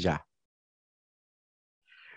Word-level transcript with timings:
já. 0.00 0.20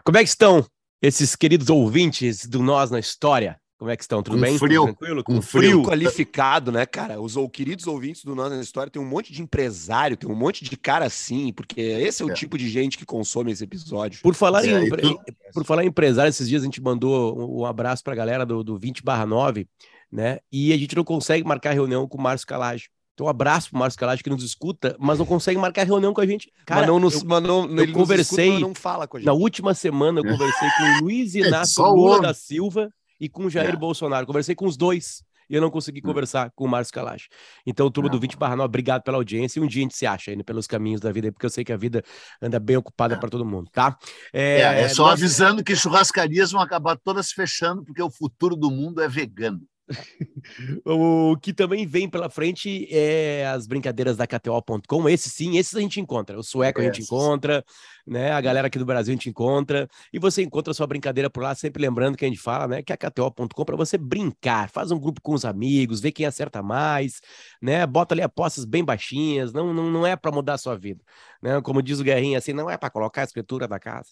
Como 0.03 0.17
é 0.17 0.23
que 0.23 0.29
estão 0.29 0.65
esses 1.01 1.35
queridos 1.35 1.69
ouvintes 1.69 2.45
do 2.47 2.61
Nós 2.61 2.89
na 2.91 2.99
História? 2.99 3.59
Como 3.77 3.91
é 3.91 3.97
que 3.97 4.03
estão? 4.03 4.23
Tudo 4.23 4.35
Com 4.37 4.41
bem? 4.41 4.57
frio. 4.57 4.81
Tudo 4.85 4.95
tranquilo? 4.95 5.23
Com 5.23 5.41
frio. 5.41 5.61
frio. 5.61 5.83
qualificado, 5.83 6.71
né, 6.71 6.85
cara? 6.85 7.19
Os 7.19 7.35
ou- 7.35 7.49
queridos 7.49 7.85
ouvintes 7.85 8.23
do 8.23 8.33
Nós 8.33 8.49
na 8.51 8.61
História 8.61 8.89
tem 8.89 9.01
um 9.01 9.05
monte 9.05 9.33
de 9.33 9.41
empresário, 9.41 10.15
tem 10.15 10.29
um 10.29 10.35
monte 10.35 10.63
de 10.63 10.77
cara 10.77 11.05
assim, 11.05 11.51
porque 11.51 11.81
esse 11.81 12.21
é 12.21 12.25
o 12.25 12.31
É. 12.31 12.33
tipo 12.33 12.57
de 12.57 12.69
gente 12.69 12.97
que 12.97 13.05
consome 13.05 13.51
esse 13.51 13.63
episódio. 13.63 14.21
Por 14.21 14.35
falar, 14.35 14.65
É, 14.65 14.69
em, 14.71 14.85
empre- 14.87 15.01
tu- 15.01 15.19
por 15.53 15.65
falar 15.65 15.83
em 15.83 15.87
empresário, 15.87 16.29
esses 16.29 16.47
dias 16.47 16.61
a 16.61 16.65
gente 16.65 16.81
mandou 16.81 17.37
um, 17.37 17.61
um 17.61 17.65
abraço 17.65 18.01
para 18.03 18.13
a 18.13 18.15
galera 18.15 18.45
do, 18.45 18.63
do 18.63 18.77
20 18.77 19.03
barra 19.03 19.25
9, 19.25 19.67
né? 20.09 20.39
E 20.49 20.71
a 20.71 20.77
gente 20.77 20.95
não 20.95 21.03
consegue 21.03 21.45
marcar 21.45 21.73
reunião 21.73 22.07
com 22.07 22.17
o 22.17 22.21
Márcio 22.21 22.47
Calage. 22.47 22.89
Então, 23.13 23.27
um 23.27 23.29
abraço 23.29 23.69
pro 23.69 23.79
Márcio 23.79 23.99
Calage 23.99 24.23
que 24.23 24.29
nos 24.29 24.43
escuta, 24.43 24.95
mas 24.99 25.19
não 25.19 25.25
consegue 25.25 25.57
marcar 25.59 25.85
reunião 25.85 26.13
com 26.13 26.21
a 26.21 26.25
gente. 26.25 26.51
Cara, 26.65 26.81
mas 26.81 26.89
não 26.89 26.99
nos, 26.99 27.15
eu- 27.15 27.25
mas 27.25 27.43
não, 27.43 27.67
nos 27.67 27.91
conversei 27.91 28.47
escuta, 28.47 28.67
não 28.67 28.73
fala 28.75 29.07
com 29.07 29.17
a 29.17 29.19
gente. 29.19 29.27
na 29.27 29.33
última 29.33 29.73
semana 29.75 30.19
eu 30.19 30.23
conversei 30.23 30.69
com 30.77 30.83
o 30.83 31.01
Luiz 31.03 31.35
Inácio 31.65 31.75
só 31.75 31.91
o 31.91 31.95
Lula 31.95 32.21
da 32.21 32.33
Silva 32.33 32.89
e 33.21 33.29
com 33.29 33.45
o 33.45 33.49
Jair 33.49 33.69
É. 33.69 33.75
Bolsonaro. 33.75 34.25
Conversei 34.25 34.55
com 34.55 34.65
os 34.65 34.75
dois 34.75 35.23
e 35.47 35.53
eu 35.55 35.61
não 35.61 35.69
consegui 35.69 36.01
conversar 36.01 36.51
com 36.55 36.65
o 36.65 36.67
Márcio 36.67 36.91
Calage. 36.93 37.27
Então, 37.67 37.91
turma 37.91 38.09
do 38.09 38.13
Não. 38.13 38.19
20 38.21 38.35
barra 38.37 38.55
9, 38.55 38.65
obrigado 38.65 39.03
pela 39.03 39.17
audiência. 39.17 39.59
E 39.59 39.63
um 39.63 39.67
dia 39.67 39.81
a 39.81 39.83
gente 39.83 39.95
se 39.95 40.07
acha 40.07 40.31
indo 40.33 40.43
pelos 40.43 40.65
caminhos 40.65 40.99
da 40.99 41.11
vida, 41.11 41.31
porque 41.31 41.45
eu 41.45 41.49
sei 41.51 41.63
que 41.63 41.71
a 41.71 41.77
vida 41.77 42.01
anda 42.41 42.59
bem 42.59 42.77
ocupada 42.77 43.13
É. 43.13 43.17
para 43.17 43.29
todo 43.29 43.45
mundo, 43.45 43.69
tá? 43.71 43.95
É, 44.33 44.61
é 44.61 44.89
só 44.89 45.03
nós- 45.03 45.19
avisando 45.19 45.63
que 45.63 45.75
churrascarias 45.75 46.51
vão 46.51 46.61
acabar 46.61 46.97
todas 46.97 47.31
fechando, 47.31 47.83
porque 47.83 48.01
o 48.01 48.09
futuro 48.09 48.55
do 48.55 48.71
mundo 48.71 48.99
é 49.01 49.07
vegano. 49.07 49.61
O 50.85 51.37
que 51.37 51.53
também 51.53 51.85
vem 51.85 52.09
pela 52.09 52.29
frente 52.29 52.87
é 52.91 53.45
as 53.47 53.67
brincadeiras 53.67 54.17
da 54.17 54.27
KTO.com. 54.27 55.09
Esse 55.09 55.29
sim, 55.29 55.57
esses 55.57 55.75
a 55.75 55.79
gente 55.79 55.99
encontra. 55.99 56.37
O 56.37 56.43
sueco 56.43 56.81
a 56.81 56.83
gente 56.83 57.01
Esses. 57.01 57.05
encontra, 57.05 57.63
né? 58.05 58.31
A 58.31 58.41
galera 58.41 58.67
aqui 58.67 58.79
do 58.79 58.85
Brasil 58.85 59.11
a 59.11 59.15
gente 59.15 59.29
encontra. 59.29 59.87
E 60.11 60.19
você 60.19 60.41
encontra 60.43 60.71
a 60.71 60.73
sua 60.73 60.87
brincadeira 60.87 61.29
por 61.29 61.43
lá, 61.43 61.55
sempre 61.55 61.81
lembrando 61.81 62.17
que 62.17 62.25
a 62.25 62.27
gente 62.27 62.39
fala, 62.39 62.67
né? 62.67 62.83
Que 62.83 62.91
é 62.91 62.95
a 62.95 62.97
KTO.com 62.97 63.65
para 63.65 63.75
você 63.75 63.97
brincar, 63.97 64.69
faz 64.69 64.91
um 64.91 64.99
grupo 64.99 65.21
com 65.21 65.33
os 65.33 65.45
amigos, 65.45 65.99
vê 66.01 66.11
quem 66.11 66.25
acerta 66.25 66.61
mais, 66.61 67.21
né? 67.61 67.85
Bota 67.85 68.13
ali 68.13 68.21
apostas 68.21 68.65
bem 68.65 68.83
baixinhas, 68.83 69.53
não, 69.53 69.73
não, 69.73 69.89
não 69.91 70.05
é 70.07 70.15
para 70.15 70.31
mudar 70.31 70.53
a 70.53 70.57
sua 70.57 70.77
vida, 70.77 71.03
né? 71.41 71.61
Como 71.61 71.81
diz 71.81 71.99
o 71.99 72.03
Guerrinha, 72.03 72.37
assim, 72.37 72.53
não 72.53 72.69
é 72.69 72.77
para 72.77 72.89
colocar 72.89 73.21
a 73.21 73.25
escritura 73.25 73.67
da 73.67 73.79
casa. 73.79 74.11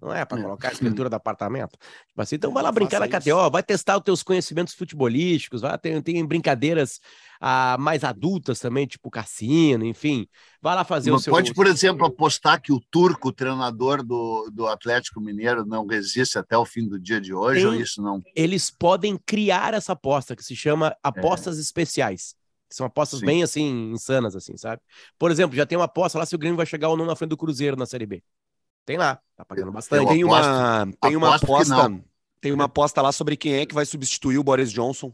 Não 0.00 0.12
é 0.12 0.24
para 0.24 0.38
É. 0.38 0.42
colocar 0.42 0.68
a 0.68 0.72
escritura 1.04 1.10
do 1.10 1.14
apartamento. 1.16 1.76
Tipo 2.06 2.22
assim, 2.22 2.36
então 2.36 2.52
vai 2.52 2.62
lá 2.62 2.70
brincar 2.70 3.00
na 3.00 3.08
KTO, 3.08 3.50
vai 3.50 3.62
testar 3.62 3.96
os 3.96 4.02
teus 4.04 4.22
conhecimentos 4.22 4.74
futebolísticos, 4.74 5.60
vai, 5.60 5.76
tem, 5.78 6.00
tem 6.00 6.24
brincadeiras 6.24 7.00
ah, 7.40 7.76
mais 7.78 8.04
adultas 8.04 8.60
também, 8.60 8.86
tipo 8.86 9.10
cassino, 9.10 9.84
enfim. 9.84 10.26
Vai 10.62 10.74
lá 10.74 10.84
fazer 10.84 11.10
o 11.10 11.14
Mas 11.14 11.24
seu. 11.24 11.32
Pode, 11.32 11.52
por 11.54 11.66
exemplo, 11.66 12.06
apostar 12.06 12.60
que 12.60 12.72
o 12.72 12.80
turco, 12.90 13.28
o 13.28 13.32
treinador 13.32 14.02
do, 14.02 14.50
do 14.52 14.66
Atlético 14.66 15.20
Mineiro, 15.20 15.64
não 15.64 15.86
resiste 15.86 16.38
até 16.38 16.56
o 16.56 16.64
fim 16.64 16.86
do 16.88 16.98
dia 16.98 17.20
de 17.20 17.34
hoje, 17.34 17.60
Tem- 17.60 17.68
ou 17.68 17.74
isso 17.74 18.00
não? 18.02 18.22
Eles 18.34 18.70
podem 18.70 19.16
criar 19.16 19.74
essa 19.74 19.92
aposta 19.92 20.36
que 20.36 20.44
se 20.44 20.54
chama 20.54 20.96
apostas 21.02 21.58
especiais. 21.58 22.34
que 22.68 22.76
São 22.76 22.86
apostas 22.86 23.20
Sim. 23.20 23.26
bem 23.26 23.42
assim, 23.42 23.92
insanas, 23.92 24.36
assim, 24.36 24.56
sabe? 24.56 24.82
Por 25.18 25.30
exemplo, 25.30 25.56
já 25.56 25.64
tem 25.64 25.78
uma 25.78 25.86
aposta 25.86 26.18
lá 26.18 26.26
se 26.26 26.34
o 26.34 26.38
Grêmio 26.38 26.56
vai 26.56 26.66
chegar 26.66 26.88
ou 26.88 26.96
não 26.96 27.06
na 27.06 27.16
frente 27.16 27.30
do 27.30 27.36
Cruzeiro 27.36 27.76
na 27.76 27.86
Série 27.86 28.06
B. 28.06 28.22
Tem 28.88 28.96
lá, 28.96 29.20
tá 29.36 29.44
pagando 29.44 29.70
bastante. 29.70 30.02
Eu 30.02 30.08
tem 30.08 30.22
aposto- 30.22 30.48
uma, 30.48 30.88
tem 31.02 31.16
uma 31.16 31.36
aposta, 31.36 32.02
tem 32.40 32.52
uma 32.52 32.64
aposta 32.64 33.02
lá 33.02 33.12
sobre 33.12 33.36
quem 33.36 33.56
é 33.56 33.66
que 33.66 33.74
vai 33.74 33.84
substituir 33.84 34.38
o 34.38 34.42
Boris 34.42 34.72
Johnson. 34.72 35.12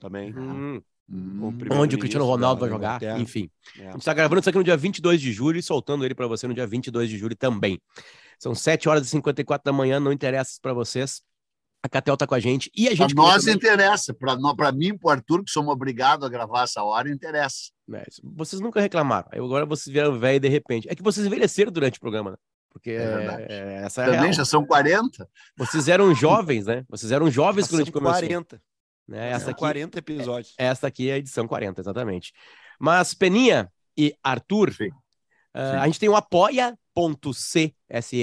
Também. 0.00 0.32
Hum, 0.36 0.80
Hum, 1.10 1.52
onde 1.72 1.96
o 1.96 1.98
Cristiano 1.98 2.24
Ronaldo 2.24 2.60
vai 2.60 2.70
jogar, 2.70 2.88
Inglaterra. 2.96 3.18
enfim. 3.18 3.50
É. 3.78 3.88
A 3.88 3.90
gente 3.90 3.98
está 3.98 4.14
gravando 4.14 4.40
isso 4.40 4.48
aqui 4.48 4.56
no 4.56 4.64
dia 4.64 4.76
22 4.76 5.20
de 5.20 5.32
julho 5.32 5.58
e 5.58 5.62
soltando 5.62 6.02
ele 6.04 6.14
para 6.14 6.26
você 6.26 6.46
no 6.46 6.54
dia 6.54 6.66
22 6.66 7.10
de 7.10 7.18
julho 7.18 7.36
também. 7.36 7.78
São 8.38 8.54
7 8.54 8.88
horas 8.88 9.06
e 9.06 9.10
54 9.10 9.64
da 9.64 9.72
manhã, 9.76 9.98
não 10.00 10.10
interessa 10.12 10.58
para 10.62 10.72
vocês. 10.72 11.20
A 11.82 11.88
Catel 11.90 12.16
tá 12.16 12.26
com 12.26 12.34
a 12.34 12.40
gente 12.40 12.70
e 12.74 12.88
a 12.88 12.94
gente. 12.94 13.14
nós 13.14 13.40
também- 13.42 13.56
interessa, 13.56 14.14
para 14.14 14.72
mim 14.72 14.86
e 14.86 14.98
para 14.98 15.08
o 15.08 15.10
Arthur, 15.10 15.44
que 15.44 15.50
somos 15.50 15.70
obrigados 15.74 16.24
a 16.24 16.30
gravar 16.30 16.62
essa 16.62 16.82
hora, 16.82 17.10
interessa. 17.10 17.70
né, 17.86 18.02
vocês 18.22 18.60
nunca 18.60 18.80
reclamaram. 18.80 19.28
Aí 19.30 19.38
agora 19.38 19.66
vocês 19.66 19.92
vieram 19.92 20.18
velho 20.18 20.40
de 20.40 20.48
repente. 20.48 20.88
É 20.88 20.94
que 20.94 21.02
vocês 21.02 21.26
envelheceram 21.26 21.70
durante 21.70 21.98
o 21.98 22.00
programa, 22.00 22.30
né? 22.30 22.36
Porque 22.74 22.90
É 22.90 23.46
é- 23.48 23.82
essa 23.86 24.02
é 24.02 24.04
a 24.04 24.06
Também 24.08 24.20
real. 24.22 24.32
já 24.34 24.44
são 24.44 24.66
40. 24.66 25.26
Vocês 25.56 25.88
eram 25.88 26.12
jovens, 26.14 26.66
né? 26.66 26.84
Vocês 26.90 27.10
eram 27.12 27.30
jovens 27.30 27.68
quando 27.68 27.80
a 27.80 27.84
gente 27.84 27.92
começou. 27.92 28.18
40. 28.20 28.60
Né? 29.08 29.28
São 29.30 29.36
Essa, 29.36 29.50
aqui, 29.52 29.58
40 29.60 29.98
episódios. 30.00 30.54
essa 30.58 30.86
aqui 30.88 31.08
é 31.08 31.14
a 31.14 31.18
edição 31.18 31.46
40, 31.46 31.80
exatamente. 31.80 32.32
Mas 32.78 33.14
Peninha 33.14 33.70
e 33.96 34.12
Arthur, 34.24 34.72
Sim. 34.74 34.90
ah, 35.54 35.70
Sim. 35.70 35.76
a 35.78 35.86
gente 35.86 36.00
tem 36.00 36.08
o 36.08 36.16
apoia.cse, 36.16 37.72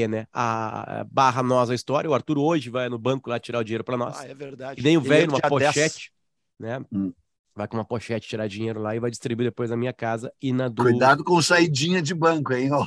né? 0.09 0.27
A 0.33 1.05
barra 1.09 1.41
nós 1.43 1.69
a 1.69 1.75
história. 1.75 2.09
O 2.09 2.13
Arthur 2.13 2.37
hoje 2.37 2.69
vai 2.69 2.89
no 2.89 2.97
banco 2.99 3.29
lá 3.29 3.39
tirar 3.39 3.59
o 3.59 3.63
dinheiro 3.63 3.83
para 3.83 3.97
nós. 3.97 4.19
Ah, 4.19 4.27
é 4.27 4.33
verdade. 4.33 4.81
E 4.81 4.83
nem 4.83 4.97
o 4.97 5.01
velho 5.01 5.27
Primeiro 5.31 5.31
numa 5.31 5.39
dia 5.59 5.71
10. 5.71 5.73
pochete, 5.73 6.11
né? 6.59 6.79
Hum. 6.91 7.13
Vai 7.55 7.67
com 7.67 7.77
uma 7.77 7.85
pochete 7.85 8.27
tirar 8.29 8.47
dinheiro 8.47 8.81
lá 8.81 8.95
e 8.95 8.99
vai 8.99 9.11
distribuir 9.11 9.49
depois 9.49 9.69
na 9.69 9.77
minha 9.77 9.93
casa 9.93 10.31
e 10.41 10.51
na 10.53 10.67
do. 10.67 10.83
Cuidado 10.83 11.23
com 11.23 11.41
saidinha 11.41 12.01
de 12.01 12.13
banco, 12.13 12.53
hein? 12.53 12.69
ó. 12.71 12.85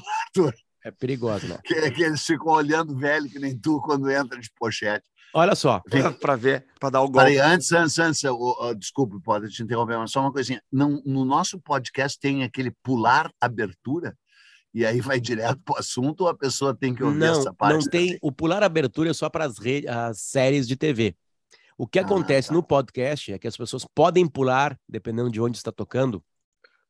É 0.84 0.90
perigoso, 0.90 1.46
né? 1.48 1.58
Que, 1.64 1.90
que 1.90 2.02
eles 2.02 2.24
ficam 2.24 2.48
olhando 2.52 2.96
velho 2.96 3.28
que 3.28 3.38
nem 3.38 3.56
tu 3.58 3.80
quando 3.80 4.10
entra 4.10 4.38
de 4.38 4.50
pochete. 4.58 5.04
Olha 5.36 5.54
só. 5.56 5.82
para 6.20 6.36
ver, 6.36 6.64
para 6.78 6.90
dar 6.90 7.00
o 7.00 7.06
golpe. 7.10 7.18
Peraí, 7.32 7.38
antes, 7.38 7.72
antes, 7.72 7.98
antes, 7.98 8.22
eu- 8.22 8.38
eu- 8.60 8.74
desculpe, 8.74 9.20
pode 9.20 9.48
te 9.48 9.62
interromper, 9.64 9.98
mas 9.98 10.12
só 10.12 10.20
uma 10.20 10.32
coisinha. 10.32 10.62
Não, 10.70 11.02
no 11.04 11.24
nosso 11.24 11.58
podcast 11.58 12.16
tem 12.20 12.44
aquele 12.44 12.70
pular 12.84 13.28
abertura, 13.40 14.16
e 14.72 14.86
aí 14.86 15.00
vai 15.00 15.18
direto 15.18 15.60
para 15.64 15.74
o 15.74 15.78
assunto, 15.78 16.20
ou 16.22 16.28
a 16.28 16.34
pessoa 16.36 16.72
tem 16.72 16.94
que 16.94 17.02
ouvir 17.02 17.18
Não, 17.18 17.40
essa 17.40 17.52
parte? 17.52 17.72
não 17.74 17.80
tem. 17.80 18.06
também? 18.06 18.18
O 18.22 18.30
pular 18.30 18.62
abertura 18.62 19.10
é 19.10 19.12
só 19.14 19.28
para 19.28 19.44
as, 19.44 19.58
re- 19.58 19.84
as 19.88 20.20
séries 20.20 20.68
de 20.68 20.76
TV. 20.76 21.16
O 21.76 21.86
que 21.88 21.98
Ah, 21.98 22.02
acontece 22.02 22.48
tá. 22.48 22.54
no 22.54 22.62
podcast 22.62 23.32
é 23.32 23.38
que 23.38 23.48
as 23.48 23.56
pessoas 23.56 23.84
podem 23.92 24.28
pular, 24.28 24.78
dependendo 24.88 25.30
de 25.32 25.40
onde 25.40 25.56
está 25.56 25.72
tocando, 25.72 26.22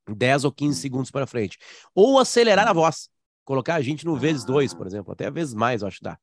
10 0.06 0.44
ou 0.44 0.52
15 0.52 0.78
Hum. 0.78 0.82
segundos 0.82 1.10
para 1.10 1.26
frente. 1.26 1.56
Ou 1.94 2.18
acelerar 2.18 2.68
a 2.68 2.72
voz. 2.74 3.08
Colocar 3.44 3.74
a 3.74 3.82
gente 3.82 4.04
no 4.04 4.16
vezes 4.16 4.44
dois, 4.44 4.72
Ah. 4.72 4.76
por 4.76 4.86
exemplo. 4.86 5.12
Até 5.12 5.30
vezes 5.30 5.54
mais, 5.54 5.82
eu 5.82 5.88
acho 5.88 5.98
que 5.98 6.04
dá. 6.04 6.18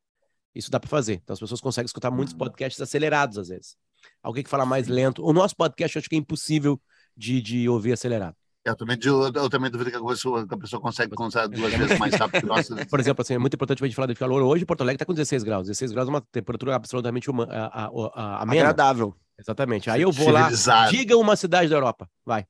Isso 0.54 0.70
dá 0.70 0.80
para 0.80 0.90
fazer. 0.90 1.14
Então 1.24 1.34
as 1.34 1.40
pessoas 1.40 1.62
conseguem 1.62 1.86
escutar 1.86 2.12
muitos 2.12 2.34
Hum. 2.34 2.38
podcasts 2.38 2.82
acelerados, 2.82 3.38
às 3.38 3.48
vezes. 3.50 3.76
Alguém 4.22 4.44
que 4.44 4.50
fala 4.50 4.66
mais 4.66 4.88
lento. 4.88 5.24
O 5.24 5.32
nosso 5.32 5.56
podcast 5.56 5.96
eu 5.96 6.00
acho 6.00 6.09
que 6.09 6.16
é 6.16 6.20
impossível 6.20 6.82
de, 7.16 7.42
de 7.42 7.70
ouvir 7.70 7.94
acelerado. 7.94 8.36
Eu 8.64 8.76
também, 8.76 8.96
eu, 9.04 9.50
também 9.50 9.72
duvido 9.72 9.90
que 9.90 9.98
a 9.98 10.04
pessoa, 10.04 10.48
que 10.48 10.54
a 10.54 10.58
pessoa 10.58 10.80
consegue 10.80 11.16
contar 11.16 11.48
duas 11.48 11.74
vezes 11.74 11.98
mais 11.98 12.14
rápido 12.14 12.42
que 12.42 12.48
nós. 12.48 12.68
Por 12.90 13.00
exemplo, 13.00 13.22
assim, 13.24 13.34
é 13.34 13.38
muito 13.40 13.56
importante 13.56 13.84
a 13.84 13.88
gente 13.88 13.96
falar 13.96 14.08
de 14.08 14.14
calor. 14.14 14.42
Hoje, 14.44 14.66
Porto 14.66 14.82
Alegre 14.82 14.98
está 14.98 15.06
com 15.06 15.14
16 15.14 15.44
graus. 15.44 15.66
16 15.68 15.92
graus 15.92 16.08
é 16.08 16.12
uma 16.12 16.22
temperatura 16.32 16.76
absolutamente 16.76 17.28
uma, 17.30 17.46
a, 17.46 17.86
a, 17.86 17.90
a, 18.14 18.42
amena. 18.44 18.62
Agradável. 18.70 19.16
Exatamente. 19.40 19.90
Aí 19.90 20.03
eu 20.03 20.12
vou 20.12 20.30
lá. 20.30 20.50
Diga 20.92 21.18
uma 21.18 21.36
cidade 21.36 21.70
da 21.70 21.76
Europa. 21.76 22.08
Vai. 22.24 22.46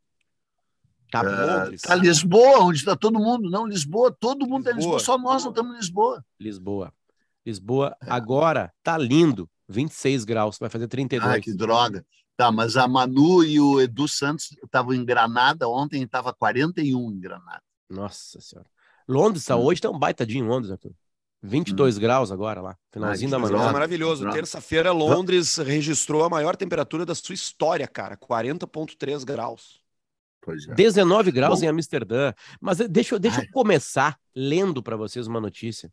Tá 1.11 1.21
Ah. 1.21 1.69
Tá 1.81 1.95
Lisboa, 1.95 2.59
onde 2.63 2.79
está 2.79 2.95
todo 2.95 3.19
mundo. 3.19 3.49
Não, 3.49 3.65
Lisboa, 3.67 4.15
todo 4.17 4.47
mundo 4.47 4.69
em 4.69 4.73
Lisboa. 4.73 4.97
Lisboa, 4.97 4.99
só 4.99 5.17
nós 5.17 5.43
não 5.43 5.51
estamos 5.51 5.73
em 5.73 5.77
Lisboa. 5.77 6.25
Lisboa. 6.39 6.93
Lisboa 7.45 7.95
É. 8.01 8.09
agora 8.11 8.71
tá 8.83 8.97
lindo. 8.97 9.49
26 9.67 10.25
graus, 10.25 10.57
vai 10.59 10.69
fazer 10.69 10.87
32. 10.87 11.31
Ai, 11.33 11.41
que 11.41 11.53
droga. 11.53 12.05
Tá, 12.35 12.51
mas 12.51 12.75
a 12.75 12.87
Manu 12.87 13.43
e 13.43 13.59
o 13.59 13.79
Edu 13.79 14.07
Santos 14.07 14.51
estavam 14.63 14.93
em 14.93 15.05
Granada 15.05 15.67
ontem, 15.69 16.01
estava 16.03 16.33
41 16.33 17.11
em 17.11 17.19
Granada. 17.19 17.61
Nossa 17.89 18.39
senhora. 18.41 18.67
Londres 19.07 19.45
tá 19.45 19.55
Hum. 19.55 19.61
hoje, 19.63 19.81
tá 19.81 19.89
um 19.89 19.97
baita 19.99 20.25
dia 20.25 20.39
em 20.39 20.43
Londres, 20.47 20.71
Arthur. 20.71 20.91
22 21.43 21.97
graus 21.97 22.31
agora 22.31 22.61
lá, 22.61 22.77
finalzinho 22.91 23.27
Ai, 23.27 23.31
da 23.31 23.39
manhã. 23.39 23.69
é 23.69 23.71
maravilhoso. 23.73 24.29
Terça-feira, 24.29 24.91
Londres 24.91 25.57
registrou 25.57 26.23
a 26.23 26.29
maior 26.29 26.55
temperatura 26.55 27.03
da 27.05 27.15
sua 27.15 27.33
história, 27.33 27.87
cara. 27.87 28.15
40,3 28.15 29.23
graus. 29.23 29.80
É. 30.69 30.73
19 30.73 31.31
graus 31.31 31.59
Bom. 31.59 31.65
em 31.65 31.69
Amsterdã. 31.69 32.33
Mas 32.59 32.79
eh, 32.79 32.87
deixa, 32.87 33.15
eu- 33.15 33.19
deixa 33.19 33.39
Ai. 33.41 33.45
eu 33.45 33.51
começar 33.51 34.17
lendo 34.35 34.81
para 34.81 34.95
vocês 34.95 35.27
uma 35.27 35.39
notícia, 35.39 35.91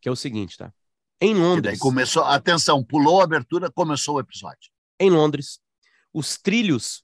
que 0.00 0.08
é 0.08 0.12
o 0.12 0.16
seguinte, 0.16 0.56
tá? 0.58 0.72
Em 1.20 1.34
Londres, 1.34 1.78
começou, 1.78 2.22
atenção, 2.24 2.84
pulou 2.84 3.20
a 3.20 3.24
abertura, 3.24 3.70
começou 3.70 4.16
o 4.16 4.20
episódio. 4.20 4.70
em 5.00 5.10
Londres, 5.10 5.60
os 6.12 6.36
trilhos 6.38 7.02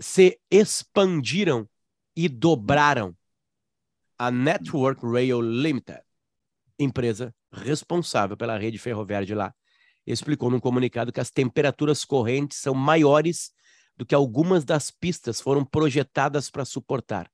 se 0.00 0.38
expandiram 0.50 1.68
e 2.16 2.28
dobraram. 2.28 3.16
A 4.18 4.30
Network 4.30 5.04
Rail 5.06 5.40
Limited, 5.40 6.02
empresa 6.78 7.34
responsável 7.52 8.36
pela 8.36 8.58
rede 8.58 8.78
ferroviária 8.78 9.26
de 9.26 9.34
lá, 9.34 9.54
explicou 10.06 10.50
num 10.50 10.60
comunicado 10.60 11.12
que 11.12 11.20
as 11.20 11.30
temperaturas 11.30 12.04
correntes 12.04 12.58
são 12.58 12.74
maiores 12.74 13.52
do 14.00 14.06
que 14.06 14.14
algumas 14.14 14.64
das 14.64 14.90
pistas 14.90 15.42
foram 15.42 15.62
projetadas 15.62 16.48
para 16.48 16.64
suportar. 16.64 17.30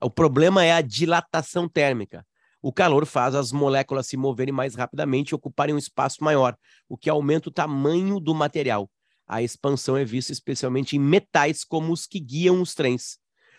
O 0.00 0.08
problema 0.08 0.64
é 0.64 0.72
a 0.72 0.80
dilatação 0.80 1.68
térmica. 1.68 2.24
O 2.62 2.72
calor 2.72 3.04
faz 3.04 3.34
as 3.34 3.50
moléculas 3.50 4.06
se 4.06 4.16
moverem 4.16 4.54
mais 4.54 4.76
rapidamente 4.76 5.30
e 5.30 5.34
ocuparem 5.34 5.74
um 5.74 5.78
espaço 5.78 6.22
maior, 6.22 6.56
o 6.88 6.96
que 6.96 7.10
aumenta 7.10 7.48
o 7.48 7.52
tamanho 7.52 8.20
do 8.20 8.32
material. 8.32 8.88
A 9.26 9.42
expansão 9.42 9.96
é 9.96 10.04
vista 10.04 10.30
especialmente 10.30 10.94
em 10.94 11.00
metais 11.00 11.64
como 11.64 11.92
os 11.92 12.06
que 12.06 12.20
guiam 12.20 12.62
os 12.62 12.72
trens. 12.72 13.18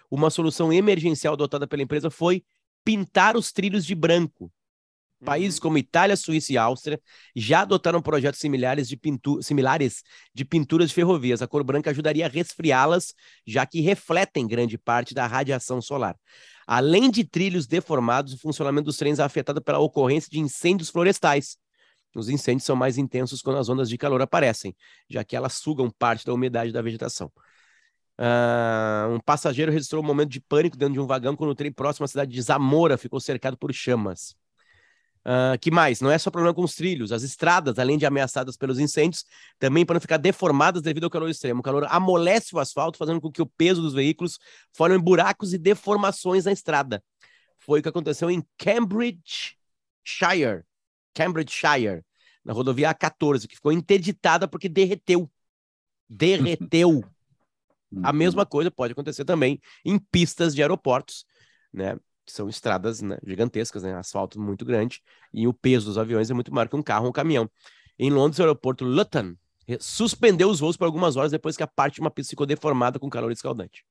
Uma 0.10 0.30
solução 0.30 0.72
emergencial 0.72 1.34
adotada 1.34 1.68
pela 1.68 1.84
empresa 1.84 2.10
foi 2.10 2.45
pintar 2.86 3.36
os 3.36 3.51
trilhos 3.51 3.86
de 3.86 3.95
branco. 3.95 4.50
Países 5.23 5.59
como 5.59 5.77
Itália, 5.77 6.15
Suíça 6.15 6.53
e 6.53 6.57
Áustria 6.57 6.99
já 7.35 7.61
adotaram 7.61 8.01
projetos 8.01 8.39
similares 8.39 8.87
de, 8.87 8.97
pintu 8.97 9.41
similares 9.41 10.03
de 10.33 10.43
pinturas 10.43 10.89
de 10.89 10.95
ferrovias. 10.95 11.41
A 11.41 11.47
cor 11.47 11.63
branca 11.63 11.89
ajudaria 11.89 12.25
a 12.25 12.29
resfriá-las, 12.29 13.13
já 13.45 13.65
que 13.65 13.81
refletem 13.81 14.47
grande 14.47 14.77
parte 14.77 15.13
da 15.13 15.25
radiação 15.25 15.81
solar. 15.81 16.15
Além 16.67 17.09
de 17.09 17.23
trilhos 17.23 17.67
deformados, 17.67 18.33
o 18.33 18.37
funcionamento 18.37 18.85
dos 18.85 18.97
trens 18.97 19.19
é 19.19 19.23
afetado 19.23 19.61
pela 19.61 19.79
ocorrência 19.79 20.29
de 20.29 20.39
incêndios 20.39 20.89
florestais. 20.89 21.57
Os 22.15 22.29
incêndios 22.29 22.63
são 22.63 22.75
mais 22.75 22.97
intensos 22.97 23.41
quando 23.41 23.57
as 23.57 23.69
ondas 23.69 23.89
de 23.89 23.97
calor 23.97 24.21
aparecem, 24.21 24.75
já 25.09 25.23
que 25.23 25.35
elas 25.35 25.53
sugam 25.53 25.89
parte 25.89 26.25
da 26.25 26.33
umidade 26.33 26.71
da 26.71 26.81
vegetação. 26.81 27.31
Uh, 28.17 29.15
um 29.15 29.19
passageiro 29.19 29.71
registrou 29.71 30.03
um 30.03 30.05
momento 30.05 30.29
de 30.29 30.39
pânico 30.39 30.77
dentro 30.77 30.93
de 30.93 30.99
um 30.99 31.07
vagão 31.07 31.35
quando 31.35 31.49
o 31.49 31.55
trem 31.55 31.71
próximo 31.71 32.05
à 32.05 32.07
cidade 32.07 32.31
de 32.31 32.41
Zamora 32.41 32.97
ficou 32.97 33.19
cercado 33.19 33.57
por 33.57 33.73
chamas. 33.73 34.35
Uh, 35.25 35.57
que 35.59 35.71
mais? 35.71 36.01
Não 36.01 36.11
é 36.11 36.17
só 36.17 36.29
problema 36.29 36.53
com 36.53 36.63
os 36.63 36.75
trilhos, 36.75 37.13
as 37.13 37.23
estradas, 37.23 37.79
além 37.79 37.97
de 37.97 38.05
ameaçadas 38.05 38.57
pelos 38.57 38.77
incêndios, 38.77 39.23
também 39.57 39.85
podem 39.85 40.01
ficar 40.01 40.17
deformadas 40.17 40.81
devido 40.81 41.05
ao 41.05 41.09
calor 41.09 41.29
extremo. 41.29 41.61
O 41.61 41.63
calor 41.63 41.87
amolece 41.89 42.53
o 42.53 42.59
asfalto, 42.59 42.97
fazendo 42.97 43.21
com 43.21 43.31
que 43.31 43.41
o 43.41 43.45
peso 43.45 43.81
dos 43.81 43.93
veículos 43.93 44.37
forme 44.73 44.97
buracos 44.97 45.53
e 45.53 45.57
deformações 45.57 46.43
na 46.43 46.51
estrada. 46.51 47.01
Foi 47.57 47.79
o 47.79 47.83
que 47.83 47.87
aconteceu 47.87 48.29
em 48.29 48.43
Cambridgeshire, 48.57 50.63
Cambridgeshire, 51.13 52.03
na 52.43 52.51
rodovia 52.51 52.93
A14, 52.93 53.47
que 53.47 53.55
ficou 53.55 53.71
interditada 53.71 54.45
porque 54.45 54.67
derreteu. 54.67 55.31
Derreteu. 56.09 57.01
A 58.03 58.11
mesma 58.11 58.45
coisa 58.45 58.71
pode 58.71 58.91
acontecer 58.91 59.23
também 59.23 59.61
em 59.85 59.97
pistas 59.97 60.53
de 60.53 60.61
aeroportos, 60.61 61.25
né? 61.71 61.95
Que 62.25 62.31
são 62.31 62.47
estradas 62.47 63.01
né, 63.01 63.17
gigantescas, 63.25 63.83
né, 63.83 63.93
asfalto 63.95 64.39
muito 64.39 64.65
grande, 64.65 65.01
e 65.33 65.47
o 65.47 65.53
peso 65.53 65.87
dos 65.87 65.97
aviões 65.97 66.29
é 66.29 66.33
muito 66.33 66.53
maior 66.53 66.67
que 66.67 66.75
um 66.75 66.83
carro 66.83 67.05
ou 67.05 67.09
um 67.09 67.13
caminhão. 67.13 67.49
Em 67.97 68.09
Londres, 68.09 68.39
o 68.39 68.41
aeroporto 68.43 68.83
Luton 68.83 69.35
suspendeu 69.79 70.49
os 70.49 70.59
voos 70.59 70.75
por 70.75 70.85
algumas 70.85 71.15
horas 71.15 71.31
depois 71.31 71.55
que 71.55 71.63
a 71.63 71.67
parte 71.67 71.95
de 71.95 72.01
uma 72.01 72.11
pista 72.11 72.31
ficou 72.31 72.45
deformada 72.45 72.99
com 72.99 73.09
calor 73.09 73.31
escaldante. 73.31 73.85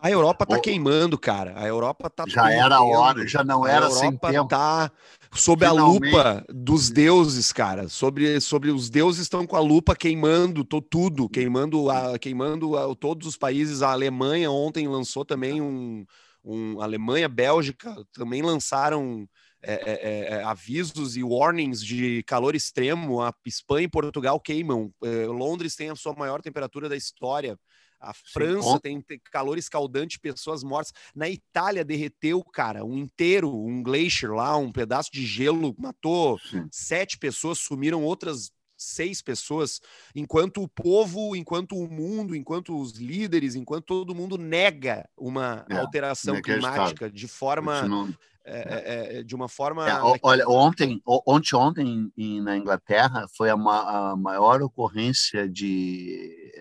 A 0.00 0.10
Europa 0.10 0.46
tá 0.46 0.58
queimando, 0.58 1.18
cara. 1.18 1.52
A 1.56 1.66
Europa 1.66 2.08
tá. 2.08 2.24
Já 2.26 2.50
era 2.50 2.80
hora, 2.80 3.26
já 3.26 3.44
não 3.44 3.66
era 3.66 3.90
sem 3.90 4.12
tempo. 4.12 4.26
A 4.26 4.32
Europa 4.32 4.48
tá 4.48 4.92
sob 5.34 5.66
Finalmente. 5.66 6.08
a 6.08 6.20
lupa 6.22 6.44
dos 6.48 6.88
deuses, 6.88 7.52
cara. 7.52 7.86
Sobre, 7.88 8.40
sobre 8.40 8.70
os 8.70 8.88
deuses 8.88 9.22
estão 9.22 9.46
com 9.46 9.56
a 9.56 9.60
lupa 9.60 9.94
queimando 9.94 10.64
tô, 10.64 10.80
tudo, 10.80 11.28
queimando, 11.28 11.90
a, 11.90 12.18
queimando 12.18 12.78
a, 12.78 12.94
todos 12.96 13.28
os 13.28 13.36
países. 13.36 13.82
A 13.82 13.92
Alemanha 13.92 14.50
ontem 14.50 14.88
lançou 14.88 15.22
também 15.22 15.60
um, 15.60 16.06
um, 16.44 16.80
Alemanha, 16.80 17.28
Bélgica 17.28 17.94
também 18.12 18.42
lançaram 18.42 19.26
é, 19.62 19.72
é, 19.72 19.92
é, 19.92 20.34
é, 20.34 20.44
avisos 20.44 21.16
e 21.16 21.24
warnings 21.24 21.82
de 21.82 22.22
calor 22.24 22.54
extremo. 22.54 23.22
A 23.22 23.32
Espanha 23.46 23.86
e 23.86 23.90
Portugal 23.90 24.38
queimam. 24.38 24.92
É, 25.02 25.26
Londres 25.26 25.74
tem 25.74 25.88
a 25.88 25.96
sua 25.96 26.14
maior 26.14 26.42
temperatura 26.42 26.88
da 26.88 26.96
história. 26.96 27.58
A 27.98 28.12
França 28.12 28.72
Sim. 28.72 28.78
tem 28.80 29.20
calor 29.32 29.56
escaldante, 29.56 30.20
pessoas 30.20 30.62
mortas. 30.62 30.92
Na 31.14 31.28
Itália 31.30 31.82
derreteu, 31.82 32.44
cara, 32.44 32.84
um 32.84 32.98
inteiro, 32.98 33.50
um 33.50 33.82
glacier 33.82 34.30
lá, 34.30 34.54
um 34.58 34.70
pedaço 34.70 35.10
de 35.10 35.24
gelo, 35.24 35.74
matou 35.78 36.38
Sim. 36.38 36.68
sete 36.70 37.16
pessoas, 37.16 37.58
sumiram 37.58 38.04
outras 38.04 38.50
seis 38.84 39.22
pessoas, 39.22 39.80
enquanto 40.14 40.62
o 40.62 40.68
povo, 40.68 41.34
enquanto 41.34 41.76
o 41.76 41.88
mundo, 41.90 42.34
enquanto 42.34 42.78
os 42.78 42.92
líderes, 42.92 43.54
enquanto 43.54 43.84
todo 43.86 44.14
mundo 44.14 44.36
nega 44.38 45.08
uma 45.16 45.64
é, 45.68 45.76
alteração 45.76 46.40
climática 46.40 47.10
de 47.10 47.28
forma. 47.28 48.14
É, 48.46 48.58
é, 48.58 49.18
é, 49.18 49.22
de 49.22 49.34
uma 49.34 49.48
forma. 49.48 49.88
É, 49.88 49.94
olha, 50.22 50.46
ontem, 50.46 51.00
ontem, 51.06 51.56
ontem 51.56 52.12
na 52.42 52.58
Inglaterra 52.58 53.24
foi 53.34 53.48
a, 53.48 53.56
ma 53.56 54.10
a 54.10 54.16
maior 54.16 54.60
ocorrência 54.60 55.48
de 55.48 56.52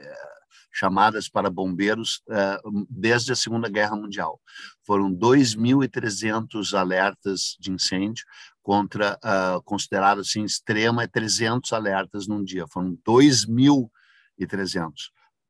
chamadas 0.73 1.29
para 1.29 1.51
bombeiros 1.51 2.21
uh, 2.27 2.85
desde 2.89 3.31
a 3.31 3.35
Segunda 3.35 3.69
Guerra 3.69 3.95
Mundial. 3.95 4.41
Foram 4.85 5.13
2.300 5.13 6.73
alertas 6.77 7.55
de 7.59 7.71
incêndio 7.71 8.25
contra, 8.61 9.17
uh, 9.23 9.61
considerado 9.63 10.21
assim, 10.21 10.43
extrema, 10.43 11.07
300 11.07 11.71
alertas 11.73 12.27
num 12.27 12.43
dia. 12.43 12.65
Foram 12.67 12.97
2.300 13.07 14.89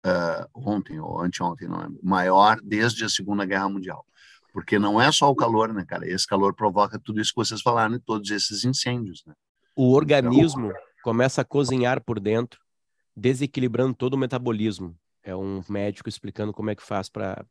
uh, 0.06 0.46
ontem 0.54 1.00
ou 1.00 1.22
anteontem, 1.22 1.70
não 1.70 1.80
lembro. 1.80 2.00
Maior 2.04 2.60
desde 2.62 3.06
a 3.06 3.10
Segunda 3.10 3.46
Guerra 3.46 3.70
Mundial. 3.70 4.06
Porque 4.52 4.78
não 4.78 5.02
é 5.02 5.12
só 5.12 5.32
o 5.32 5.36
calor, 5.36 5.74
né, 5.74 5.84
cara? 5.88 6.08
Esse 6.08 6.28
calor 6.28 6.54
provoca 6.54 7.00
tudo 7.00 7.20
isso 7.20 7.32
que 7.32 7.38
vocês 7.38 7.62
falaram 7.62 7.98
todos 7.98 8.30
esses 8.30 8.64
incêndios, 8.66 9.24
né? 9.26 9.34
O 9.76 9.94
organismo 9.94 10.68
então, 10.68 10.82
começa 11.04 11.42
a 11.42 11.46
cozinhar 11.46 12.04
por 12.04 12.20
dentro, 12.20 12.60
desequilibrando 13.16 13.96
todo 13.96 14.14
o 14.14 14.18
metabolismo 14.18 14.96
é 15.24 15.36
um 15.36 15.64
médico 15.70 16.10
explicando 16.10 16.52
como 16.52 16.70
é 16.70 16.76
que 16.76 16.84
faz 16.84 17.08
para 17.08 17.46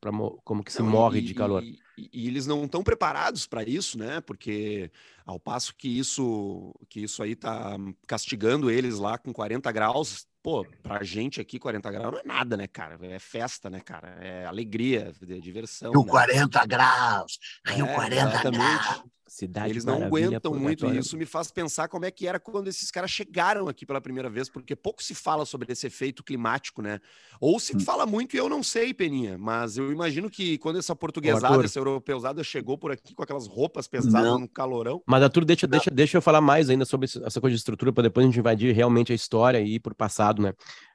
como 0.44 0.62
que 0.62 0.72
se 0.72 0.82
não, 0.82 0.90
morre 0.90 1.20
e, 1.20 1.22
de 1.22 1.34
calor. 1.34 1.62
E, 1.62 1.80
e, 1.96 2.28
eles 2.28 2.46
não 2.46 2.64
estão 2.64 2.82
preparados 2.82 3.46
para 3.46 3.62
isso, 3.62 3.98
né? 3.98 4.20
Porque 4.20 4.90
ao 5.24 5.40
passo 5.40 5.74
que 5.74 5.88
isso 5.88 6.74
que 6.88 7.00
isso 7.00 7.22
aí 7.22 7.34
tá 7.34 7.76
castigando 8.06 8.70
eles 8.70 8.98
lá 8.98 9.16
com 9.16 9.32
40 9.32 9.72
graus, 9.72 10.26
pô, 10.42 10.66
pra 10.82 11.02
gente 11.02 11.40
aqui 11.40 11.58
40 11.58 11.90
graus 11.90 12.12
não 12.12 12.20
é 12.20 12.24
nada, 12.24 12.56
né, 12.56 12.66
cara? 12.66 12.98
É 13.00 13.18
festa, 13.18 13.70
né, 13.70 13.80
cara? 13.80 14.08
É 14.20 14.44
alegria, 14.44 15.12
é 15.22 15.38
diversão. 15.38 15.92
Rio 15.92 16.04
né? 16.04 16.10
40 16.10 16.66
graus, 16.66 17.38
Rio 17.66 17.86
é, 17.86 17.94
40 17.94 18.28
exatamente. 18.28 18.58
graus. 18.58 19.02
Cidade 19.26 19.70
Eles 19.70 19.84
não 19.84 20.02
aguentam 20.02 20.54
muito 20.54 20.86
e 20.86 20.98
isso 20.98 21.16
me 21.16 21.24
faz 21.24 21.50
pensar 21.50 21.88
como 21.88 22.04
é 22.04 22.10
que 22.10 22.26
era 22.26 22.38
quando 22.38 22.68
esses 22.68 22.90
caras 22.90 23.10
chegaram 23.10 23.68
aqui 23.68 23.86
pela 23.86 24.00
primeira 24.00 24.28
vez, 24.28 24.48
porque 24.48 24.76
pouco 24.76 25.02
se 25.02 25.14
fala 25.14 25.46
sobre 25.46 25.72
esse 25.72 25.86
efeito 25.86 26.22
climático, 26.22 26.82
né? 26.82 27.00
Ou 27.40 27.58
se 27.58 27.76
hum. 27.76 27.80
fala 27.80 28.04
muito 28.04 28.34
e 28.34 28.38
eu 28.38 28.48
não 28.48 28.62
sei, 28.62 28.92
Peninha, 28.92 29.38
mas 29.38 29.78
eu 29.78 29.92
imagino 29.92 30.28
que 30.28 30.58
quando 30.58 30.78
essa 30.78 30.94
portuguesada, 30.94 31.64
essa 31.64 31.78
europeusada 31.78 32.44
chegou 32.44 32.76
por 32.76 32.92
aqui 32.92 33.14
com 33.14 33.22
aquelas 33.22 33.46
roupas 33.46 33.86
pesadas 33.86 34.32
não. 34.32 34.40
no 34.40 34.48
calorão. 34.48 35.02
Mas 35.06 35.22
Arthur, 35.22 35.44
deixa, 35.44 35.66
deixa, 35.66 35.90
deixa 35.90 36.18
eu 36.18 36.22
falar 36.22 36.40
mais 36.40 36.68
ainda 36.68 36.84
sobre 36.84 37.06
essa 37.06 37.40
coisa 37.40 37.54
de 37.54 37.58
estrutura 37.58 37.92
para 37.92 38.02
depois 38.04 38.24
a 38.24 38.28
gente 38.28 38.38
invadir 38.38 38.74
realmente 38.74 39.12
a 39.12 39.14
história 39.14 39.60
e 39.60 39.76
ir 39.76 39.80
por 39.80 39.94
passado, 39.94 40.42
né? 40.42 40.50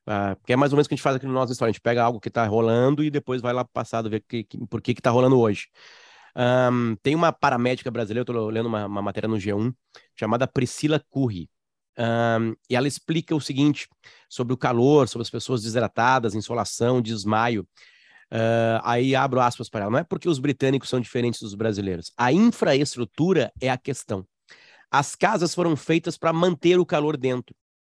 Uh, 0.08 0.36
porque 0.38 0.54
é 0.54 0.56
mais 0.56 0.72
ou 0.72 0.78
menos 0.78 0.86
o 0.86 0.90
que 0.90 0.94
a 0.94 0.98
gente 0.98 1.04
faz 1.04 1.16
aqui 1.16 1.26
no 1.26 1.34
nosso 1.34 1.52
história, 1.52 1.70
a 1.70 1.74
gente 1.74 1.82
pega 1.82 2.04
algo 2.04 2.20
que 2.20 2.30
está 2.30 2.46
rolando 2.46 3.04
e 3.04 3.10
depois 3.10 3.42
vai 3.42 3.52
lá 3.52 3.66
pro 3.66 3.74
passado 3.74 4.10
ver 4.10 4.24
que, 4.28 4.44
que, 4.44 4.58
por 4.68 4.82
que 4.82 4.94
que 4.94 5.02
tá 5.02 5.10
rolando 5.10 5.38
hoje. 5.38 5.68
Um, 6.38 6.96
tem 7.02 7.16
uma 7.16 7.34
paramédica 7.34 7.90
brasileira, 7.90 8.30
eu 8.30 8.32
estou 8.32 8.50
lendo 8.50 8.68
uma, 8.68 8.86
uma, 8.86 9.02
matéria 9.02 9.28
no 9.28 9.38
G1, 9.38 9.74
chamada 10.16 10.48
Priscila 10.48 11.04
Curri. 11.10 11.50
Um, 11.98 12.56
e 12.70 12.76
ela 12.76 12.88
explica 12.88 13.36
o 13.36 13.42
seguinte 13.42 13.90
sobre 14.30 14.54
o 14.54 14.58
calor, 14.58 15.08
sobre 15.08 15.24
as 15.24 15.32
pessoas 15.32 15.64
desidratadas, 15.64 16.36
insolação, 16.36 17.02
desmaio. 17.02 17.68
Uh, 18.32 18.78
aí 18.84 19.16
abro 19.16 19.40
aspas 19.40 19.68
para 19.68 19.82
ela. 19.82 19.92
Não 19.92 19.98
é 19.98 20.04
porque 20.04 20.30
os 20.30 20.38
britânicos 20.38 20.90
são 20.90 21.00
diferentes 21.00 21.42
dos 21.42 21.56
brasileiros. 21.56 22.12
A 22.16 22.32
infraestrutura 22.32 23.52
é 23.60 23.72
a 23.72 23.78
questão. 23.78 24.24
As 24.92 25.16
casas 25.16 25.56
foram 25.56 25.76
feitas 25.76 26.20
para 26.20 26.32
manter 26.32 26.78
o 26.80 26.86
calor 26.86 27.18
dentro. 27.18 27.56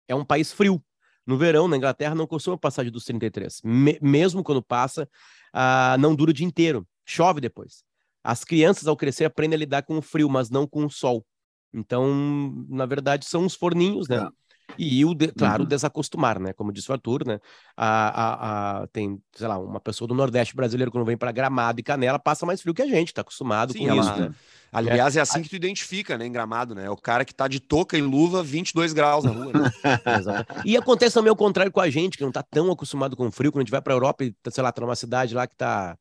É 0.09 0.15
um 0.15 0.25
país 0.25 0.51
frio. 0.51 0.83
No 1.27 1.37
verão, 1.37 1.69
na 1.69 1.77
Inglaterra, 1.77 2.15
não 2.15 2.27
costuma 2.27 2.57
passar 2.57 2.91
dos 2.91 3.05
33. 3.05 3.61
Me 3.63 3.99
mesmo 4.01 4.43
quando 4.43 4.63
passa, 4.63 5.07
uh, 5.55 5.99
não 6.01 6.15
dura 6.15 6.31
o 6.31 6.35
dia 6.35 6.47
inteiro. 6.47 6.89
Chove 7.05 7.41
depois. 7.41 7.85
As 8.23 8.45
crianças, 8.45 8.87
ao 8.87 8.97
crescer, 8.97 9.25
aprendem 9.25 9.57
a 9.57 9.61
lidar 9.61 9.83
com 9.83 9.99
o 9.99 10.03
frio, 10.03 10.29
mas 10.29 10.51
não 10.51 10.67
com 10.67 10.85
o 10.85 10.91
sol. 10.91 11.25
Então, 11.73 12.65
na 12.69 12.87
verdade, 12.87 13.25
são 13.27 13.47
os 13.47 13.55
forninhos, 13.55 14.09
né? 14.09 14.17
É. 14.17 14.41
E, 14.79 15.05
o 15.05 15.15
de, 15.15 15.29
claro, 15.29 15.63
uhum. 15.63 15.69
desacostumar, 15.69 16.39
né? 16.39 16.53
Como 16.53 16.73
disse 16.73 16.91
o 16.91 16.93
Arthur, 16.93 17.27
né? 17.27 17.41
A, 17.77 18.09
a, 18.09 18.83
a, 18.83 18.87
tem, 18.89 19.21
sei 19.33 19.49
lá, 19.49 19.59
uma 19.59 19.81
pessoa 19.81 20.07
do 20.07 20.15
Nordeste 20.15 20.55
brasileiro, 20.55 20.91
quando 20.91 21.05
vem 21.05 21.17
para 21.17 21.33
Gramado 21.33 21.81
e 21.81 21.83
Canela, 21.83 22.19
passa 22.19 22.47
mais 22.47 22.61
frio 22.61 22.75
que 22.75 22.83
a 22.83 22.87
gente, 22.87 23.13
tá 23.13 23.23
acostumado 23.23 23.73
Sim, 23.73 23.81
com 23.81 23.89
ela, 23.89 24.01
isso, 24.01 24.17
né? 24.17 24.35
Aliás, 24.73 25.17
é 25.17 25.21
assim 25.21 25.43
que 25.43 25.49
tu 25.49 25.57
identifica, 25.57 26.17
né, 26.17 26.27
em 26.27 26.33
Gramado, 26.33 26.77
né? 26.77 26.87
É 26.87 26.91
o 26.91 26.97
cara 26.97 27.25
que 27.25 27.35
tá 27.35 27.49
de 27.49 27.59
touca 27.59 27.99
e 27.99 28.01
luva, 28.01 28.41
22 28.41 28.93
graus 28.93 29.25
na 29.25 29.33
rua, 29.33 29.53
né? 29.53 29.71
e 30.65 30.77
acontece 30.77 31.15
também 31.15 31.33
o 31.33 31.37
contrário 31.37 31.73
com 31.73 31.81
a 31.81 31.91
gente, 31.91 32.17
que 32.17 32.23
não 32.23 32.31
tá 32.31 32.43
tão 32.43 32.71
acostumado 32.71 33.17
com 33.17 33.31
frio, 33.33 33.51
quando 33.51 33.63
a 33.63 33.65
gente 33.65 33.73
vai 33.73 33.83
pra 33.83 33.95
Europa 33.95 34.25
e, 34.25 34.35
sei 34.51 34.63
lá, 34.63 34.71
tá 34.71 34.81
numa 34.81 34.95
cidade 34.95 35.35
lá 35.35 35.45
que 35.47 35.57
tá, 35.57 35.99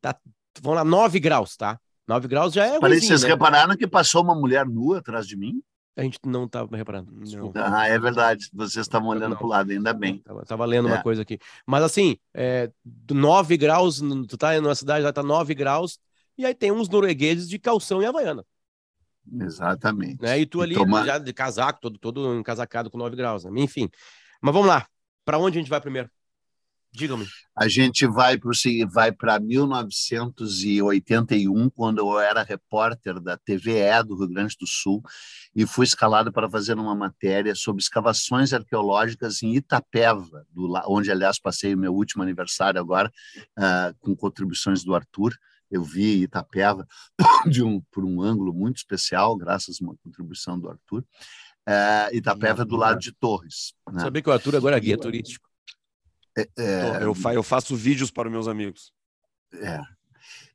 tá 0.00 0.16
vamos 0.60 0.76
lá, 0.76 0.84
9 0.84 1.20
graus, 1.20 1.56
tá? 1.56 1.78
9 2.06 2.28
graus 2.28 2.52
já 2.52 2.66
é. 2.66 2.80
Parece 2.80 3.02
que 3.02 3.06
vocês 3.06 3.22
né? 3.22 3.28
repararam 3.28 3.76
que 3.76 3.86
passou 3.86 4.22
uma 4.22 4.34
mulher 4.34 4.66
nua 4.66 4.98
atrás 4.98 5.26
de 5.26 5.36
mim? 5.36 5.62
A 5.94 6.02
gente 6.02 6.18
não 6.24 6.44
estava 6.44 6.74
reparando. 6.74 7.12
Não. 7.12 7.52
Ah, 7.54 7.86
é 7.86 7.98
verdade. 7.98 8.48
Vocês 8.52 8.86
estavam 8.86 9.08
olhando 9.10 9.36
para 9.36 9.44
o 9.44 9.48
lado, 9.48 9.70
ainda 9.70 9.92
bem. 9.92 10.18
Tava, 10.18 10.42
tava 10.44 10.64
lendo 10.64 10.88
é. 10.88 10.92
uma 10.92 11.02
coisa 11.02 11.20
aqui. 11.20 11.38
Mas 11.66 11.82
assim, 11.82 12.16
é, 12.32 12.70
9 13.10 13.56
graus, 13.58 14.00
tu 14.26 14.38
tá 14.38 14.58
numa 14.60 14.74
cidade, 14.74 15.04
lá 15.04 15.12
tá 15.12 15.22
9 15.22 15.54
graus, 15.54 15.98
e 16.36 16.46
aí 16.46 16.54
tem 16.54 16.72
uns 16.72 16.88
noruegueses 16.88 17.46
de 17.46 17.58
calção 17.58 18.02
e 18.02 18.06
havaiana. 18.06 18.42
Exatamente. 19.40 20.20
Né? 20.22 20.40
E 20.40 20.46
tu 20.46 20.62
ali, 20.62 20.74
toma... 20.74 21.04
já 21.04 21.18
de 21.18 21.32
casaco, 21.32 21.78
todo, 21.80 21.98
todo 21.98 22.38
encasacado 22.38 22.90
com 22.90 22.96
9 22.96 23.14
graus. 23.14 23.44
Né? 23.44 23.50
Enfim. 23.60 23.88
Mas 24.40 24.54
vamos 24.54 24.68
lá. 24.68 24.86
Para 25.26 25.38
onde 25.38 25.58
a 25.58 25.60
gente 25.60 25.70
vai 25.70 25.80
primeiro? 25.80 26.10
Diga-me. 26.94 27.26
A 27.56 27.68
gente 27.68 28.06
vai 28.06 28.36
para 28.36 28.50
vai 28.90 29.10
para 29.10 29.40
1981, 29.40 31.70
quando 31.70 32.00
eu 32.00 32.20
era 32.20 32.42
repórter 32.42 33.18
da 33.18 33.38
TVE 33.38 34.04
do 34.06 34.14
Rio 34.14 34.28
Grande 34.28 34.54
do 34.60 34.66
Sul 34.66 35.02
e 35.54 35.66
fui 35.66 35.86
escalado 35.86 36.30
para 36.30 36.50
fazer 36.50 36.78
uma 36.78 36.94
matéria 36.94 37.54
sobre 37.54 37.82
escavações 37.82 38.52
arqueológicas 38.52 39.42
em 39.42 39.54
Itapeva, 39.54 40.46
do, 40.50 40.70
onde, 40.86 41.10
aliás, 41.10 41.38
passei 41.38 41.74
o 41.74 41.78
meu 41.78 41.94
último 41.94 42.22
aniversário 42.22 42.78
agora, 42.78 43.10
uh, 43.58 43.94
com 44.00 44.14
contribuições 44.14 44.84
do 44.84 44.94
Arthur. 44.94 45.34
Eu 45.70 45.82
vi 45.82 46.24
Itapeva 46.24 46.86
de 47.48 47.62
um, 47.62 47.80
por 47.90 48.04
um 48.04 48.20
ângulo 48.20 48.52
muito 48.52 48.76
especial, 48.76 49.34
graças 49.34 49.78
a 49.80 49.84
uma 49.84 49.96
contribuição 49.96 50.60
do 50.60 50.68
Arthur. 50.68 51.02
Uh, 51.66 52.14
Itapeva 52.14 52.66
do 52.66 52.76
lado 52.76 53.00
de 53.00 53.12
Torres. 53.12 53.72
Né? 53.90 54.02
Sabia 54.02 54.20
que 54.20 54.28
o 54.28 54.32
Arthur 54.32 54.56
agora 54.56 54.76
é 54.76 54.80
guia 54.80 54.98
turístico. 54.98 55.50
É, 56.36 56.48
é... 56.56 56.96
Eu, 57.02 57.14
eu, 57.32 57.42
faço 57.42 57.76
vídeos 57.76 58.10
para 58.10 58.28
os 58.28 58.32
meus 58.32 58.48
amigos. 58.48 58.92
É. 59.54 59.80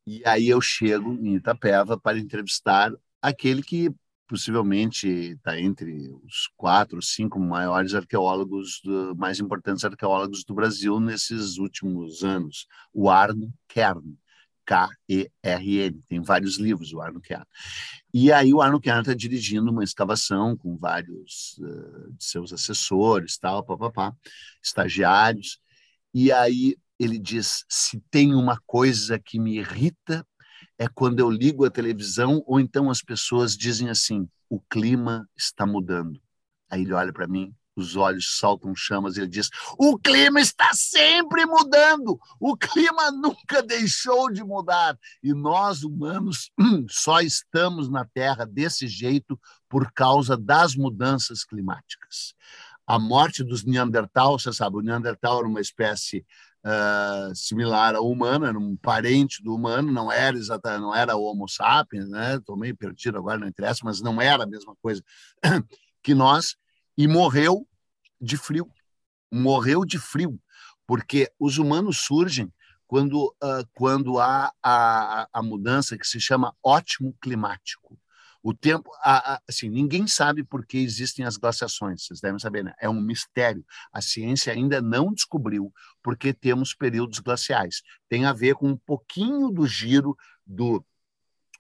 E 0.06 0.22
aí 0.26 0.48
eu 0.48 0.62
chego 0.62 1.14
em 1.14 1.36
Itapeva 1.36 1.98
para 1.98 2.18
entrevistar 2.18 2.92
aquele 3.22 3.62
que 3.62 3.94
possivelmente 4.28 5.08
está 5.08 5.60
entre 5.60 6.12
os 6.24 6.50
quatro, 6.58 7.02
cinco 7.02 7.40
maiores 7.40 7.94
arqueólogos, 7.94 8.82
do, 8.84 9.16
mais 9.16 9.40
importantes 9.40 9.86
arqueólogos 9.86 10.44
do 10.44 10.54
Brasil 10.54 11.00
nesses 11.00 11.58
últimos 11.58 12.24
anos, 12.24 12.68
o 12.94 13.10
Arno 13.10 13.54
Kern. 13.68 14.18
K-E-R-N. 14.68 16.04
Tem 16.10 16.22
vários 16.22 16.58
livros, 16.58 16.92
o 16.92 17.00
Arno 17.00 17.22
Kern. 17.22 17.46
E 18.14 18.34
aí 18.34 18.54
o 18.54 18.62
Arno 18.62 18.82
Kern 18.82 19.00
está 19.00 19.14
dirigindo 19.14 19.72
uma 19.72 19.82
escavação 19.82 20.58
com 20.58 20.76
vários 20.76 21.58
uh, 21.60 22.12
de 22.12 22.26
seus 22.26 22.52
assessores, 22.52 23.38
tal, 23.38 23.64
papapá, 23.64 24.14
estagiários, 24.62 25.62
e 26.14 26.32
aí 26.32 26.76
ele 27.00 27.18
diz: 27.18 27.66
se 27.70 28.02
tem 28.10 28.34
uma 28.34 28.60
coisa 28.66 29.20
que 29.20 29.40
me 29.40 29.58
irrita 29.58 30.26
é 30.78 30.88
quando 30.88 31.20
eu 31.20 31.30
ligo 31.30 31.66
a 31.66 31.72
televisão 31.72 32.44
ou 32.46 32.60
então 32.60 32.90
as 32.90 33.02
pessoas 33.02 33.56
dizem 33.56 33.90
assim: 33.90 34.28
o 34.50 34.60
clima 34.60 35.28
está 35.36 35.66
mudando. 35.66 36.20
Aí 36.70 36.82
ele 36.82 36.94
olha 36.94 37.14
para 37.14 37.28
mim, 37.28 37.54
os 37.76 37.96
olhos 37.96 38.38
saltam 38.38 38.76
chamas 38.76 39.16
e 39.16 39.22
ele 39.22 39.28
diz: 39.28 39.50
o 39.78 39.98
clima 39.98 40.40
está 40.40 40.74
sempre 40.74 41.46
mudando, 41.46 42.20
o 42.40 42.58
clima 42.58 43.12
nunca 43.12 43.62
deixou 43.62 44.32
de 44.32 44.44
mudar! 44.44 44.98
E 45.22 45.34
nós 45.34 45.84
humanos 45.84 46.52
só 46.90 47.22
estamos 47.22 47.90
na 47.90 48.06
Terra 48.06 48.46
desse 48.46 48.88
jeito 48.88 49.40
por 49.70 49.92
causa 49.92 50.36
das 50.36 50.76
mudanças 50.76 51.44
climáticas 51.44 52.36
a 52.88 52.98
morte 52.98 53.44
dos 53.44 53.66
Neandertal, 53.66 54.40
você 54.40 54.54
sabe, 54.54 54.78
o 54.78 54.82
Neandertal 54.82 55.40
era 55.40 55.48
uma 55.48 55.60
espécie 55.60 56.26
uh, 56.64 57.36
similar 57.36 57.96
ao 57.96 58.10
humano, 58.10 58.46
era 58.46 58.58
um 58.58 58.78
parente 58.78 59.44
do 59.44 59.54
humano, 59.54 59.92
não 59.92 60.10
era 60.10 60.38
exatamente, 60.38 60.82
não 60.82 60.96
era 60.96 61.18
Homo 61.18 61.50
sapiens, 61.50 62.08
né? 62.10 62.36
Estou 62.36 62.56
meio 62.56 62.76
perdido 62.78 63.18
agora, 63.18 63.38
não 63.38 63.48
interessa, 63.48 63.82
mas 63.84 64.00
não 64.02 64.22
era 64.22 64.44
a 64.44 64.48
mesma 64.48 64.74
coisa 64.82 65.04
que 66.02 66.16
nós, 66.16 66.56
e 66.98 67.10
morreu 67.10 67.68
de 68.22 68.38
frio. 68.38 68.72
Morreu 69.30 69.84
de 69.84 70.00
frio, 70.00 70.40
porque 70.88 71.30
os 71.38 71.58
humanos 71.58 71.98
surgem 71.98 72.50
quando, 72.88 73.36
uh, 73.44 73.68
quando 73.74 74.18
há 74.18 74.50
a, 74.64 75.28
a 75.34 75.44
mudança 75.44 75.98
que 75.98 76.08
se 76.08 76.22
chama 76.22 76.56
ótimo 76.64 77.14
climático. 77.22 78.00
O 78.48 78.54
tempo, 78.54 78.90
assim, 79.46 79.68
ninguém 79.70 80.08
sabe 80.08 80.42
por 80.42 80.66
que 80.66 80.78
existem 80.78 81.26
as 81.26 81.36
glaciações, 81.36 82.06
vocês 82.06 82.22
devem 82.22 82.40
saber, 82.40 82.64
né? 82.64 82.74
É 82.80 82.88
um 82.88 83.02
mistério. 83.02 83.62
A 83.92 84.00
ciência 84.00 84.54
ainda 84.54 84.82
não 84.82 85.14
descobriu 85.14 85.70
por 86.02 86.18
que 86.18 86.34
temos 86.34 86.74
períodos 86.74 87.20
glaciais. 87.20 87.82
Tem 88.08 88.24
a 88.24 88.32
ver 88.32 88.56
com 88.56 88.70
um 88.70 88.78
pouquinho 88.78 89.52
do 89.52 89.68
giro 89.68 90.16
do 90.46 90.82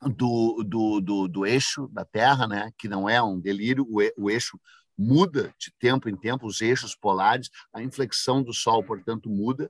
do, 0.01 0.63
do, 0.63 1.01
do, 1.01 1.27
do, 1.27 1.45
eixo 1.45 1.89
da 1.89 2.05
Terra, 2.05 2.47
né? 2.47 2.71
que 2.77 2.87
não 2.87 3.09
é 3.09 3.21
um 3.21 3.37
delírio, 3.37 3.85
o, 3.89 3.99
o, 4.15 4.29
eixo 4.29 4.57
muda 4.97 5.53
de 5.59 5.73
tempo 5.77 6.07
em 6.07 6.15
tempo, 6.15 6.47
os 6.47 6.61
eixos 6.61 6.95
polares, 6.95 7.49
a 7.73 7.83
inflexão 7.83 8.41
do 8.41 8.53
Sol, 8.53 8.81
portanto, 8.81 9.29
muda. 9.29 9.69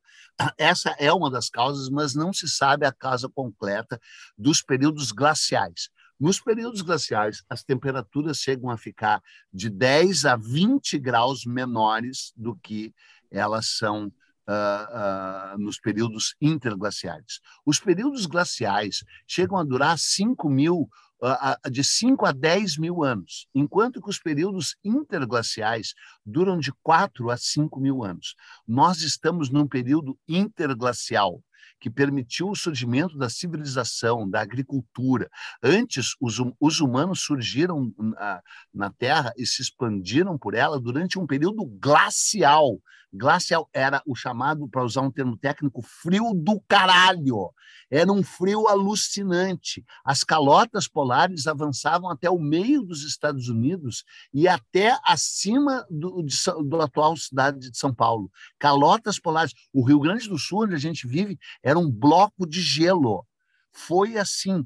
Essa 0.56 0.92
é 1.00 1.12
uma 1.12 1.32
das 1.32 1.50
causas, 1.50 1.90
mas 1.90 2.14
não 2.14 2.32
se 2.32 2.48
sabe 2.48 2.86
a 2.86 2.92
causa 2.92 3.28
completa 3.28 4.00
dos 4.38 4.62
períodos 4.62 5.12
glaciais. 5.12 5.90
Nos 6.20 6.40
períodos 6.42 6.82
glaciais, 6.82 7.44
as 7.48 7.64
temperaturas 7.64 8.40
chegam 8.40 8.72
a 8.72 8.78
ficar 8.78 9.22
de 9.54 9.70
10 9.70 10.26
a 10.26 10.36
20 10.36 10.98
graus 10.98 11.46
menores 11.46 12.34
do 12.36 12.56
que 12.56 12.92
elas 13.30 13.78
são 13.78 14.08
uh, 14.08 15.56
uh, 15.56 15.58
nos 15.60 15.80
períodos 15.80 16.36
interglaciais. 16.42 17.40
Os 17.64 17.80
períodos 17.80 18.26
glaciais 18.26 19.04
chegam 19.28 19.58
a 19.60 19.64
durar 19.64 20.00
5 20.00 20.50
mil, 20.50 20.90
uh, 21.22 21.70
de 21.70 21.84
5 21.84 22.26
a 22.26 22.32
10 22.32 22.80
mil 22.80 23.04
anos, 23.04 23.48
enquanto 23.54 24.02
que 24.02 24.10
os 24.10 24.18
períodos 24.18 24.76
interglaciais 24.84 25.94
duram 26.26 26.58
de 26.58 26.72
4 26.82 27.30
a 27.30 27.38
5 27.38 27.80
mil 27.80 28.04
anos. 28.04 28.36
Nós 28.68 29.02
estamos 29.02 29.52
num 29.52 29.68
período 29.68 30.18
interglacial 30.28 31.44
que 31.79 31.89
permitiu 31.89 32.50
o 32.50 32.55
surgimento 32.55 33.17
da 33.17 33.29
civilização, 33.29 34.29
da 34.29 34.41
agricultura. 34.41 35.29
Antes, 35.62 36.15
os, 36.19 36.39
hum, 36.39 36.53
os 36.60 36.79
humanos 36.79 37.22
surgiram 37.22 37.93
na, 37.98 38.41
na 38.74 38.91
Terra 38.91 39.31
e 39.38 39.46
se 39.46 39.62
expandiram 39.62 40.38
por 40.38 40.53
ela 40.53 40.79
durante 40.79 41.19
um 41.19 41.27
período 41.27 41.65
glacial. 41.65 42.79
Glacial 43.14 43.70
era 43.74 44.02
o 44.06 44.16
chamado, 44.16 44.68
para 44.68 44.84
usar 44.84 45.02
um 45.02 45.12
termo 45.12 45.38
técnico, 45.38 45.82
frio 45.82 46.34
do 46.34 46.62
caralho. 46.68 47.52
Era 47.90 48.12
um 48.12 48.22
frio 48.22 48.68
alucinante. 48.68 49.84
As 50.04 50.24
calotas 50.24 50.88
polares 50.88 51.48
avançavam 51.48 52.10
até 52.10 52.30
o 52.30 52.40
meio 52.40 52.84
dos 52.84 53.04
Estados 53.04 53.48
Unidos 53.48 54.04
e 54.34 54.48
até 54.48 54.98
acima 55.06 55.86
do, 55.90 56.22
de, 56.22 56.36
do 56.66 56.82
atual 56.82 57.16
cidade 57.16 57.72
de 57.72 57.78
São 57.78 57.94
Paulo. 57.94 58.30
Calotas 58.60 59.20
polares. 59.20 59.54
O 59.74 59.86
Rio 59.86 60.00
Grande 60.00 60.28
do 60.28 60.38
Sul, 60.38 60.64
onde 60.64 60.76
a 60.76 60.80
gente 60.80 61.08
vive, 61.08 61.40
era 61.64 61.80
um 61.80 61.90
bloco 61.90 62.46
de 62.46 62.62
gelo. 62.62 63.26
Foi 63.72 64.18
assim. 64.18 64.66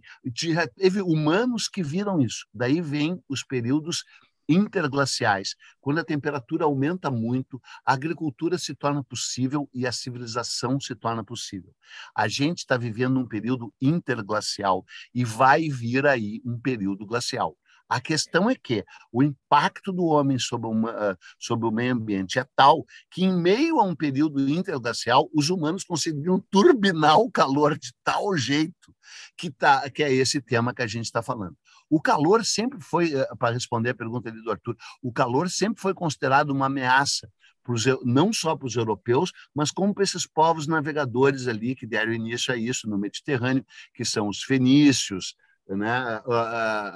Teve 0.76 1.02
humanos 1.02 1.68
que 1.68 1.84
viram 1.84 2.20
isso. 2.22 2.48
Daí 2.54 2.82
vem 2.82 3.22
os 3.30 3.44
períodos 3.44 4.04
interglaciais. 4.52 5.56
Quando 5.80 6.00
a 6.00 6.04
temperatura 6.04 6.66
aumenta 6.66 7.10
muito, 7.10 7.62
a 7.86 7.94
agricultura 7.94 8.58
se 8.58 8.76
torna 8.76 9.04
possível 9.04 9.70
e 9.74 9.88
a 9.88 9.92
civilização 9.92 10.80
se 10.80 10.96
torna 10.96 11.24
possível. 11.24 11.74
A 12.16 12.28
gente 12.28 12.60
está 12.60 12.78
vivendo 12.78 13.20
um 13.20 13.28
período 13.28 13.74
interglacial 13.82 14.86
e 15.14 15.24
vai 15.24 15.70
vir 15.70 16.06
aí 16.06 16.42
um 16.46 16.60
período 16.60 17.06
glacial. 17.06 17.58
A 17.92 18.00
questão 18.00 18.50
é 18.50 18.56
que 18.56 18.86
o 19.12 19.22
impacto 19.22 19.92
do 19.92 20.06
homem 20.06 20.40
sobre, 20.40 20.66
uma, 20.70 20.92
ah, 20.92 21.18
sobre, 21.38 21.68
o 21.68 21.72
meio 21.72 21.94
ambiente 21.94 22.40
é 22.40 22.46
tal 22.56 22.86
que, 23.12 23.26
em 23.26 23.36
meio 23.36 23.82
a 23.82 23.84
um 23.84 23.94
período 23.94 24.40
interglacial, 24.48 25.30
os 25.36 25.50
humanos 25.50 25.84
conseguiram 25.84 26.40
turbinar 26.50 27.20
o 27.20 27.30
calor 27.30 27.78
de 27.78 27.92
tal 28.02 28.38
jeito 28.38 28.96
que, 29.36 29.52
tá, 29.52 29.90
que 29.90 30.04
é 30.04 30.14
esse 30.14 30.42
tema 30.42 30.74
que 30.74 30.82
a 30.82 30.88
gente 30.88 31.04
está 31.04 31.22
falando. 31.22 31.58
O 31.92 32.02
calor 32.02 32.46
sempre 32.46 32.80
foi, 32.80 33.14
eh, 33.14 33.28
para 33.38 33.54
responder 33.54 33.90
a 33.90 33.94
pergunta 33.94 34.30
ali 34.30 34.42
do 34.42 34.50
Arthur, 34.50 34.78
o 35.04 35.12
calor 35.12 35.50
sempre 35.50 35.82
foi 35.82 35.94
considerado 35.94 36.52
uma 36.52 36.68
ameaça 36.68 37.30
Pros, 37.64 37.86
não 38.04 38.34
só 38.34 38.56
para 38.56 38.66
os 38.66 38.76
europeus, 38.76 39.32
mas 39.54 39.70
como 39.70 39.94
para 39.94 40.04
esses 40.04 40.26
povos 40.26 40.66
navegadores 40.68 41.48
ali 41.48 41.76
que 41.76 41.86
deram 41.86 42.12
início 42.14 42.52
a 42.52 42.58
isso 42.58 42.90
no 42.90 42.98
Mediterrâneo, 42.98 43.64
que 43.94 44.04
são 44.04 44.28
os 44.28 44.42
fenícios, 44.42 45.36
né? 45.68 46.22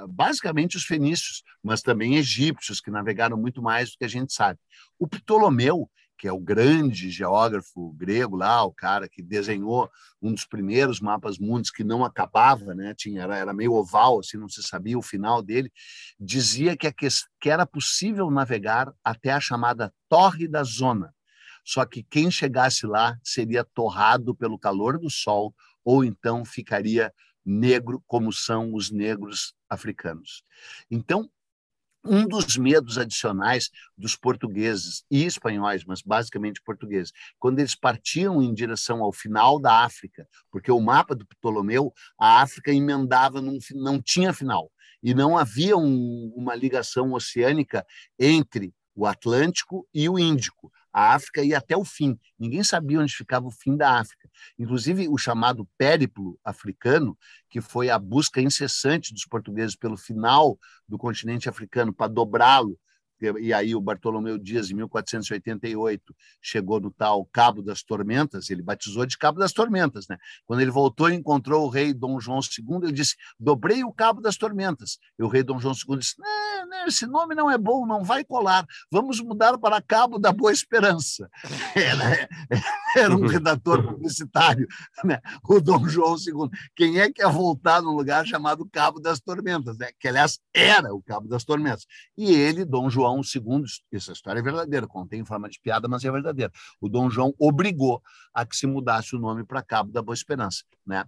basicamente 0.08 0.76
os 0.76 0.84
fenícios, 0.84 1.42
mas 1.62 1.82
também 1.82 2.16
egípcios, 2.16 2.80
que 2.80 2.90
navegaram 2.90 3.36
muito 3.36 3.62
mais 3.62 3.92
do 3.92 3.98
que 3.98 4.04
a 4.04 4.08
gente 4.08 4.32
sabe. 4.32 4.58
O 4.98 5.06
Ptolomeu 5.06 5.88
que 6.16 6.26
é 6.26 6.32
o 6.32 6.40
grande 6.40 7.10
geógrafo 7.10 7.92
grego 7.92 8.36
lá, 8.36 8.64
o 8.64 8.72
cara 8.72 9.08
que 9.08 9.22
desenhou 9.22 9.90
um 10.20 10.32
dos 10.32 10.46
primeiros 10.46 11.00
mapas 11.00 11.38
mundos 11.38 11.70
que 11.70 11.84
não 11.84 12.04
acabava, 12.04 12.74
né? 12.74 12.94
Tinha 12.94 13.22
era, 13.22 13.36
era 13.36 13.52
meio 13.52 13.72
oval, 13.72 14.20
assim, 14.20 14.36
não 14.36 14.48
se 14.48 14.62
sabia 14.62 14.98
o 14.98 15.02
final 15.02 15.42
dele, 15.42 15.70
dizia 16.18 16.76
que, 16.76 16.90
que, 16.92 17.08
que 17.40 17.50
era 17.50 17.66
possível 17.66 18.30
navegar 18.30 18.92
até 19.04 19.30
a 19.30 19.40
chamada 19.40 19.92
Torre 20.08 20.48
da 20.48 20.62
Zona. 20.62 21.14
Só 21.64 21.84
que 21.84 22.02
quem 22.02 22.30
chegasse 22.30 22.86
lá 22.86 23.18
seria 23.22 23.64
torrado 23.64 24.34
pelo 24.34 24.58
calor 24.58 24.98
do 24.98 25.10
sol 25.10 25.54
ou 25.84 26.04
então 26.04 26.44
ficaria 26.44 27.12
negro 27.44 28.02
como 28.06 28.32
são 28.32 28.74
os 28.74 28.90
negros 28.90 29.54
africanos. 29.68 30.42
Então, 30.90 31.30
um 32.08 32.26
dos 32.26 32.56
medos 32.56 32.98
adicionais 32.98 33.70
dos 33.96 34.16
portugueses 34.16 35.04
e 35.10 35.24
espanhóis, 35.24 35.84
mas 35.84 36.02
basicamente 36.02 36.62
portugueses, 36.62 37.12
quando 37.38 37.58
eles 37.58 37.74
partiam 37.74 38.42
em 38.42 38.54
direção 38.54 39.02
ao 39.02 39.12
final 39.12 39.60
da 39.60 39.84
África, 39.84 40.26
porque 40.50 40.70
o 40.70 40.80
mapa 40.80 41.14
do 41.14 41.26
Ptolomeu, 41.26 41.92
a 42.18 42.40
África 42.40 42.72
emendava, 42.72 43.40
num, 43.40 43.58
não 43.74 44.00
tinha 44.00 44.32
final, 44.32 44.70
e 45.02 45.14
não 45.14 45.36
havia 45.36 45.76
um, 45.76 46.32
uma 46.34 46.54
ligação 46.54 47.12
oceânica 47.12 47.84
entre 48.18 48.74
o 48.94 49.06
Atlântico 49.06 49.86
e 49.92 50.08
o 50.08 50.18
Índico. 50.18 50.72
A 50.96 51.12
África 51.14 51.42
ia 51.42 51.58
até 51.58 51.76
o 51.76 51.84
fim. 51.84 52.18
Ninguém 52.38 52.64
sabia 52.64 52.98
onde 52.98 53.14
ficava 53.14 53.46
o 53.46 53.50
fim 53.50 53.76
da 53.76 54.00
África. 54.00 54.30
Inclusive, 54.58 55.06
o 55.10 55.18
chamado 55.18 55.68
périplo 55.76 56.38
africano, 56.42 57.18
que 57.50 57.60
foi 57.60 57.90
a 57.90 57.98
busca 57.98 58.40
incessante 58.40 59.12
dos 59.12 59.26
portugueses 59.26 59.76
pelo 59.76 59.98
final 59.98 60.58
do 60.88 60.96
continente 60.96 61.50
africano 61.50 61.92
para 61.92 62.10
dobrá-lo 62.10 62.78
e 63.40 63.52
aí 63.52 63.74
o 63.74 63.80
Bartolomeu 63.80 64.38
Dias, 64.38 64.70
em 64.70 64.74
1488, 64.74 66.14
chegou 66.40 66.80
no 66.80 66.90
tal 66.90 67.24
Cabo 67.26 67.62
das 67.62 67.82
Tormentas, 67.82 68.50
ele 68.50 68.62
batizou 68.62 69.06
de 69.06 69.16
Cabo 69.16 69.38
das 69.38 69.52
Tormentas. 69.52 70.06
Né? 70.08 70.16
Quando 70.44 70.60
ele 70.60 70.70
voltou 70.70 71.10
e 71.10 71.14
encontrou 71.14 71.66
o 71.66 71.68
rei 71.68 71.94
Dom 71.94 72.20
João 72.20 72.40
II, 72.40 72.82
ele 72.82 72.92
disse, 72.92 73.16
dobrei 73.38 73.84
o 73.84 73.92
Cabo 73.92 74.20
das 74.20 74.36
Tormentas. 74.36 74.98
E 75.18 75.22
o 75.22 75.28
rei 75.28 75.42
Dom 75.42 75.58
João 75.58 75.74
II 75.74 75.98
disse, 75.98 76.14
não, 76.18 76.66
não, 76.66 76.86
esse 76.86 77.06
nome 77.06 77.34
não 77.34 77.50
é 77.50 77.56
bom, 77.56 77.86
não 77.86 78.04
vai 78.04 78.24
colar, 78.24 78.66
vamos 78.90 79.20
mudar 79.20 79.58
para 79.58 79.80
Cabo 79.80 80.18
da 80.18 80.32
Boa 80.32 80.52
Esperança. 80.52 81.28
Era, 81.74 82.28
era 83.04 83.14
um 83.14 83.26
redator 83.26 83.82
publicitário, 83.82 84.66
né? 85.04 85.20
o 85.48 85.60
Dom 85.60 85.86
João 85.88 86.16
II. 86.16 86.50
Quem 86.74 86.98
é 86.98 87.10
que 87.12 87.22
ia 87.22 87.28
voltar 87.28 87.82
num 87.82 87.92
lugar 87.92 88.26
chamado 88.26 88.68
Cabo 88.70 88.98
das 88.98 89.20
Tormentas? 89.20 89.76
Né? 89.76 89.90
Que, 89.98 90.08
aliás, 90.08 90.38
era 90.54 90.94
o 90.94 91.02
Cabo 91.02 91.28
das 91.28 91.44
Tormentas. 91.44 91.86
E 92.16 92.32
ele, 92.32 92.64
Dom 92.64 92.88
João 92.88 93.20
II, 93.20 93.64
essa 93.92 94.12
história 94.12 94.40
é 94.40 94.42
verdadeira, 94.42 94.86
contém 94.86 95.20
em 95.20 95.24
forma 95.24 95.48
de 95.48 95.60
piada, 95.60 95.86
mas 95.88 96.04
é 96.04 96.10
verdadeira. 96.10 96.52
O 96.80 96.88
Dom 96.88 97.10
João 97.10 97.34
obrigou 97.38 98.02
a 98.32 98.44
que 98.46 98.56
se 98.56 98.66
mudasse 98.66 99.14
o 99.14 99.18
nome 99.18 99.44
para 99.44 99.62
Cabo 99.62 99.92
da 99.92 100.02
Boa 100.02 100.14
Esperança. 100.14 100.64
Né? 100.86 101.04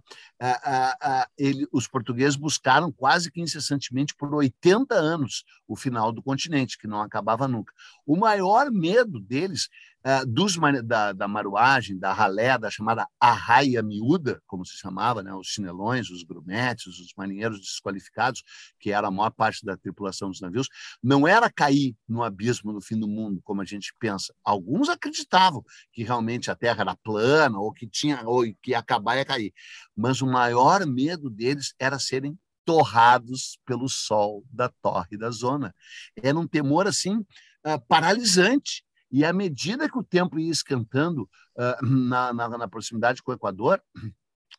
ele, 1.37 1.65
os 1.71 1.87
portugueses 1.87 2.35
buscaram 2.35 2.91
quase 2.91 3.31
que 3.31 3.39
incessantemente 3.39 4.13
por 4.15 4.33
80 4.33 4.93
anos 4.93 5.45
o 5.67 5.75
final 5.75 6.11
do 6.11 6.21
continente, 6.21 6.77
que 6.77 6.87
não 6.87 7.01
acabava 7.01 7.47
nunca. 7.47 7.73
O 8.05 8.17
maior 8.17 8.69
medo 8.71 9.19
deles 9.19 9.69
uh, 10.05 10.25
dos, 10.25 10.55
da, 10.83 11.13
da 11.13 11.27
maruagem, 11.27 11.97
da 11.97 12.13
ralé, 12.13 12.57
da 12.57 12.69
chamada 12.69 13.07
arraia 13.19 13.81
miúda, 13.81 14.41
como 14.47 14.65
se 14.65 14.77
chamava, 14.77 15.21
né? 15.23 15.33
os 15.33 15.47
chinelões, 15.47 16.09
os 16.09 16.23
grumetes, 16.23 16.87
os 16.87 17.13
marinheiros 17.17 17.59
desqualificados, 17.59 18.43
que 18.79 18.91
era 18.91 19.07
a 19.07 19.11
maior 19.11 19.31
parte 19.31 19.65
da 19.65 19.77
tripulação 19.77 20.29
dos 20.29 20.41
navios, 20.41 20.67
não 21.01 21.27
era 21.27 21.49
cair 21.49 21.95
no 22.07 22.23
abismo 22.23 22.71
no 22.71 22.81
fim 22.81 22.99
do 22.99 23.07
mundo, 23.07 23.41
como 23.43 23.61
a 23.61 23.65
gente 23.65 23.93
pensa. 23.99 24.33
Alguns 24.43 24.89
acreditavam 24.89 25.63
que 25.91 26.03
realmente 26.03 26.49
a 26.51 26.55
Terra 26.55 26.81
era 26.81 26.95
plana, 26.95 27.59
ou 27.59 27.71
que 27.71 27.87
tinha, 27.87 28.21
ou 28.25 28.43
que 28.61 28.71
ia 28.71 28.79
acabar 28.79 29.17
ia 29.17 29.25
cair. 29.25 29.53
Mas 29.95 30.21
o 30.21 30.27
maior 30.27 30.85
medo 30.85 31.29
deles 31.29 31.73
era 31.79 31.99
serem 31.99 32.37
torrados 32.65 33.57
pelo 33.65 33.89
sol 33.89 34.45
da 34.51 34.69
torre 34.69 35.17
da 35.17 35.31
zona. 35.31 35.73
Era 36.21 36.37
um 36.37 36.47
temor 36.47 36.87
assim 36.87 37.17
uh, 37.65 37.79
paralisante. 37.87 38.83
E 39.11 39.25
à 39.25 39.33
medida 39.33 39.89
que 39.89 39.97
o 39.97 40.03
tempo 40.03 40.39
ia 40.39 40.51
esquentando 40.51 41.29
uh, 41.57 41.85
na, 41.85 42.33
na, 42.33 42.49
na, 42.49 42.67
proximidade 42.67 43.23
com 43.23 43.31
o 43.31 43.35
Equador, 43.35 43.81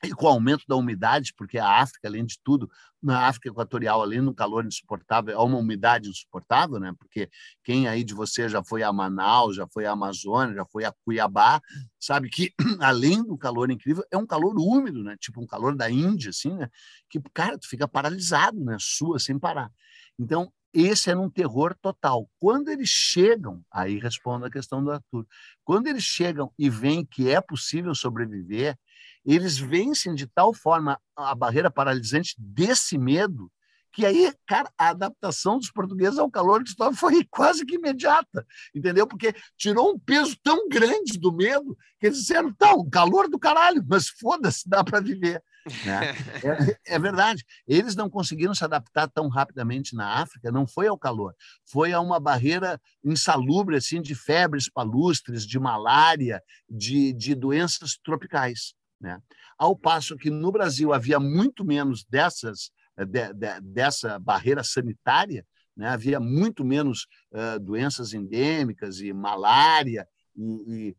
e 0.02 0.10
com 0.12 0.26
o 0.26 0.28
aumento 0.28 0.64
da 0.66 0.76
umidade, 0.76 1.34
porque 1.36 1.58
a 1.58 1.80
África, 1.80 2.08
além 2.08 2.24
de 2.24 2.38
tudo, 2.42 2.70
na 3.02 3.26
África 3.26 3.48
Equatorial, 3.48 4.00
além 4.00 4.24
do 4.24 4.32
calor 4.32 4.64
insuportável, 4.64 5.38
há 5.38 5.44
uma 5.44 5.58
umidade 5.58 6.08
insuportável, 6.08 6.78
né? 6.78 6.94
Porque 6.98 7.28
quem 7.62 7.86
aí 7.86 8.02
de 8.02 8.14
você 8.14 8.48
já 8.48 8.62
foi 8.64 8.82
a 8.82 8.92
Manaus, 8.92 9.56
já 9.56 9.66
foi 9.66 9.84
a 9.84 9.92
Amazônia, 9.92 10.54
já 10.54 10.64
foi 10.64 10.84
a 10.84 10.94
Cuiabá, 11.04 11.60
sabe 11.98 12.30
que 12.30 12.52
além 12.80 13.22
do 13.22 13.36
calor 13.36 13.70
incrível, 13.70 14.04
é 14.10 14.16
um 14.16 14.26
calor 14.26 14.54
úmido, 14.58 15.02
né? 15.02 15.16
Tipo 15.20 15.42
um 15.42 15.46
calor 15.46 15.76
da 15.76 15.90
Índia, 15.90 16.30
assim, 16.30 16.54
né? 16.54 16.70
Que, 17.10 17.20
cara, 17.34 17.58
tu 17.58 17.68
fica 17.68 17.86
paralisado, 17.86 18.62
né? 18.64 18.76
Sua 18.78 19.18
sem 19.18 19.38
parar. 19.38 19.70
Então, 20.18 20.50
esse 20.72 21.10
era 21.10 21.20
um 21.20 21.30
terror 21.30 21.74
total. 21.80 22.28
Quando 22.38 22.68
eles 22.68 22.88
chegam, 22.88 23.64
aí 23.70 23.98
respondo 23.98 24.44
a 24.46 24.50
questão 24.50 24.82
do 24.82 24.90
Arthur, 24.90 25.26
quando 25.64 25.86
eles 25.86 26.04
chegam 26.04 26.52
e 26.58 26.70
veem 26.70 27.04
que 27.04 27.28
é 27.30 27.40
possível 27.40 27.94
sobreviver, 27.94 28.78
eles 29.24 29.58
vencem 29.58 30.14
de 30.14 30.26
tal 30.26 30.54
forma 30.54 30.98
a 31.16 31.34
barreira 31.34 31.70
paralisante 31.70 32.34
desse 32.38 32.96
medo 32.96 33.50
que 33.92 34.06
aí, 34.06 34.32
cara, 34.46 34.70
a 34.78 34.90
adaptação 34.90 35.58
dos 35.58 35.70
portugueses 35.70 36.18
ao 36.18 36.30
calor 36.30 36.62
de 36.62 36.70
história 36.70 36.96
foi 36.96 37.24
quase 37.30 37.64
que 37.64 37.76
imediata, 37.76 38.46
entendeu? 38.74 39.06
Porque 39.06 39.34
tirou 39.56 39.92
um 39.92 39.98
peso 39.98 40.36
tão 40.42 40.68
grande 40.68 41.18
do 41.18 41.32
medo 41.32 41.76
que 41.98 42.06
eles 42.06 42.18
disseram, 42.18 42.48
então, 42.48 42.88
calor 42.88 43.28
do 43.28 43.38
caralho, 43.38 43.84
mas 43.86 44.08
foda-se, 44.08 44.68
dá 44.68 44.82
para 44.82 45.00
viver. 45.00 45.42
Né? 45.84 46.00
É, 46.86 46.94
é, 46.94 46.98
verdade. 46.98 47.44
Eles 47.66 47.94
não 47.94 48.08
conseguiram 48.08 48.54
se 48.54 48.64
adaptar 48.64 49.08
tão 49.08 49.28
rapidamente 49.28 49.94
na 49.94 50.20
África, 50.20 50.50
não 50.50 50.66
foi 50.66 50.86
ao 50.86 50.98
calor, 50.98 51.34
foi 51.70 51.92
a 51.92 52.00
uma 52.00 52.18
barreira 52.18 52.80
insalubre 53.04 53.76
assim, 53.76 54.00
de 54.00 54.14
febres 54.14 54.70
palustres, 54.70 55.46
de 55.46 55.58
malária, 55.58 56.42
de, 56.68 57.12
de 57.12 57.34
doenças 57.34 57.98
tropicais. 58.02 58.74
Né? 59.00 59.20
Ao 59.58 59.76
passo 59.76 60.16
que 60.16 60.30
no 60.30 60.50
Brasil 60.50 60.92
havia 60.92 61.20
muito 61.20 61.64
menos 61.64 62.04
dessas, 62.04 62.70
de, 63.06 63.32
de, 63.32 63.60
dessa 63.60 64.18
barreira 64.18 64.62
sanitária, 64.62 65.46
né? 65.76 65.88
havia 65.88 66.20
muito 66.20 66.64
menos 66.64 67.06
uh, 67.32 67.58
doenças 67.60 68.12
endêmicas 68.12 69.00
e 69.00 69.12
malária 69.12 70.06
e, 70.36 70.96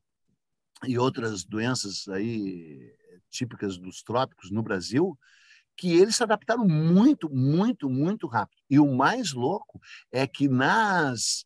e, 0.86 0.92
e 0.92 0.98
outras 0.98 1.44
doenças 1.44 2.08
aí 2.08 2.94
típicas 3.30 3.78
dos 3.78 4.04
trópicos 4.04 4.52
no 4.52 4.62
Brasil, 4.62 5.18
que 5.78 5.94
eles 5.94 6.16
se 6.16 6.24
adaptaram 6.24 6.68
muito, 6.68 7.30
muito, 7.30 7.90
muito 7.90 8.28
rápido. 8.28 8.62
E 8.70 8.80
o 8.80 8.94
mais 8.94 9.32
louco 9.32 9.80
é 10.12 10.28
que 10.28 10.48
nas, 10.48 11.46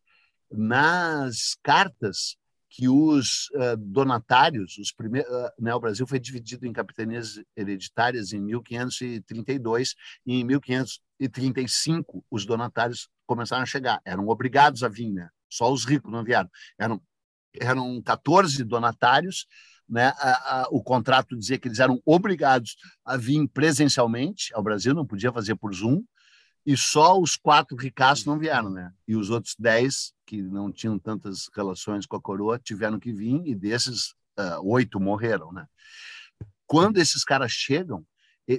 nas 0.50 1.56
cartas 1.62 2.36
que 2.76 2.90
os 2.90 3.48
uh, 3.54 3.74
donatários, 3.78 4.76
os 4.76 4.92
primeiros, 4.92 5.32
uh, 5.32 5.50
né, 5.58 5.74
o 5.74 5.80
Brasil 5.80 6.06
foi 6.06 6.20
dividido 6.20 6.66
em 6.66 6.74
capitanias 6.74 7.40
hereditárias 7.56 8.34
em 8.34 8.38
1532 8.40 9.94
e 10.26 10.34
em 10.40 10.44
1535 10.44 12.22
os 12.30 12.44
donatários 12.44 13.08
começaram 13.24 13.62
a 13.62 13.66
chegar, 13.66 13.98
eram 14.04 14.28
obrigados 14.28 14.82
a 14.82 14.88
vir, 14.88 15.10
né? 15.10 15.30
Só 15.48 15.72
os 15.72 15.86
ricos 15.86 16.12
não 16.12 16.22
vieram. 16.22 16.50
Eram 16.78 17.00
eram 17.58 18.02
14 18.02 18.62
donatários 18.64 19.46
né, 19.88 20.12
a, 20.18 20.62
a, 20.62 20.68
o 20.70 20.82
contrato 20.82 21.34
dizia 21.34 21.58
que 21.58 21.68
eles 21.68 21.78
eram 21.78 21.98
obrigados 22.04 22.76
a 23.04 23.16
vir 23.16 23.48
presencialmente 23.48 24.52
ao 24.54 24.62
Brasil, 24.62 24.92
não 24.92 25.06
podia 25.06 25.32
fazer 25.32 25.54
por 25.54 25.72
Zoom, 25.72 26.02
e 26.66 26.76
só 26.76 27.18
os 27.18 27.36
quatro 27.36 27.76
ricaços 27.76 28.26
não 28.26 28.38
vieram, 28.38 28.68
né? 28.68 28.92
E 29.06 29.14
os 29.14 29.30
outros 29.30 29.54
dez, 29.56 30.12
que 30.26 30.42
não 30.42 30.72
tinham 30.72 30.98
tantas 30.98 31.48
relações 31.54 32.04
com 32.04 32.16
a 32.16 32.20
coroa, 32.20 32.58
tiveram 32.58 32.98
que 32.98 33.12
vir, 33.12 33.40
e 33.46 33.54
desses, 33.54 34.10
uh, 34.36 34.60
oito 34.64 34.98
morreram, 34.98 35.52
né? 35.52 35.64
Quando 36.66 36.98
esses 36.98 37.22
caras 37.22 37.52
chegam, 37.52 38.04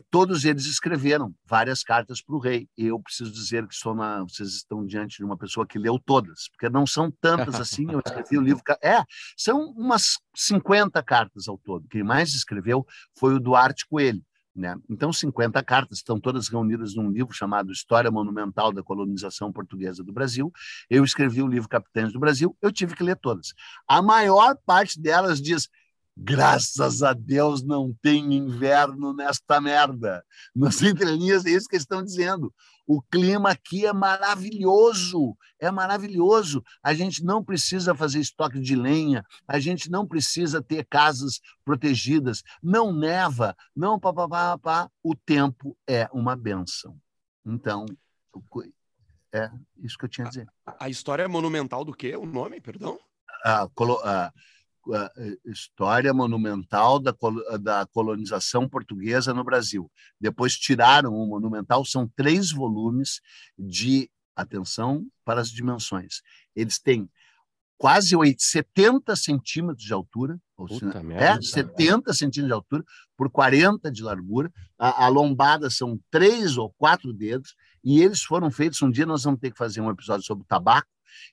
todos 0.09 0.43
eles 0.45 0.65
escreveram 0.65 1.33
várias 1.45 1.83
cartas 1.83 2.21
para 2.21 2.35
o 2.35 2.39
rei. 2.39 2.69
Eu 2.77 2.99
preciso 2.99 3.31
dizer 3.31 3.67
que 3.67 3.75
uma, 3.87 4.23
vocês 4.23 4.49
estão 4.49 4.85
diante 4.85 5.17
de 5.17 5.23
uma 5.23 5.37
pessoa 5.37 5.67
que 5.67 5.79
leu 5.79 5.99
todas, 5.99 6.49
porque 6.49 6.69
não 6.69 6.85
são 6.85 7.11
tantas 7.11 7.55
assim. 7.55 7.91
Eu 7.91 8.01
escrevi 8.05 8.37
o 8.37 8.41
livro. 8.41 8.63
É, 8.81 9.03
são 9.35 9.71
umas 9.71 10.19
50 10.35 11.01
cartas 11.03 11.47
ao 11.47 11.57
todo. 11.57 11.87
Quem 11.89 12.03
mais 12.03 12.33
escreveu 12.33 12.85
foi 13.17 13.33
o 13.33 13.39
Duarte 13.39 13.85
Coelho. 13.87 14.23
Né? 14.57 14.75
Então, 14.89 15.13
50 15.13 15.61
cartas 15.63 15.99
estão 15.99 16.19
todas 16.19 16.47
reunidas 16.47 16.95
num 16.95 17.11
livro 17.11 17.31
chamado 17.31 17.71
História 17.71 18.09
Monumental 18.09 18.73
da 18.73 18.81
Colonização 18.81 19.53
Portuguesa 19.53 20.03
do 20.03 20.11
Brasil. 20.11 20.51
Eu 20.89 21.03
escrevi 21.03 21.43
o 21.43 21.47
livro 21.47 21.69
Capitães 21.69 22.11
do 22.11 22.19
Brasil, 22.19 22.57
eu 22.59 22.71
tive 22.71 22.95
que 22.95 23.03
ler 23.03 23.17
todas. 23.17 23.53
A 23.87 24.01
maior 24.01 24.57
parte 24.65 24.99
delas 24.99 25.39
diz 25.39 25.69
Graças 26.19 27.03
a 27.03 27.13
Deus 27.13 27.63
não 27.63 27.95
tem 28.01 28.33
inverno 28.33 29.13
nesta 29.13 29.61
merda. 29.61 30.25
Nas 30.55 30.81
entrelinhas 30.81 31.45
é 31.45 31.51
isso 31.51 31.67
que 31.67 31.75
eles 31.75 31.83
estão 31.83 32.03
dizendo. 32.03 32.51
O 32.87 33.01
clima 33.03 33.51
aqui 33.51 33.85
é 33.85 33.93
maravilhoso, 33.93 35.37
é 35.59 35.69
maravilhoso. 35.69 36.63
A 36.81 36.93
gente 36.95 37.23
não 37.23 37.43
precisa 37.43 37.93
fazer 37.93 38.19
estoque 38.19 38.59
de 38.59 38.75
lenha, 38.75 39.23
a 39.47 39.59
gente 39.59 39.91
não 39.91 40.07
precisa 40.07 40.59
ter 40.59 40.85
casas 40.85 41.39
protegidas, 41.63 42.41
não 42.63 42.91
neva, 42.91 43.55
não 43.75 43.99
papapá, 43.99 44.57
pá. 44.57 44.89
O 45.03 45.15
tempo 45.15 45.77
é 45.85 46.09
uma 46.11 46.35
benção. 46.35 46.97
Então, 47.45 47.85
é 49.31 49.51
isso 49.77 49.97
que 49.97 50.05
eu 50.05 50.09
tinha 50.09 50.25
a 50.25 50.29
dizer. 50.29 50.47
A, 50.65 50.85
a 50.85 50.89
história 50.89 51.27
monumental 51.29 51.85
do 51.85 51.93
quê? 51.93 52.15
O 52.15 52.25
nome, 52.25 52.59
perdão? 52.59 52.97
Ah, 53.43 53.69
colo, 53.75 53.99
ah, 54.03 54.33
história 55.45 56.13
monumental 56.13 56.99
da, 56.99 57.13
da 57.59 57.85
colonização 57.87 58.67
portuguesa 58.67 59.33
no 59.33 59.43
Brasil. 59.43 59.91
Depois 60.19 60.55
tiraram 60.57 61.13
o 61.13 61.27
monumental, 61.27 61.83
são 61.85 62.07
três 62.15 62.51
volumes 62.51 63.21
de 63.57 64.09
atenção 64.35 65.05
para 65.25 65.41
as 65.41 65.49
dimensões. 65.49 66.21
Eles 66.55 66.79
têm 66.79 67.09
quase 67.77 68.15
8, 68.15 68.41
70 68.41 69.15
centímetros 69.15 69.85
de 69.85 69.93
altura, 69.93 70.39
Puta 70.55 70.97
é, 70.97 71.03
merda, 71.03 71.41
70 71.41 72.13
centímetros 72.13 72.47
de 72.47 72.53
altura 72.53 72.83
por 73.15 73.29
40 73.29 73.91
de 73.91 74.01
largura. 74.01 74.51
A, 74.77 75.05
a, 75.05 75.07
lombada 75.07 75.69
são 75.69 75.99
três 76.09 76.57
ou 76.57 76.73
quatro 76.77 77.13
dedos, 77.13 77.55
e 77.83 78.01
eles 78.01 78.23
foram 78.23 78.49
feitos. 78.49 78.81
Um 78.81 78.89
dia 78.89 79.05
nós 79.05 79.23
vamos 79.23 79.39
ter 79.39 79.51
que 79.51 79.57
fazer 79.57 79.81
um 79.81 79.89
episódio 79.89 80.25
sobre 80.25 80.45
tabaco, 80.47 80.87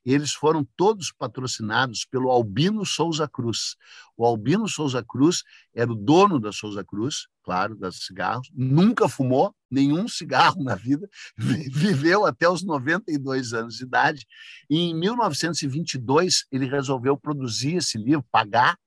eles 0.05 0.33
foram 0.33 0.67
todos 0.77 1.13
patrocinados 1.13 2.05
pelo 2.05 2.31
Albino 2.31 2.85
Souza 2.85 3.29
Cruz. 3.29 3.77
O 4.17 4.25
Albino 4.25 4.69
Souza 4.69 5.05
Cruz 5.05 5.43
era 5.75 5.91
o 5.91 5.95
dono 5.95 6.39
da 6.39 6.53
Souza 6.53 6.85
Cruz, 6.85 7.27
claro, 7.43 7.75
das 7.77 7.97
cigarros, 7.97 8.51
nunca 8.55 9.09
fumou 9.09 9.55
nenhum 9.71 10.09
cigarro 10.09 10.63
na 10.63 10.75
vida, 10.75 11.09
viveu 11.37 12.25
até 12.25 12.49
os 12.49 12.63
92 12.63 13.53
anos 13.53 13.77
de 13.77 13.85
idade, 13.85 14.27
e 14.71 14.79
em 14.79 14.95
1922 14.95 16.47
ele 16.51 16.67
resolveu 16.67 17.17
produzir 17.17 17.77
esse 17.77 17.99
livro, 17.99 18.25
pagar 18.31 18.79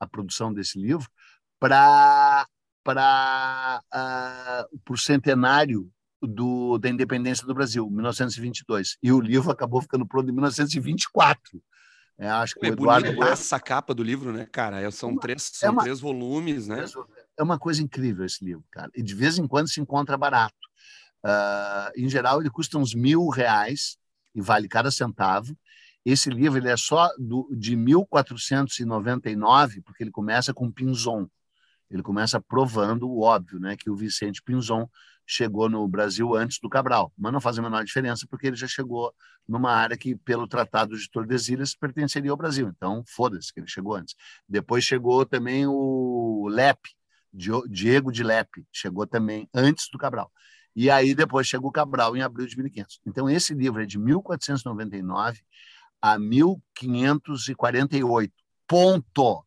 a 0.00 0.06
produção 0.06 0.52
desse 0.52 0.78
livro, 0.78 1.08
para 1.60 2.46
para 2.84 3.80
uh, 3.94 4.80
o 4.90 4.96
centenário 4.96 5.88
do, 6.22 6.78
da 6.78 6.88
independência 6.88 7.46
do 7.46 7.54
Brasil, 7.54 7.88
1922. 7.90 8.96
E 9.02 9.12
o 9.12 9.20
livro 9.20 9.50
acabou 9.50 9.82
ficando 9.82 10.06
pronto 10.06 10.28
em 10.28 10.32
1924. 10.32 11.62
É, 12.18 12.28
acho 12.28 12.54
que 12.54 12.66
é 12.66 12.70
o 12.70 12.72
Eduardo 12.72 13.22
essa 13.24 13.58
capa 13.58 13.94
do 13.94 14.02
livro, 14.02 14.32
né, 14.32 14.46
cara? 14.46 14.80
É, 14.80 14.90
são, 14.90 15.16
três, 15.16 15.50
é 15.54 15.58
são 15.58 15.68
é 15.68 15.72
uma, 15.72 15.82
três 15.82 16.00
volumes, 16.00 16.68
né? 16.68 16.84
É 17.38 17.42
uma 17.42 17.58
coisa 17.58 17.82
incrível 17.82 18.24
esse 18.24 18.44
livro, 18.44 18.64
cara. 18.70 18.90
E 18.94 19.02
de 19.02 19.14
vez 19.14 19.38
em 19.38 19.46
quando 19.46 19.68
se 19.68 19.80
encontra 19.80 20.16
barato. 20.16 20.54
Uh, 21.24 21.92
em 21.96 22.08
geral, 22.08 22.40
ele 22.40 22.50
custa 22.50 22.78
uns 22.78 22.94
mil 22.94 23.28
reais 23.28 23.96
e 24.34 24.40
vale 24.40 24.68
cada 24.68 24.90
centavo. 24.90 25.56
Esse 26.04 26.30
livro 26.30 26.58
ele 26.58 26.68
é 26.68 26.76
só 26.76 27.08
do, 27.18 27.48
de 27.52 27.76
1499, 27.76 29.80
porque 29.82 30.02
ele 30.02 30.10
começa 30.10 30.52
com 30.52 30.70
Pinzon. 30.70 31.28
Ele 31.90 32.02
começa 32.02 32.40
provando 32.40 33.08
o 33.08 33.22
óbvio, 33.22 33.60
né, 33.60 33.76
que 33.76 33.90
o 33.90 33.96
Vicente 33.96 34.42
Pinzon 34.42 34.88
chegou 35.26 35.68
no 35.68 35.86
Brasil 35.88 36.34
antes 36.34 36.58
do 36.60 36.68
Cabral, 36.68 37.12
mas 37.16 37.32
não 37.32 37.40
faz 37.40 37.58
a 37.58 37.62
menor 37.62 37.84
diferença 37.84 38.26
porque 38.28 38.48
ele 38.48 38.56
já 38.56 38.66
chegou 38.66 39.14
numa 39.48 39.72
área 39.72 39.96
que, 39.96 40.14
pelo 40.16 40.46
Tratado 40.46 40.94
de 40.96 41.10
Tordesilhas, 41.10 41.74
pertenceria 41.74 42.30
ao 42.30 42.36
Brasil. 42.36 42.68
Então, 42.68 43.02
foda-se 43.06 43.52
que 43.52 43.60
ele 43.60 43.68
chegou 43.68 43.94
antes. 43.94 44.14
Depois 44.48 44.84
chegou 44.84 45.26
também 45.26 45.66
o 45.66 46.46
Lepe, 46.48 46.90
Diego 47.32 48.12
de 48.12 48.22
Lepe, 48.22 48.66
chegou 48.72 49.06
também 49.06 49.48
antes 49.54 49.88
do 49.90 49.98
Cabral. 49.98 50.30
E 50.74 50.90
aí 50.90 51.14
depois 51.14 51.46
chegou 51.46 51.70
o 51.70 51.72
Cabral 51.72 52.16
em 52.16 52.22
abril 52.22 52.46
de 52.46 52.56
1500. 52.56 53.00
Então, 53.06 53.28
esse 53.28 53.54
livro 53.54 53.82
é 53.82 53.86
de 53.86 53.98
1499 53.98 55.42
a 56.00 56.18
1548. 56.18 58.32
Ponto. 58.66 59.44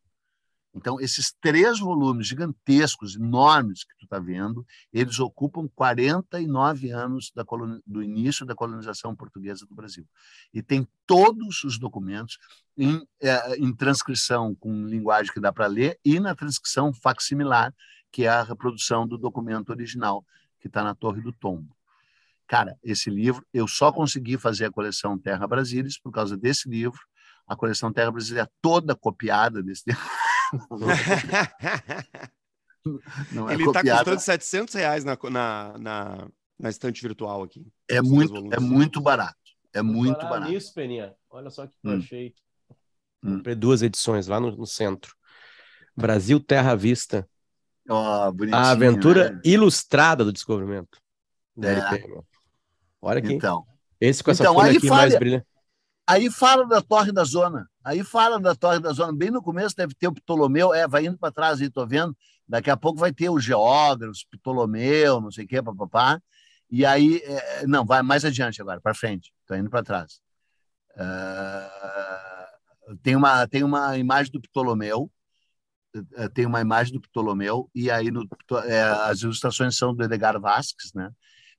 Então, 0.76 1.00
esses 1.00 1.32
três 1.40 1.80
volumes 1.80 2.26
gigantescos, 2.26 3.16
enormes 3.16 3.82
que 3.82 3.96
tu 3.96 4.04
está 4.04 4.18
vendo, 4.18 4.64
eles 4.92 5.18
ocupam 5.18 5.66
49 5.74 6.90
anos 6.90 7.32
do 7.86 8.02
início 8.02 8.44
da 8.44 8.54
colonização 8.54 9.16
portuguesa 9.16 9.64
do 9.64 9.74
Brasil. 9.74 10.06
E 10.52 10.62
tem 10.62 10.86
todos 11.06 11.64
os 11.64 11.78
documentos 11.78 12.38
em, 12.76 13.02
é, 13.22 13.56
em 13.56 13.74
transcrição 13.74 14.54
com 14.54 14.86
linguagem 14.86 15.32
que 15.32 15.40
dá 15.40 15.50
para 15.50 15.66
ler 15.66 15.98
e 16.04 16.20
na 16.20 16.34
transcrição 16.34 16.92
facsimilar, 16.92 17.74
que 18.12 18.24
é 18.24 18.28
a 18.28 18.42
reprodução 18.42 19.08
do 19.08 19.16
documento 19.16 19.70
original 19.70 20.22
que 20.60 20.66
está 20.66 20.84
na 20.84 20.94
Torre 20.94 21.22
do 21.22 21.32
Tombo. 21.32 21.74
Cara, 22.46 22.78
esse 22.84 23.08
livro, 23.08 23.44
eu 23.52 23.66
só 23.66 23.90
consegui 23.90 24.36
fazer 24.36 24.66
a 24.66 24.70
coleção 24.70 25.18
Terra 25.18 25.46
Brasilis 25.46 25.98
por 25.98 26.12
causa 26.12 26.36
desse 26.36 26.68
livro. 26.68 27.00
A 27.46 27.56
coleção 27.56 27.90
Terra 27.90 28.12
Brasilis 28.12 28.42
é 28.42 28.48
toda 28.60 28.94
copiada 28.94 29.62
desse 29.62 29.84
livro. 29.88 30.25
Não 33.32 33.50
é 33.50 33.54
Ele 33.54 33.64
está 33.64 33.82
custando 33.82 34.20
700 34.20 34.74
reais 34.74 35.04
na, 35.04 35.18
na, 35.30 35.78
na, 35.78 36.28
na 36.58 36.70
estante 36.70 37.02
virtual 37.02 37.42
aqui. 37.42 37.66
É 37.88 38.00
muito, 38.00 38.54
é 38.54 38.60
muito 38.60 39.00
barato. 39.00 39.36
É 39.72 39.82
muito 39.82 40.20
barato. 40.20 40.50
Nisso, 40.50 40.72
Peninha, 40.72 41.14
olha 41.28 41.50
só 41.50 41.66
que 41.66 41.74
hum. 41.84 41.92
eu 41.92 41.98
achei. 41.98 42.34
Hum. 43.22 43.36
Comprei 43.36 43.54
duas 43.54 43.82
edições 43.82 44.26
lá 44.26 44.40
no, 44.40 44.56
no, 44.56 44.66
centro. 44.66 45.14
Brasil 45.96 46.40
Terra 46.40 46.74
Vista. 46.74 47.28
Oh, 47.88 48.32
a 48.52 48.70
aventura 48.70 49.32
né? 49.32 49.40
ilustrada 49.44 50.24
do 50.24 50.32
descobrimento. 50.32 50.98
É. 51.62 51.76
Olha 53.00 53.18
aqui. 53.18 53.34
Então, 53.34 53.64
Esse 54.00 54.22
com 54.22 54.30
essa 54.30 54.42
então, 54.42 54.54
folha 54.54 54.76
aqui 54.76 54.88
mais 54.88 55.18
brilhante. 55.18 55.46
Aí 56.06 56.30
fala 56.30 56.66
da 56.66 56.80
Torre 56.80 57.10
da 57.10 57.24
Zona. 57.24 57.68
Aí 57.82 58.04
fala 58.04 58.38
da 58.38 58.54
Torre 58.54 58.78
da 58.78 58.92
Zona. 58.92 59.12
Bem 59.12 59.30
no 59.30 59.42
começo 59.42 59.74
deve 59.74 59.94
ter 59.94 60.06
o 60.06 60.14
Ptolomeu, 60.14 60.72
é, 60.72 60.86
vai 60.86 61.06
indo 61.06 61.18
para 61.18 61.32
trás 61.32 61.60
aí, 61.60 61.68
tô 61.68 61.84
vendo. 61.86 62.16
Daqui 62.48 62.70
a 62.70 62.76
pouco 62.76 62.98
vai 62.98 63.12
ter 63.12 63.28
o 63.28 63.40
Geógrafo, 63.40 64.14
Ptolomeu, 64.30 65.20
não 65.20 65.32
sei 65.32 65.44
o 65.44 65.48
quê, 65.48 65.60
papapá. 65.60 66.20
E 66.70 66.86
aí, 66.86 67.20
é, 67.24 67.66
não, 67.66 67.84
vai 67.84 68.02
mais 68.02 68.24
adiante 68.24 68.62
agora, 68.62 68.80
para 68.80 68.94
frente. 68.94 69.32
Tô 69.46 69.54
indo 69.56 69.68
para 69.68 69.82
trás. 69.82 70.20
Uh, 70.96 72.96
tem, 73.02 73.16
uma, 73.16 73.46
tem 73.48 73.64
uma 73.64 73.98
imagem 73.98 74.32
do 74.32 74.40
Ptolomeu, 74.40 75.10
tem 76.34 76.46
uma 76.46 76.60
imagem 76.60 76.92
do 76.92 77.00
Ptolomeu, 77.00 77.70
e 77.74 77.90
aí 77.90 78.10
no, 78.10 78.26
é, 78.64 78.82
as 78.82 79.22
ilustrações 79.22 79.76
são 79.76 79.94
do 79.94 80.04
Edgar 80.04 80.40
Vasques, 80.40 80.92
né? 80.94 81.10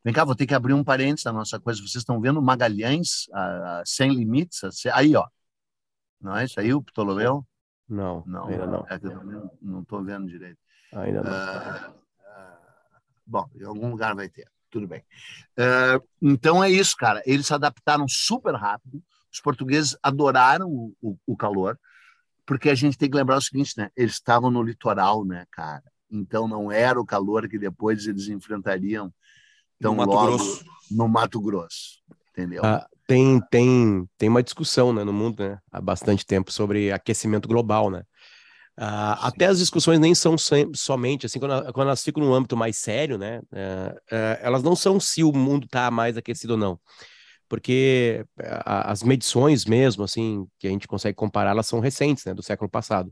Vem 0.04 0.14
cá, 0.14 0.24
vou 0.24 0.36
ter 0.36 0.46
que 0.46 0.54
abrir 0.54 0.74
um 0.74 0.84
parênteses 0.84 1.26
na 1.26 1.34
nossa 1.34 1.60
coisa. 1.60 1.80
Vocês 1.80 1.96
estão 1.96 2.20
vendo 2.22 2.42
Magalhães, 2.42 3.28
a, 3.34 3.80
a 3.80 3.84
Sem 3.86 4.14
Limites? 4.14 4.64
A, 4.64 4.98
aí, 4.98 5.16
ó. 5.16 5.28
Não 6.22 6.36
é 6.36 6.46
isso 6.46 6.60
aí, 6.60 6.74
o 6.74 6.82
Ptolomeu? 6.82 7.46
Não, 7.88 8.24
não 8.26 8.48
ainda 8.48 8.68
não. 8.68 8.86
É 8.90 9.00
não 9.62 9.82
estou 9.82 10.04
vendo 10.04 10.28
direito. 10.28 10.60
Ainda 10.94 11.22
não. 11.22 11.32
Uh, 11.32 11.92
uh, 11.92 12.64
bom, 13.26 13.50
em 13.56 13.64
algum 13.64 13.90
lugar 13.90 14.16
vai 14.16 14.28
ter. 14.30 14.50
Tudo 14.70 14.88
bem. 14.88 15.04
Uh, 15.58 16.06
então 16.22 16.64
é 16.64 16.70
isso, 16.70 16.96
cara. 16.98 17.22
Eles 17.26 17.48
se 17.48 17.54
adaptaram 17.54 18.08
super 18.08 18.54
rápido. 18.56 19.02
Os 19.32 19.40
portugueses 19.40 19.96
adoraram 20.04 20.70
o, 20.70 20.96
o, 21.02 21.18
o 21.26 21.38
calor, 21.38 21.80
porque 22.46 22.70
a 22.70 22.76
gente 22.76 22.98
tem 22.98 23.10
que 23.10 23.16
lembrar 23.16 23.38
o 23.38 23.42
seguinte, 23.42 23.74
né? 23.78 23.90
Eles 23.96 24.14
estavam 24.14 24.52
no 24.52 24.64
litoral, 24.64 25.24
né, 25.24 25.46
cara? 25.52 25.84
Então 26.10 26.48
não 26.48 26.72
era 26.72 27.00
o 27.00 27.06
calor 27.06 27.48
que 27.48 27.60
depois 27.60 28.08
eles 28.08 28.28
enfrentariam 28.28 29.14
então, 29.78 29.92
no 29.92 29.98
Mato 29.98 30.12
logo 30.12 30.26
Grosso. 30.26 30.66
no 30.92 31.08
Mato 31.08 31.42
Grosso, 31.42 32.00
entendeu? 32.32 32.64
Ah, 32.66 32.86
tem, 33.08 33.40
tem, 33.50 34.06
tem 34.18 34.30
uma 34.30 34.44
discussão 34.44 34.92
né, 34.92 35.04
no 35.04 35.14
mundo 35.14 35.42
né, 35.42 35.58
há 35.72 35.80
bastante 35.80 36.26
tempo 36.26 36.52
sobre 36.52 36.92
aquecimento 36.92 37.48
global, 37.48 37.90
né? 37.90 38.04
Ah, 38.80 39.28
até 39.28 39.46
as 39.48 39.58
discussões 39.58 40.00
nem 40.00 40.14
são 40.14 40.36
somente 40.76 41.26
assim 41.26 41.40
quando, 41.40 41.74
quando 41.74 41.88
elas 41.88 42.04
ficam 42.04 42.24
no 42.24 42.34
âmbito 42.34 42.56
mais 42.56 42.78
sério, 42.78 43.18
né? 43.18 43.42
É, 43.52 43.96
é, 44.12 44.40
elas 44.44 44.62
não 44.62 44.76
são 44.76 45.00
se 45.00 45.24
o 45.24 45.32
mundo 45.32 45.66
está 45.66 45.90
mais 45.90 46.16
aquecido 46.16 46.54
ou 46.54 46.60
não, 46.60 46.80
porque 47.50 48.24
as 48.66 49.02
medições 49.02 49.66
mesmo, 49.66 50.04
assim, 50.04 50.46
que 50.60 50.68
a 50.68 50.70
gente 50.70 50.88
consegue 50.88 51.16
comparar, 51.16 51.52
elas 51.52 51.66
são 51.66 51.80
recentes, 51.80 52.26
né? 52.26 52.36
Do 52.36 52.44
século 52.44 52.70
passado 52.70 53.12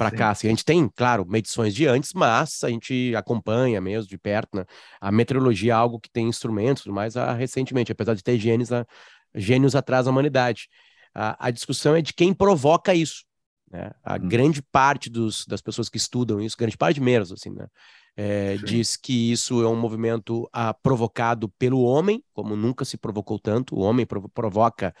para 0.00 0.10
cá. 0.10 0.30
Assim, 0.30 0.46
a 0.46 0.50
gente 0.50 0.64
tem, 0.64 0.88
claro, 0.88 1.26
medições 1.28 1.74
de 1.74 1.86
antes, 1.86 2.14
mas 2.14 2.64
a 2.64 2.70
gente 2.70 3.14
acompanha 3.14 3.82
mesmo 3.82 4.08
de 4.08 4.16
perto, 4.16 4.56
né? 4.56 4.64
A 4.98 5.12
meteorologia 5.12 5.72
é 5.72 5.76
algo 5.76 6.00
que 6.00 6.08
tem 6.10 6.26
instrumentos, 6.26 6.86
mas 6.86 7.18
ah, 7.18 7.34
recentemente, 7.34 7.92
apesar 7.92 8.14
de 8.14 8.22
ter 8.22 8.38
gênios, 8.38 8.72
a, 8.72 8.86
gênios 9.34 9.76
atrás 9.76 10.06
da 10.06 10.10
humanidade. 10.10 10.68
A, 11.14 11.48
a, 11.48 11.50
discussão 11.50 11.94
é 11.94 12.00
de 12.00 12.14
quem 12.14 12.32
provoca 12.32 12.94
isso. 12.94 13.24
Né? 13.70 13.90
A 14.02 14.14
hum. 14.14 14.26
grande 14.26 14.62
parte 14.62 15.10
dos, 15.10 15.44
das 15.46 15.60
pessoas 15.60 15.90
que 15.90 15.98
estudam 15.98 16.40
isso, 16.40 16.56
grande 16.56 16.78
parte 16.78 16.98
menos, 16.98 17.30
assim, 17.30 17.50
né? 17.50 17.66
É, 18.16 18.56
diz 18.56 18.96
que 18.96 19.30
isso 19.30 19.62
é 19.62 19.68
um 19.68 19.76
movimento 19.76 20.48
ah, 20.50 20.72
provocado 20.72 21.48
pelo 21.58 21.82
homem, 21.82 22.24
como 22.32 22.56
nunca 22.56 22.86
se 22.86 22.96
provocou 22.96 23.38
tanto. 23.38 23.76
O 23.76 23.80
homem 23.80 24.06
provoca 24.34 24.94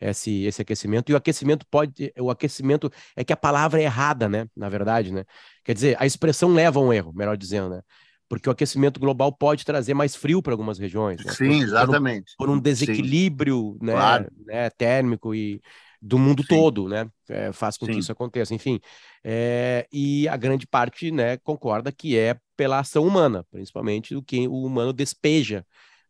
esse, 0.00 0.44
esse 0.44 0.62
aquecimento. 0.62 1.10
E 1.10 1.14
o 1.14 1.16
aquecimento 1.16 1.66
pode. 1.70 2.12
O 2.18 2.30
aquecimento 2.30 2.90
é 3.14 3.24
que 3.24 3.32
a 3.32 3.36
palavra 3.36 3.80
é 3.80 3.84
errada, 3.84 4.28
né? 4.28 4.46
Na 4.56 4.68
verdade, 4.68 5.12
né? 5.12 5.24
Quer 5.64 5.74
dizer, 5.74 5.96
a 5.98 6.06
expressão 6.06 6.52
leva 6.52 6.78
a 6.78 6.82
um 6.82 6.92
erro, 6.92 7.12
melhor 7.14 7.36
dizendo, 7.36 7.70
né? 7.70 7.82
Porque 8.28 8.48
o 8.48 8.52
aquecimento 8.52 8.98
global 8.98 9.32
pode 9.32 9.64
trazer 9.64 9.94
mais 9.94 10.16
frio 10.16 10.42
para 10.42 10.52
algumas 10.52 10.78
regiões. 10.78 11.24
Né? 11.24 11.32
Sim, 11.32 11.62
exatamente. 11.62 12.34
Por 12.36 12.48
um, 12.48 12.52
por 12.52 12.58
um 12.58 12.60
desequilíbrio 12.60 13.78
né, 13.80 13.92
claro. 13.92 14.26
né, 14.44 14.68
térmico 14.70 15.32
e 15.32 15.60
do 16.02 16.18
mundo 16.18 16.42
Sim. 16.42 16.48
todo, 16.48 16.88
né? 16.88 17.08
É, 17.28 17.52
faz 17.52 17.76
com 17.76 17.86
Sim. 17.86 17.92
que 17.92 17.98
isso 18.00 18.12
aconteça. 18.12 18.52
Enfim, 18.52 18.80
é, 19.24 19.86
e 19.92 20.28
a 20.28 20.36
grande 20.36 20.66
parte 20.66 21.10
né, 21.10 21.36
concorda 21.38 21.92
que 21.92 22.18
é 22.18 22.36
pela 22.56 22.80
ação 22.80 23.06
humana, 23.06 23.44
principalmente 23.50 24.14
do 24.14 24.22
que 24.22 24.48
o 24.48 24.64
humano 24.64 24.92
despeja 24.92 25.64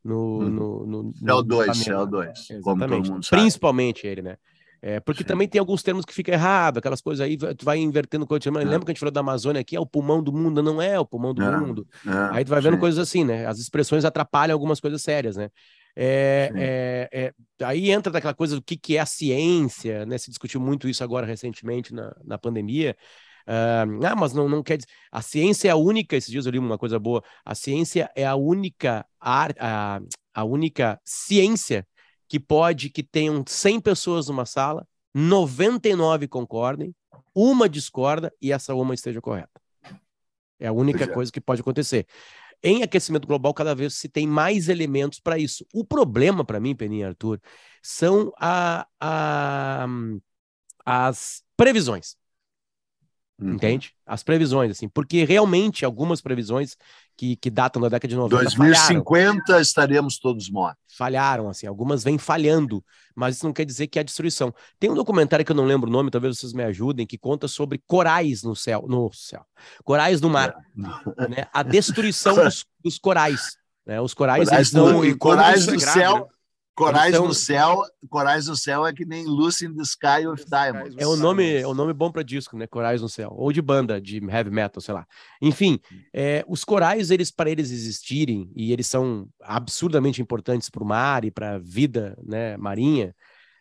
no, 0.06 0.38
hum. 0.40 0.50
no, 0.50 0.86
no, 0.86 1.12
CO2, 1.12 1.66
CO2, 1.84 2.32
Exatamente. 2.50 3.30
Principalmente 3.30 4.06
ele, 4.06 4.22
né? 4.22 4.36
É, 4.80 5.00
porque 5.00 5.22
Sim. 5.22 5.28
também 5.28 5.48
tem 5.48 5.58
alguns 5.58 5.82
termos 5.82 6.04
que 6.04 6.14
ficam 6.14 6.34
errados, 6.34 6.78
aquelas 6.78 7.00
coisas 7.00 7.26
aí, 7.26 7.36
tu 7.36 7.64
vai 7.64 7.78
invertendo 7.78 8.26
coisas. 8.26 8.46
É. 8.46 8.50
Lembra 8.50 8.80
que 8.80 8.90
a 8.90 8.92
gente 8.92 9.00
falou 9.00 9.12
da 9.12 9.20
Amazônia 9.20 9.60
aqui? 9.60 9.74
É 9.74 9.80
o 9.80 9.86
pulmão 9.86 10.22
do 10.22 10.32
mundo, 10.32 10.62
não 10.62 10.80
é 10.80 10.98
o 10.98 11.04
pulmão 11.04 11.34
do 11.34 11.42
é. 11.42 11.56
mundo. 11.56 11.86
É. 12.06 12.36
Aí 12.36 12.44
tu 12.44 12.50
vai 12.50 12.60
vendo 12.60 12.74
Sim. 12.74 12.80
coisas 12.80 13.00
assim, 13.00 13.24
né? 13.24 13.46
As 13.46 13.58
expressões 13.58 14.04
atrapalham 14.04 14.54
algumas 14.54 14.78
coisas 14.78 15.02
sérias, 15.02 15.36
né? 15.36 15.50
É, 15.98 16.52
é, 16.54 17.08
é, 17.10 17.64
aí 17.64 17.90
entra 17.90 18.12
daquela 18.12 18.34
coisa 18.34 18.54
do 18.54 18.62
que, 18.62 18.76
que 18.76 18.96
é 18.98 19.00
a 19.00 19.06
ciência, 19.06 20.04
né? 20.04 20.18
Se 20.18 20.28
discutiu 20.28 20.60
muito 20.60 20.88
isso 20.88 21.02
agora 21.02 21.26
recentemente 21.26 21.94
na, 21.94 22.14
na 22.22 22.38
pandemia. 22.38 22.94
Uh, 23.46 24.04
ah, 24.04 24.16
mas 24.16 24.32
não, 24.32 24.48
não 24.48 24.62
quer 24.62 24.76
dizer. 24.76 24.88
A 25.10 25.22
ciência 25.22 25.68
é 25.68 25.70
a 25.70 25.76
única, 25.76 26.16
esses 26.16 26.30
dias 26.30 26.46
eu 26.46 26.52
li 26.52 26.58
uma 26.58 26.76
coisa 26.76 26.98
boa, 26.98 27.22
a 27.44 27.54
ciência 27.54 28.10
é 28.16 28.26
a 28.26 28.34
única 28.34 29.06
ar, 29.20 29.54
a, 29.58 30.00
a 30.34 30.44
única 30.44 31.00
ciência 31.04 31.86
que 32.28 32.40
pode 32.40 32.90
que 32.90 33.04
tenham 33.04 33.44
100 33.46 33.80
pessoas 33.80 34.28
numa 34.28 34.44
sala, 34.44 34.86
99 35.14 36.26
concordem, 36.26 36.94
uma 37.34 37.68
discorda 37.68 38.32
e 38.42 38.52
essa 38.52 38.74
uma 38.74 38.94
esteja 38.94 39.20
correta. 39.20 39.60
É 40.58 40.66
a 40.66 40.72
única 40.72 41.04
é. 41.04 41.06
coisa 41.06 41.30
que 41.30 41.40
pode 41.40 41.60
acontecer. 41.60 42.06
Em 42.62 42.82
aquecimento 42.82 43.28
global, 43.28 43.54
cada 43.54 43.74
vez 43.74 43.94
se 43.94 44.08
tem 44.08 44.26
mais 44.26 44.68
elementos 44.68 45.20
para 45.20 45.38
isso. 45.38 45.64
O 45.72 45.84
problema 45.84 46.44
para 46.44 46.58
mim, 46.58 46.74
Peninha 46.74 47.06
e 47.06 47.08
Arthur, 47.08 47.40
são 47.82 48.32
a, 48.40 48.86
a- 48.98 49.86
as 50.84 51.42
previsões 51.56 52.16
Uhum. 53.38 53.52
entende? 53.54 53.92
As 54.06 54.22
previsões, 54.22 54.70
assim, 54.70 54.88
porque 54.88 55.24
realmente 55.24 55.84
algumas 55.84 56.22
previsões 56.22 56.74
que, 57.14 57.36
que 57.36 57.50
datam 57.50 57.82
da 57.82 57.88
década 57.88 58.08
de 58.08 58.16
90 58.16 58.50
falharam, 58.50 58.72
2050 58.72 59.60
estaremos 59.60 60.18
todos 60.18 60.48
mortos. 60.48 60.82
falharam, 60.96 61.48
assim, 61.48 61.66
algumas 61.66 62.02
vêm 62.02 62.16
falhando, 62.16 62.82
mas 63.14 63.36
isso 63.36 63.44
não 63.44 63.52
quer 63.52 63.66
dizer 63.66 63.88
que 63.88 63.98
é 63.98 64.00
a 64.00 64.04
destruição. 64.04 64.54
Tem 64.78 64.90
um 64.90 64.94
documentário 64.94 65.44
que 65.44 65.52
eu 65.52 65.56
não 65.56 65.66
lembro 65.66 65.88
o 65.88 65.92
nome, 65.92 66.10
talvez 66.10 66.38
vocês 66.38 66.52
me 66.54 66.64
ajudem, 66.64 67.06
que 67.06 67.18
conta 67.18 67.46
sobre 67.46 67.78
corais 67.86 68.42
no 68.42 68.56
céu, 68.56 68.86
no 68.88 69.10
céu, 69.12 69.44
corais 69.84 70.20
no 70.20 70.30
mar, 70.30 70.54
né? 70.74 71.46
A 71.52 71.62
destruição 71.62 72.34
dos, 72.42 72.64
dos 72.82 72.98
corais, 72.98 73.58
né? 73.84 74.00
Os 74.00 74.14
corais, 74.14 74.44
Corais 74.44 74.58
eles 74.58 74.70
são... 74.70 74.92
no- 74.94 75.04
e 75.04 75.14
corais 75.14 75.68
é 75.68 75.76
grave, 75.76 76.00
céu, 76.00 76.18
né? 76.20 76.35
Corais 76.76 77.14
são- 77.14 77.26
no 77.26 77.34
céu, 77.34 77.82
corais 78.08 78.46
no 78.46 78.54
céu 78.56 78.86
é 78.86 78.92
que 78.92 79.04
nem 79.04 79.24
Lucy 79.24 79.66
in 79.66 79.74
the 79.74 79.82
Sky 79.82 80.26
with 80.26 80.44
Diamonds. 80.46 80.94
É 80.98 81.06
um 81.06 81.16
nome, 81.16 81.54
é 81.54 81.66
um 81.66 81.74
nome 81.74 81.92
bom 81.92 82.12
para 82.12 82.22
disco, 82.22 82.56
né? 82.56 82.66
Corais 82.66 83.00
no 83.02 83.08
céu, 83.08 83.32
ou 83.34 83.50
de 83.52 83.60
banda 83.62 84.00
de 84.00 84.18
heavy 84.18 84.50
metal, 84.50 84.80
sei 84.80 84.94
lá. 84.94 85.06
Enfim, 85.40 85.80
é, 86.14 86.44
os 86.46 86.64
corais, 86.64 87.10
eles 87.10 87.30
para 87.30 87.50
eles 87.50 87.70
existirem 87.70 88.50
e 88.54 88.72
eles 88.72 88.86
são 88.86 89.28
absurdamente 89.42 90.20
importantes 90.22 90.70
para 90.70 90.82
o 90.82 90.86
mar 90.86 91.24
e 91.24 91.30
para 91.30 91.54
a 91.54 91.58
vida, 91.58 92.16
né, 92.24 92.56
marinha. 92.56 93.14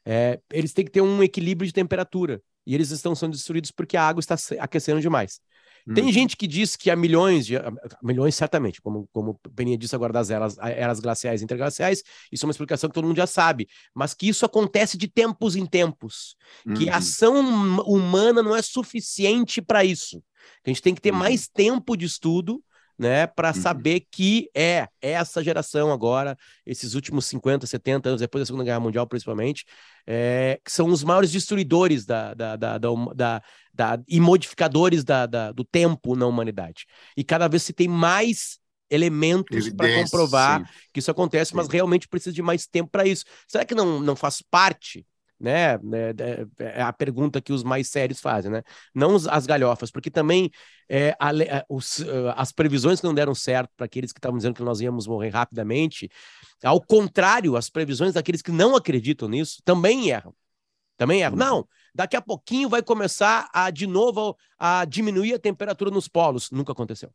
é, 0.08 0.40
eles 0.54 0.72
têm 0.72 0.86
que 0.86 0.92
ter 0.92 1.02
um 1.02 1.24
equilíbrio 1.24 1.66
de 1.66 1.74
temperatura 1.74 2.40
e 2.68 2.76
eles 2.76 2.92
estão 2.92 3.16
sendo 3.16 3.32
destruídos 3.32 3.72
porque 3.72 3.98
a 3.98 4.04
água 4.08 4.20
está 4.20 4.38
se- 4.38 4.60
aquecendo 4.60 5.02
demais. 5.02 5.40
Tem 5.94 6.06
Hum. 6.06 6.12
gente 6.12 6.36
que 6.36 6.48
diz 6.48 6.76
que 6.76 6.90
há 6.90 6.96
milhões 6.96 7.46
de. 7.46 7.56
Milhões, 8.02 8.34
certamente, 8.36 8.82
como, 8.82 9.08
como 9.14 9.32
o 9.32 9.50
Peninha 9.52 9.78
disse 9.78 9.94
agora 9.96 10.12
das 10.12 10.32
eras, 10.32 10.58
eras 10.60 11.00
glaciais 11.00 11.42
e 11.42 11.44
interglaciais, 11.44 12.02
isso 12.32 12.44
é 12.44 12.48
uma 12.48 12.52
explicação 12.52 12.90
que 12.90 12.94
todo 12.96 13.06
mundo 13.08 13.18
já 13.18 13.28
sabe, 13.28 13.68
mas 13.94 14.14
que 14.16 14.28
isso 14.28 14.46
acontece 14.46 14.98
de 14.98 15.08
tempos 15.08 15.56
em 15.56 15.66
tempos 15.66 16.36
que 16.76 16.90
a 16.90 16.94
Uhum. 16.94 16.98
ação 16.98 17.36
hum- 17.40 17.82
humana 17.82 18.42
não 18.42 18.56
é 18.56 18.62
suficiente 18.64 19.62
para 19.62 19.86
isso. 19.86 20.20
Que 20.64 20.70
a 20.72 20.74
gente 20.74 20.82
tem 20.82 20.96
que 20.96 21.02
ter 21.02 21.12
Uhum. 21.12 21.20
mais 21.20 21.48
tempo 21.48 21.96
de 21.96 22.06
estudo, 22.06 22.64
né, 22.98 23.28
para 23.28 23.54
Uhum. 23.54 23.54
saber 23.54 24.06
que 24.12 24.50
é 24.56 24.88
essa 25.02 25.44
geração 25.44 25.92
agora, 25.92 26.38
esses 26.66 26.94
últimos 26.94 27.26
50, 27.26 27.68
70 27.68 28.10
anos 28.10 28.22
depois 28.22 28.42
da 28.42 28.46
Segunda 28.46 28.64
Guerra 28.64 28.80
Mundial, 28.80 29.06
principalmente, 29.08 29.66
é, 30.08 30.60
que 30.64 30.72
são 30.72 30.88
os 30.88 31.04
maiores 31.04 31.32
destruidores 31.32 32.06
da, 32.06 32.34
da, 32.34 32.56
da, 32.56 32.78
da, 32.78 33.42
da- 33.74 34.00
e 34.08 34.20
modificadores 34.20 35.04
da, 35.04 35.26
da- 35.26 35.52
do 35.52 35.64
tempo 35.64 36.16
na 36.16 36.26
humanidade. 36.26 36.86
E 37.18 37.24
cada 37.24 37.48
vez 37.48 37.64
se 37.64 37.74
tem 37.74 37.88
mais 37.88 38.60
elementos 38.90 39.70
para 39.70 39.90
comprovar 39.90 40.62
sim. 40.62 40.70
que 40.94 41.00
isso 41.00 41.10
acontece, 41.12 41.56
mas 41.56 41.68
Sim. 41.68 41.74
realmente 41.74 42.08
precisa 42.08 42.34
de 42.34 42.42
mais 42.42 42.68
tempo 42.68 42.90
para 42.92 43.06
isso. 43.06 43.26
Será 43.48 43.66
que 43.66 43.74
não, 43.76 44.00
não 44.00 44.16
faz 44.16 44.42
parte, 44.50 45.06
né? 45.40 45.78
né, 45.80 46.10
É 46.60 46.80
é 46.80 46.82
a 46.82 46.94
pergunta 46.94 47.42
que 47.42 47.52
os 47.54 47.64
mais 47.64 47.90
sérios 47.90 48.20
fazem, 48.20 48.52
né? 48.52 48.64
Não 48.94 49.16
as 49.16 49.46
galhofas, 49.46 49.92
porque 49.92 50.10
também 50.12 50.50
é, 50.90 51.16
a 51.20 51.30
a- 51.30 51.66
os, 51.70 52.00
eh, 52.02 52.34
as 52.36 52.52
previsões 52.52 53.00
que 53.02 53.06
não 53.08 53.14
deram 53.14 53.36
certo 53.36 53.72
para 53.76 53.86
aqueles 53.86 54.12
que 54.14 54.20
estavam 54.20 54.38
dizendo 54.38 54.56
que 54.56 54.64
nós 54.64 54.82
íamos 54.82 55.08
morrer 55.08 55.30
rapidamente, 55.30 56.10
ao 56.64 56.82
contrário, 56.82 57.56
as 57.58 57.70
previsões 57.70 58.14
daqueles 58.14 58.42
que 58.42 58.52
não 58.52 58.76
acreditam 58.76 59.28
nisso 59.28 59.62
também 59.64 60.10
erram. 60.10 60.34
Também 60.98 61.22
erram. 61.22 61.34
Uhum. 61.34 61.40
Não, 61.40 61.68
daqui 61.94 62.16
a 62.16 62.22
pouquinho 62.22 62.70
vai 62.70 62.82
começar 62.82 63.50
a, 63.54 63.70
de 63.70 63.86
novo, 63.88 64.38
a 64.58 64.86
diminuir 64.86 65.34
a 65.34 65.40
temperatura 65.40 65.92
nos 65.92 66.08
polos. 66.08 66.50
Nunca 66.52 66.72
aconteceu 66.72 67.12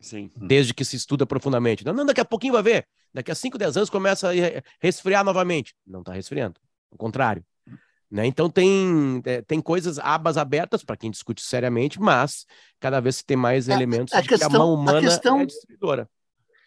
Sim. 0.00 0.30
desde 0.36 0.74
que 0.74 0.84
se 0.84 0.96
estuda 0.96 1.26
profundamente. 1.26 1.84
Não, 1.84 1.92
não, 1.92 2.04
daqui 2.06 2.20
a 2.20 2.24
pouquinho 2.24 2.52
vai 2.54 2.62
ver. 2.62 2.88
Daqui 3.14 3.30
a 3.30 3.34
5, 3.34 3.58
10 3.58 3.76
anos 3.76 3.90
começa 3.90 4.28
a 4.28 4.32
re- 4.32 4.62
resfriar 4.80 5.24
novamente. 5.24 5.74
Não 5.86 6.00
está 6.00 6.12
resfriando. 6.12 6.58
Ao 6.92 6.98
contrário. 6.98 7.44
Né? 8.10 8.26
Então 8.26 8.50
tem, 8.50 9.22
é, 9.24 9.40
tem 9.40 9.58
coisas, 9.60 9.98
abas 9.98 10.36
abertas 10.36 10.84
para 10.84 10.96
quem 10.98 11.10
discute 11.10 11.40
seriamente, 11.42 11.98
mas 11.98 12.44
cada 12.78 13.00
vez 13.00 13.16
se 13.16 13.24
tem 13.24 13.36
mais 13.38 13.68
elementos 13.68 14.12
a 14.12 14.20
de 14.20 14.28
que 14.28 14.34
a 14.34 14.38
questão- 14.38 14.58
mão 14.60 14.70
a 14.70 14.74
humana 14.74 15.00
questão- 15.00 15.40
é 15.40 15.46
destruidora. 15.46 16.10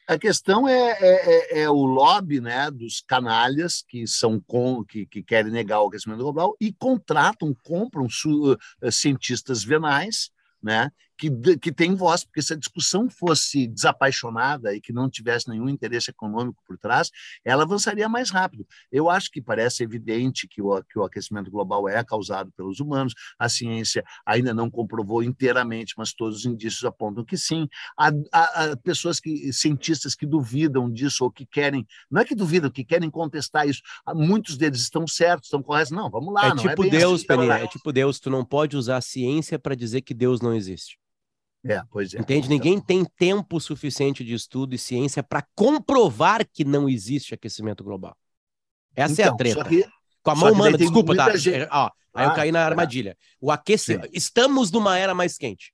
A 0.08 0.18
questão 0.20 0.68
é, 0.68 0.92
é, 1.00 1.00
é- 1.02 1.60
é 1.64 1.70
o 1.70 1.84
lobby 1.86 2.40
né, 2.42 2.70
dos 2.72 3.02
canalhas 3.02 3.84
que 3.88 4.06
são 4.08 4.40
com, 4.40 4.84
que, 4.84 5.06
que 5.06 5.22
querem 5.24 5.52
negar 5.52 5.82
o 5.82 5.88
aquecimento 5.88 6.20
global 6.24 6.56
e 6.60 6.72
contratam, 6.74 7.56
compram 7.64 8.08
su- 8.10 8.58
eh, 8.82 8.92
cientistas 8.92 9.64
venais 9.64 10.30
né, 10.62 10.90
que, 11.18 11.58
que 11.58 11.72
têm 11.72 11.96
voz, 11.96 12.24
porque 12.24 12.42
se 12.42 12.54
a 12.54 12.56
discussão 12.58 13.10
fosse 13.10 13.68
desapaixonada 13.68 14.74
e 14.76 14.82
que 14.82 14.92
não 14.94 15.10
tivesse 15.10 15.50
nenhum 15.50 15.70
interesse 15.70 16.10
econômico 16.12 16.62
por 16.68 16.78
trás, 16.78 17.10
ela 17.44 17.64
avançaria 17.64 18.08
mais 18.10 18.30
rápido. 18.30 18.66
Eu 18.92 19.10
acho 19.10 19.32
que 19.32 19.42
parece 19.42 19.84
evidente 19.84 20.48
que 20.48 20.62
o, 20.62 20.84
que 20.84 21.00
o 21.00 21.04
aquecimento 21.04 21.50
global 21.50 21.88
é 21.88 22.04
causado 22.04 22.52
pelos 22.56 22.80
humanos, 22.80 23.14
a 23.40 23.48
ciência 23.50 24.04
ainda 24.26 24.54
não 24.54 24.70
comprovou 24.70 25.24
inteiramente, 25.24 25.94
mas 25.98 26.14
todos 26.14 26.40
os 26.40 26.46
indícios 26.46 26.84
apontam 26.84 27.24
que 27.24 27.38
sim. 27.38 27.68
Há, 27.98 28.10
há- 28.32 28.64
há 28.72 28.78
pessoas 28.78 29.20
que, 29.20 29.52
cientistas 29.54 30.16
que 30.16 30.26
duvidam 30.26 30.92
disso 30.92 31.24
ou 31.24 31.32
que 31.32 31.46
querem, 31.46 31.86
não 32.10 32.22
é 32.22 32.26
que 32.26 32.36
duvidam, 32.36 32.70
que 32.70 32.84
querem 32.84 33.10
contestar 33.10 33.68
isso. 33.68 33.82
Há- 34.06 34.14
Muitos 34.14 34.58
deles 34.58 34.82
estão 34.82 35.08
certos, 35.08 35.48
estão 35.48 35.62
corretos. 35.62 35.92
Não, 35.92 36.10
vamos 36.10 36.34
lá. 36.34 36.48
é 36.48 36.50
não 36.50 36.58
tipo 36.58 36.82
bem 36.82 36.92
Deus, 36.92 37.20
assim, 37.20 37.28
Peninha, 37.28 37.54
é 37.54 37.68
tipo 37.68 37.92
Deus, 37.94 38.20
tu 38.20 38.30
não 38.30 38.44
pode 38.44 38.76
usar 38.76 38.98
a 38.98 39.02
ciência 39.02 39.58
para 39.60 39.76
dizer 39.76 40.02
que 40.02 40.14
Deus 40.14 40.42
não 40.42 40.54
existe. 40.54 40.98
É, 41.68 41.82
pois 41.90 42.14
é. 42.14 42.20
Entende? 42.20 42.46
Então, 42.46 42.50
Ninguém 42.58 42.80
tem 42.80 43.04
tempo 43.04 43.60
suficiente 43.60 44.24
de 44.24 44.34
estudo 44.34 44.76
e 44.76 44.78
ciência 44.78 45.24
para 45.24 45.44
comprovar 45.56 46.46
que 46.48 46.64
não 46.64 46.88
existe 46.88 47.34
aquecimento 47.34 47.84
global. 47.84 48.16
Essa 48.96 49.22
é 49.22 49.26
a 49.26 49.28
então, 49.28 49.38
treta. 49.38 49.66
Que, 49.66 49.84
Com 50.22 50.32
a 50.32 50.36
mão 50.36 50.52
humana, 50.54 50.78
desculpa, 50.78 51.16
tá? 51.16 51.36
gente- 51.36 51.56
É, 51.56 51.68
Ó, 51.72 51.90
aí 52.14 52.26
eu 52.26 52.32
Ah, 52.32 52.36
caí 52.36 52.52
na 52.52 52.60
é. 52.60 52.64
armadilha. 52.64 53.18
O 53.42 53.52
aquece... 53.52 53.96
Sim. 53.96 54.00
Estamos 54.14 54.72
numa 54.72 54.98
era 54.98 55.14
mais 55.16 55.38
quente. 55.38 55.74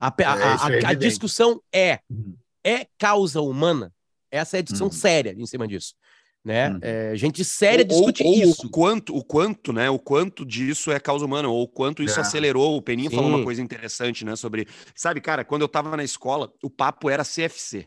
A, 0.00 0.08
a- 0.08 0.14
É, 0.18 0.24
a- 0.24 0.26
é 0.26 0.34
a 0.34 0.76
evidente. 0.76 0.98
discussão 0.98 1.60
é: 1.72 2.00
Uhum. 2.08 2.34
é 2.64 2.86
causa 2.98 3.40
humana? 3.42 3.92
Essa 4.30 4.56
é 4.56 4.60
a 4.60 4.62
discussão 4.62 4.86
Uhum. 4.86 4.92
séria 4.92 5.34
em 5.36 5.44
cima 5.46 5.68
disso. 5.68 5.94
Né? 6.42 6.70
Uhum. 6.70 6.78
É, 6.80 7.16
gente 7.16 7.44
séria 7.44 7.82
Ou- 7.84 7.88
discute 7.88 8.22
ou 8.22 8.32
isso. 8.34 8.66
O 8.66 8.70
quanto, 8.70 9.14
o 9.14 9.22
quanto, 9.22 9.72
né? 9.74 9.90
O 9.90 9.98
quanto 9.98 10.44
disso 10.46 10.90
é 10.90 10.98
causa 10.98 11.24
humana, 11.24 11.48
ou 11.48 11.62
o 11.64 11.68
quanto 11.68 12.02
isso 12.02 12.18
É. 12.18 12.22
acelerou. 12.22 12.76
O 12.76 12.82
Peninha 12.82 13.10
falou 13.10 13.26
Sim. 13.26 13.34
uma 13.36 13.44
coisa 13.44 13.60
interessante, 13.60 14.24
né? 14.24 14.34
Sobre. 14.36 14.66
Sabe, 14.94 15.20
cara, 15.20 15.44
quando 15.44 15.62
eu 15.62 15.68
tava 15.68 15.94
na 15.96 16.02
escola, 16.04 16.50
o 16.62 16.70
papo 16.70 17.10
era 17.10 17.24
CFC. 17.24 17.86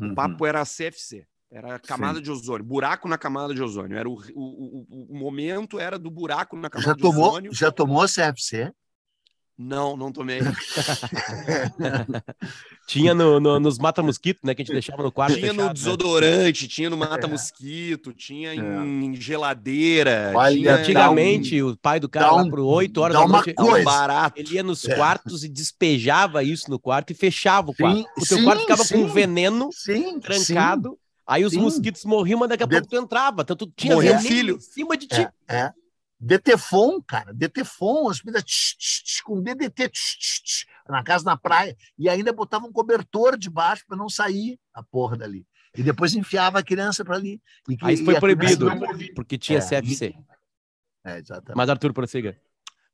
uhum. 0.00 0.12
O 0.12 0.14
papo 0.14 0.46
era 0.46 0.64
CFC. 0.64 1.26
Era 1.50 1.78
camada 1.78 2.18
Sim. 2.18 2.22
de 2.24 2.30
ozônio, 2.30 2.64
buraco 2.64 3.08
na 3.08 3.16
camada 3.16 3.54
de 3.54 3.62
ozônio. 3.62 3.96
Era 3.96 4.08
o, 4.08 4.14
o, 4.34 4.86
o, 4.88 5.06
o 5.10 5.16
momento 5.18 5.78
era 5.80 5.98
do 5.98 6.10
buraco 6.10 6.56
na 6.56 6.68
camada 6.68 6.90
já 6.90 6.94
de 6.94 7.00
tomou, 7.02 7.30
ozônio. 7.30 7.54
já 7.54 7.70
tomou 7.72 8.04
CFC? 8.06 8.72
Não, 9.58 9.96
não 9.96 10.12
tomei. 10.12 10.40
Tinha 12.86 13.14
no, 13.14 13.40
no- 13.40 13.58
nos 13.58 13.78
mata-mosquito, 13.78 14.40
né? 14.44 14.54
Que 14.54 14.62
a 14.62 14.64
gente 14.64 14.72
deixava 14.74 15.02
no 15.02 15.10
quarto. 15.10 15.34
Tinha 15.34 15.46
no 15.52 15.54
fechado, 15.54 15.68
né? 15.68 15.74
desodorante, 15.74 16.68
tinha 16.68 16.90
no 16.90 16.96
mata-mosquito, 16.96 18.12
tinha 18.12 18.54
em 18.54 19.14
É. 19.14 19.20
geladeira. 19.20 20.32
Olha, 20.34 20.56
tinha 20.56 20.74
Antigamente, 20.76 21.62
o 21.62 21.76
pai 21.76 21.98
do 21.98 22.08
cara 22.08 22.26
dá 22.26 22.32
lá 22.32 22.42
um- 22.42 22.50
por 22.50 22.60
8 22.60 22.98
horas 23.00 23.14
dá 23.14 23.20
da 23.20 23.26
uma 23.26 23.38
noite. 23.38 23.54
Dá 23.54 23.62
um 23.62 23.66
coisa. 23.66 23.84
barato. 23.84 24.38
Ele 24.40 24.54
ia 24.54 24.62
nos 24.62 24.86
É. 24.86 24.94
quartos 24.94 25.42
e 25.42 25.48
despejava 25.48 26.42
isso 26.44 26.70
no 26.70 26.78
quarto 26.78 27.10
e 27.12 27.14
fechava 27.14 27.70
o 27.70 27.74
quarto. 27.74 27.96
Sim, 27.96 28.04
o 28.18 28.26
teu 28.26 28.38
sim, 28.38 28.44
quarto 28.44 28.60
ficava 28.60 28.82
com 28.82 28.88
sim. 28.88 29.06
veneno 29.06 29.70
Sim, 29.72 30.20
trancado. 30.20 30.98
Aí 31.26 31.44
os 31.44 31.54
sim. 31.54 31.60
mosquitos 31.60 32.04
morriam, 32.04 32.38
mas 32.38 32.50
daqui 32.50 32.62
a 32.62 32.66
De- 32.66 32.76
pouco 32.76 32.88
tu 32.88 32.96
entrava. 32.96 33.42
Então 33.42 33.56
tu 33.56 33.66
tinha 33.74 33.94
Morria 33.94 34.18
veneno 34.18 34.28
filho. 34.36 34.56
em 34.56 34.60
cima 34.60 34.96
de 34.96 35.04
sim. 35.10 35.24
ti. 35.24 35.28
É, 35.48 35.56
é. 35.56 35.72
Detefon, 36.18 37.00
cara, 37.02 37.32
Detefon, 37.34 38.08
as 38.08 38.22
meninas 38.22 38.42
tch, 38.44 38.76
tch, 38.78 39.02
tch, 39.04 39.20
com 39.22 39.40
DDT 39.42 39.90
na 40.88 41.02
casa 41.02 41.24
na 41.24 41.36
praia, 41.36 41.76
e 41.98 42.08
ainda 42.08 42.32
botava 42.32 42.66
um 42.66 42.72
cobertor 42.72 43.36
debaixo 43.36 43.84
para 43.86 43.96
não 43.96 44.08
sair 44.08 44.58
a 44.72 44.82
porra 44.82 45.16
dali. 45.16 45.46
E 45.76 45.82
depois 45.82 46.14
enfiava 46.14 46.58
a 46.58 46.62
criança 46.62 47.04
para 47.04 47.16
ali. 47.16 47.40
E 47.68 47.76
que- 47.76 47.84
Aí 47.84 47.94
isso 47.94 48.04
foi 48.04 48.14
criança 48.18 48.56
proibido, 48.56 48.74
morria. 48.76 49.12
porque 49.14 49.36
tinha 49.36 49.58
É. 49.58 49.60
CFC. 49.60 50.14
É, 51.04 51.18
exatamente. 51.18 51.56
Mas 51.56 51.68
Arthur, 51.68 51.92
prossiga. 51.92 52.40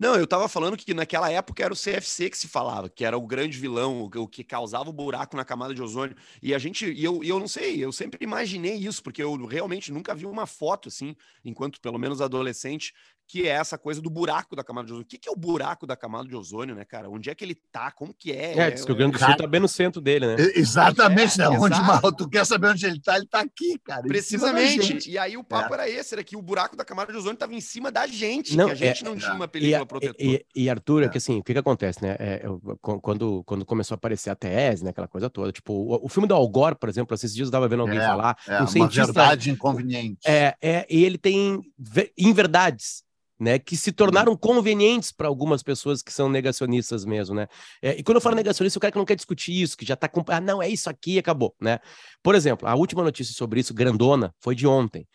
Não, 0.02 0.16
eu 0.16 0.26
tava 0.26 0.48
falando 0.48 0.76
que 0.76 0.92
naquela 0.92 1.30
época 1.30 1.62
era 1.62 1.72
o 1.72 1.76
CFC 1.76 2.28
que 2.28 2.36
se 2.36 2.48
falava, 2.48 2.88
que 2.90 3.04
era 3.04 3.16
o 3.16 3.24
grande 3.24 3.56
vilão, 3.56 4.02
o, 4.02 4.22
o 4.22 4.26
que 4.26 4.42
causava 4.42 4.90
o 4.90 4.92
buraco 4.92 5.36
na 5.36 5.44
camada 5.44 5.72
de 5.72 5.80
ozônio. 5.80 6.16
E 6.42 6.52
a 6.52 6.58
gente, 6.58 6.90
e 6.90 7.04
eu, 7.04 7.22
e 7.22 7.28
eu 7.28 7.38
não 7.38 7.46
sei, 7.46 7.84
eu 7.84 7.92
sempre 7.92 8.18
imaginei 8.24 8.74
isso, 8.74 9.00
porque 9.00 9.22
eu 9.22 9.46
realmente 9.46 9.92
nunca 9.92 10.12
vi 10.12 10.26
uma 10.26 10.44
foto 10.44 10.88
assim, 10.88 11.14
enquanto 11.44 11.80
pelo 11.80 12.00
menos 12.00 12.20
adolescente, 12.20 12.92
que 13.26 13.42
é 13.48 13.52
essa 13.52 13.78
coisa 13.78 14.00
do 14.02 14.10
buraco 14.10 14.54
da 14.54 14.62
camada 14.62 14.86
de 14.86 14.92
ozônio. 14.92 15.04
O 15.04 15.08
que, 15.08 15.16
que 15.18 15.28
é 15.28 15.32
o 15.32 15.36
buraco 15.36 15.86
da 15.86 15.96
camada 15.96 16.28
de 16.28 16.36
ozônio, 16.36 16.74
né, 16.74 16.84
cara? 16.84 17.08
Onde 17.08 17.30
é 17.30 17.34
que 17.34 17.42
ele 17.44 17.54
tá? 17.72 17.90
Como 17.90 18.12
que 18.12 18.30
é? 18.30 18.58
É, 18.58 18.70
diz 18.70 18.84
que 18.84 18.92
o 18.92 18.94
Grande 18.94 19.12
do 19.12 19.18
Sul 19.24 19.36
tá 19.36 19.46
bem 19.46 19.60
no 19.60 19.68
centro 19.68 20.00
dele, 20.02 20.26
né? 20.26 20.36
Exatamente, 20.54 21.40
É, 21.40 21.48
né? 21.48 21.58
Onde 21.58 21.80
mal, 21.80 22.12
tu 22.12 22.28
quer 22.28 22.44
saber 22.44 22.68
onde 22.68 22.84
ele 22.84 23.00
tá, 23.00 23.16
ele 23.16 23.26
tá 23.26 23.40
aqui, 23.40 23.78
cara. 23.82 24.02
Precisamente. 24.02 25.08
E 25.10 25.16
aí 25.18 25.36
o 25.36 25.44
papo 25.44 25.72
era 25.74 25.88
esse, 25.88 26.14
era 26.14 26.22
que 26.22 26.36
o 26.36 26.42
buraco 26.42 26.76
da 26.76 26.84
camada 26.84 27.10
de 27.12 27.18
ozônio 27.18 27.34
estava 27.34 27.54
em 27.54 27.60
cima 27.60 27.90
da 27.90 28.06
gente, 28.06 28.56
Não, 28.56 28.66
que 28.66 28.72
a 28.72 28.74
gente 28.74 29.02
é- 29.02 29.08
não 29.08 29.16
tinha 29.16 29.32
uma 29.34 29.46
E, 29.46 29.48
película 29.48 29.86
protetora. 29.86 30.16
e, 30.22 30.44
e, 30.54 30.68
Arthur, 30.70 31.02
é 31.02 31.06
É. 31.06 31.08
que 31.08 31.18
assim, 31.18 31.38
o 31.38 31.42
que 31.42 31.52
que 31.52 31.58
acontece, 31.58 32.02
né? 32.02 32.16
É, 32.18 32.40
eu- 32.44 32.60
qu- 32.80 33.00
quando, 33.00 33.42
quando 33.44 33.64
começou 33.64 33.94
a 33.94 33.96
aparecer 33.96 34.30
a 34.30 34.34
tese, 34.34 34.84
né? 34.84 34.90
Aquela 34.90 35.08
coisa 35.08 35.30
toda. 35.30 35.50
Tipo, 35.52 35.72
o, 35.72 36.06
o 36.06 36.08
filme 36.08 36.28
do 36.28 36.34
Al 36.34 36.48
Gore, 36.48 36.74
por 36.74 36.88
exemplo, 36.88 37.14
esses 37.14 37.34
dias 37.34 37.48
eu 37.48 37.52
tava 37.52 37.68
vendo 37.68 37.80
alguém 37.80 37.98
É, 37.98 38.06
falar. 38.06 38.36
É, 38.46 38.56
um 38.56 38.60
uma 38.60 38.66
cientista. 38.66 39.06
verdade 39.06 39.50
inconveniente. 39.50 40.20
É, 40.26 40.54
é, 40.60 40.86
e 40.90 41.04
ele 41.04 41.16
tem 41.18 41.60
ve- 41.78 42.12
inverdades, 42.18 43.02
né, 43.42 43.58
que 43.58 43.76
se 43.76 43.90
tornaram 43.90 44.36
convenientes 44.36 45.10
para 45.10 45.26
algumas 45.26 45.64
pessoas 45.64 46.00
que 46.00 46.12
são 46.12 46.28
negacionistas 46.28 47.04
mesmo, 47.04 47.34
né? 47.34 47.48
É, 47.82 47.98
e 47.98 48.02
quando 48.04 48.18
eu 48.18 48.20
falo 48.20 48.36
negacionista, 48.36 48.78
o 48.78 48.80
cara 48.80 48.92
que 48.92 48.98
não 48.98 49.04
quer 49.04 49.16
discutir 49.16 49.60
isso, 49.60 49.76
que 49.76 49.84
já 49.84 49.96
tá 49.96 50.08
com, 50.08 50.22
ah, 50.28 50.40
não, 50.40 50.62
é 50.62 50.68
isso 50.68 50.88
aqui, 50.88 51.18
acabou, 51.18 51.52
né? 51.60 51.80
Por 52.22 52.36
exemplo, 52.36 52.68
a 52.68 52.74
última 52.76 53.02
notícia 53.02 53.34
sobre 53.34 53.58
isso, 53.58 53.74
grandona, 53.74 54.32
foi 54.40 54.54
de 54.54 54.64
ontem. 54.64 55.08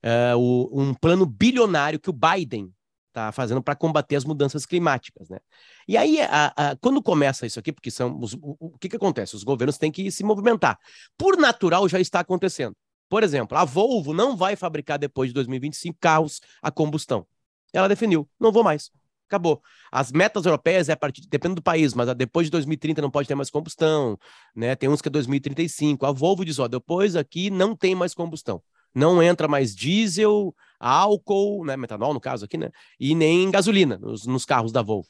É, 0.00 0.32
o- 0.36 0.70
um 0.72 0.94
plano 0.94 1.26
bilionário 1.26 1.98
que 1.98 2.08
o 2.08 2.12
Biden 2.12 2.70
tá 3.12 3.32
fazendo 3.32 3.60
para 3.60 3.74
combater 3.74 4.14
as 4.14 4.24
mudanças 4.24 4.64
climáticas, 4.64 5.28
né? 5.28 5.38
E 5.88 5.96
aí, 5.96 6.20
a- 6.20 6.52
a- 6.56 6.76
quando 6.80 7.02
começa 7.02 7.46
isso 7.46 7.58
aqui, 7.58 7.72
porque 7.72 7.90
são 7.90 8.16
os- 8.20 8.34
o, 8.34 8.56
o 8.60 8.78
que 8.78 8.88
que 8.88 8.96
acontece? 8.96 9.34
Os 9.34 9.42
governos 9.42 9.76
têm 9.76 9.90
que 9.90 10.08
se 10.12 10.22
movimentar. 10.22 10.78
Por 11.18 11.36
natural, 11.36 11.88
já 11.88 11.98
está 11.98 12.20
acontecendo. 12.20 12.76
Por 13.08 13.24
exemplo, 13.24 13.58
a 13.58 13.64
Volvo 13.64 14.14
não 14.14 14.36
vai 14.36 14.54
fabricar 14.54 14.98
depois 15.00 15.30
de 15.30 15.34
2025 15.34 15.98
carros 16.00 16.40
a 16.62 16.70
combustão. 16.70 17.26
Ela 17.72 17.88
definiu, 17.88 18.28
não 18.38 18.52
vou 18.52 18.62
mais. 18.62 18.90
Acabou. 19.26 19.62
As 19.90 20.12
metas 20.12 20.44
europeias 20.44 20.90
é 20.90 20.92
a 20.92 20.96
partir, 20.96 21.26
depende 21.26 21.54
do 21.54 21.62
país, 21.62 21.94
mas 21.94 22.14
depois 22.14 22.46
de 22.46 22.50
2030 22.50 23.00
não 23.00 23.10
pode 23.10 23.26
ter 23.26 23.34
mais 23.34 23.48
combustão, 23.48 24.18
né? 24.54 24.76
Tem 24.76 24.90
uns 24.90 25.00
que 25.00 25.08
é 25.08 25.10
2035. 25.10 26.04
A 26.04 26.12
Volvo 26.12 26.44
diz, 26.44 26.58
ó, 26.58 26.68
depois 26.68 27.16
aqui 27.16 27.48
não 27.48 27.74
tem 27.74 27.94
mais 27.94 28.12
combustão. 28.12 28.62
Não 28.94 29.22
entra 29.22 29.48
mais 29.48 29.74
diesel, 29.74 30.54
álcool, 30.78 31.64
né, 31.64 31.78
metanol 31.78 32.12
no 32.12 32.20
caso 32.20 32.44
aqui, 32.44 32.58
né? 32.58 32.70
E 33.00 33.14
nem 33.14 33.50
gasolina 33.50 33.96
nos, 33.96 34.26
nos 34.26 34.44
carros 34.44 34.70
da 34.70 34.82
Volvo. 34.82 35.08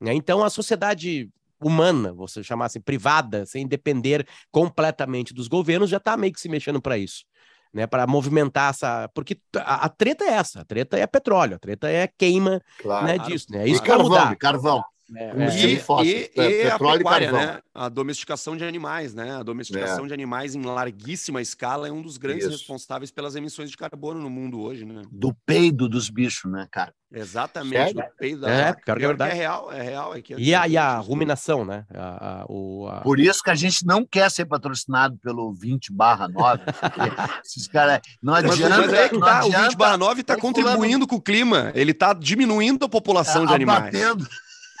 né? 0.00 0.14
Então 0.14 0.42
a 0.42 0.48
sociedade 0.48 1.30
humana, 1.60 2.12
você 2.12 2.42
chamar 2.42 2.66
assim, 2.66 2.80
privada, 2.80 3.44
sem 3.44 3.66
depender 3.66 4.26
completamente 4.50 5.34
dos 5.34 5.48
governos, 5.48 5.90
já 5.90 5.96
está 5.96 6.16
meio 6.16 6.32
que 6.32 6.40
se 6.40 6.48
mexendo 6.48 6.80
para 6.80 6.96
isso, 6.96 7.24
né? 7.72 7.86
Para 7.86 8.06
movimentar 8.06 8.70
essa, 8.70 9.08
porque 9.14 9.38
a, 9.56 9.86
a 9.86 9.88
treta 9.88 10.24
é 10.24 10.32
essa, 10.34 10.60
a 10.60 10.64
treta 10.64 10.96
é 10.98 11.06
petróleo, 11.06 11.56
a 11.56 11.58
treta 11.58 11.88
é 11.90 12.06
queima, 12.06 12.60
Claro. 12.80 13.06
né, 13.06 13.14
claro. 13.16 13.30
disso, 13.30 13.46
né? 13.50 13.66
E 13.66 13.72
Isso 13.72 13.82
que 13.82 13.88
vai 13.88 13.98
carvão, 13.98 14.18
mudar. 14.18 14.36
carvão. 14.36 14.84
É, 15.16 15.30
Combustível 15.30 15.68
é, 15.68 15.72
E, 15.72 15.78
fóssil, 15.80 16.10
e- 16.12 16.30
e 16.36 16.62
a 16.66 16.70
petróleo 16.72 16.94
e 16.96 16.98
pecuária, 16.98 17.32
né? 17.32 17.60
A 17.74 17.88
domesticação 17.88 18.56
de 18.56 18.64
animais, 18.64 19.14
né? 19.14 19.36
A 19.36 19.42
domesticação 19.42 20.06
de 20.06 20.12
animais 20.12 20.54
em 20.54 20.62
larguíssima 20.62 21.40
escala 21.40 21.88
é 21.88 21.92
um 21.92 22.02
dos 22.02 22.18
grandes 22.18 22.44
Isso. 22.44 22.52
responsáveis 22.52 23.10
pelas 23.10 23.34
emissões 23.34 23.70
de 23.70 23.76
carbono 23.76 24.20
no 24.20 24.28
mundo 24.28 24.60
hoje, 24.60 24.84
né? 24.84 25.02
Do 25.10 25.32
peido 25.46 25.88
dos 25.88 26.10
bichos, 26.10 26.50
né, 26.50 26.66
cara? 26.70 26.92
Exatamente. 27.10 27.72
Sério? 27.94 27.94
do 27.94 28.16
peido 28.18 28.40
da 28.42 28.50
É, 28.50 28.64
vaca. 28.66 28.82
pior 28.84 28.96
que 28.98 29.04
é 29.04 29.06
verdade. 29.08 29.30
é 29.32 29.34
real, 29.34 29.72
é 29.72 29.82
real. 29.82 30.14
É 30.14 30.20
que 30.20 30.34
E 30.34 30.54
a, 30.54 30.68
e 30.68 30.76
a 30.76 30.98
ruminação, 30.98 31.64
né? 31.64 31.86
A, 31.94 32.42
a- 32.42 32.46
o, 32.48 32.86
a- 32.86 33.00
Por 33.00 33.18
isso 33.18 33.42
que 33.42 33.48
a 33.48 33.54
gente 33.54 33.86
não 33.86 34.04
quer 34.04 34.30
ser 34.30 34.44
patrocinado 34.44 35.16
pelo 35.16 35.54
20 35.54 35.90
barra 35.90 36.28
9. 36.28 36.64
porque 36.64 37.00
Esses 37.46 37.66
caras. 37.66 38.00
Não 38.22 38.34
Mas, 38.34 38.44
adianta. 38.44 38.76
mas 38.76 38.92
aí 38.92 38.98
é 38.98 39.08
que 39.08 39.14
não 39.14 39.20
tá, 39.22 39.36
o 39.42 39.46
adianta 39.46 39.68
20 39.70 39.76
barra 39.78 39.96
9 39.96 40.20
está 40.20 40.34
o 40.34 40.38
contribuindo 40.38 41.06
com 41.06 41.16
o 41.16 41.20
clima. 41.22 41.72
Ele 41.74 41.92
está 41.92 42.12
diminuindo 42.12 42.84
a 42.84 42.88
população 42.90 43.46
de 43.46 43.54
animais. 43.54 43.78
Abatendo, 43.94 44.26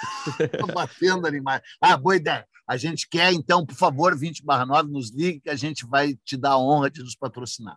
abatendo 0.70 1.26
animais. 1.26 1.62
Ah, 1.80 1.96
boa 1.96 2.16
ideia. 2.16 2.46
A 2.66 2.76
gente 2.76 3.08
quer, 3.08 3.32
então, 3.32 3.64
por 3.64 3.74
favor, 3.74 4.16
20 4.16 4.44
barra 4.44 4.66
9, 4.66 4.90
nos 4.90 5.10
ligue 5.10 5.40
que 5.40 5.50
a 5.50 5.56
gente 5.56 5.86
vai 5.86 6.14
te 6.24 6.36
dar 6.36 6.50
a 6.50 6.58
honra 6.58 6.90
de 6.90 7.02
nos 7.02 7.16
patrocinar. 7.16 7.76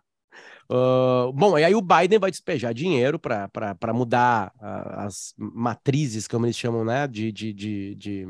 Ah, 0.70 1.30
bom, 1.34 1.58
e 1.58 1.64
aí 1.64 1.74
o 1.74 1.82
Biden 1.82 2.18
vai 2.18 2.30
despejar 2.30 2.72
dinheiro 2.74 3.18
para 3.18 3.92
mudar 3.94 4.52
ah, 4.60 5.04
as 5.06 5.34
matrizes, 5.36 6.28
como 6.28 6.46
eles 6.46 6.56
chamam, 6.56 6.84
né? 6.84 7.06
De, 7.06 7.32
de, 7.32 7.52
de, 7.52 7.94
de, 7.94 8.26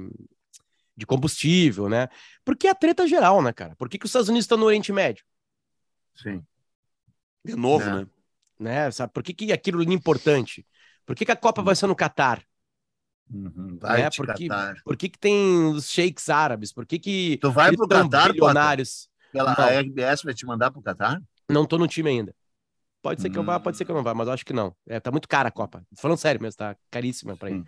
de 0.96 1.07
combustível, 1.07 1.88
né? 1.88 2.09
Porque 2.44 2.66
é 2.66 2.70
a 2.70 2.74
treta 2.74 3.07
geral, 3.07 3.42
né, 3.42 3.52
cara? 3.52 3.74
Por 3.76 3.88
que, 3.88 3.98
que 3.98 4.05
os 4.07 4.11
Estados 4.11 4.28
Unidos 4.28 4.44
estão 4.44 4.59
no 4.59 4.66
Oriente 4.66 4.92
Médio? 4.92 5.24
Sim. 6.14 6.42
De 7.44 7.57
novo, 7.57 7.85
É. 7.88 7.94
né? 7.94 8.07
Né? 8.59 8.90
Sabe? 8.92 9.12
Por 9.12 9.22
que, 9.24 9.35
que 9.35 9.52
aquilo 9.52 9.83
é 9.83 9.92
importante? 9.92 10.64
Por 11.05 11.16
que, 11.16 11.24
que 11.24 11.33
a 11.33 11.37
Copa 11.37 11.62
vai 11.62 11.74
ser 11.74 11.88
no 11.88 11.96
Catar? 11.96 12.40
Uhum. 13.30 13.78
Vai 13.80 14.02
É, 14.02 14.11
te 14.11 14.16
porque- 14.18 14.46
catar. 14.48 14.74
Por 14.85 14.96
que, 14.96 15.08
que 15.08 15.18
tem 15.18 15.66
os 15.66 15.88
sheiks 15.90 16.28
árabes? 16.28 16.72
Por 16.72 16.85
que, 16.87 16.98
que 16.98 17.38
Tu 17.40 17.50
vai 17.50 17.74
pro 17.74 17.88
Potter? 17.88 18.32
bilionários? 18.32 19.08
Pela 19.32 19.54
Não. 19.56 19.64
a 19.64 19.68
RBS 19.80 20.22
vai 20.24 20.35
te 20.35 20.44
mandar 20.44 20.70
pro 20.70 20.82
Catar? 20.82 21.20
Não 21.48 21.64
tô 21.66 21.78
no 21.78 21.88
time 21.88 22.11
ainda. 22.11 22.35
Pode 23.00 23.20
ser 23.22 23.30
que 23.30 23.38
eu 23.38 23.42
vá, 23.42 23.58
pode 23.58 23.76
ser 23.76 23.85
que 23.85 23.90
eu 23.90 23.94
não 23.96 24.02
vá, 24.02 24.14
mas 24.14 24.28
eu 24.28 24.35
acho 24.35 24.44
que 24.44 24.52
não. 24.52 24.74
É, 24.87 25.00
tá 25.00 25.11
muito 25.11 25.26
cara 25.26 25.48
a 25.48 25.52
Copa. 25.52 25.82
Falando 25.96 26.18
sério 26.18 26.40
mesmo, 26.40 26.58
tá 26.58 26.76
caríssima 26.90 27.37
para 27.37 27.50
ir. 27.50 27.54
Hum. 27.54 27.64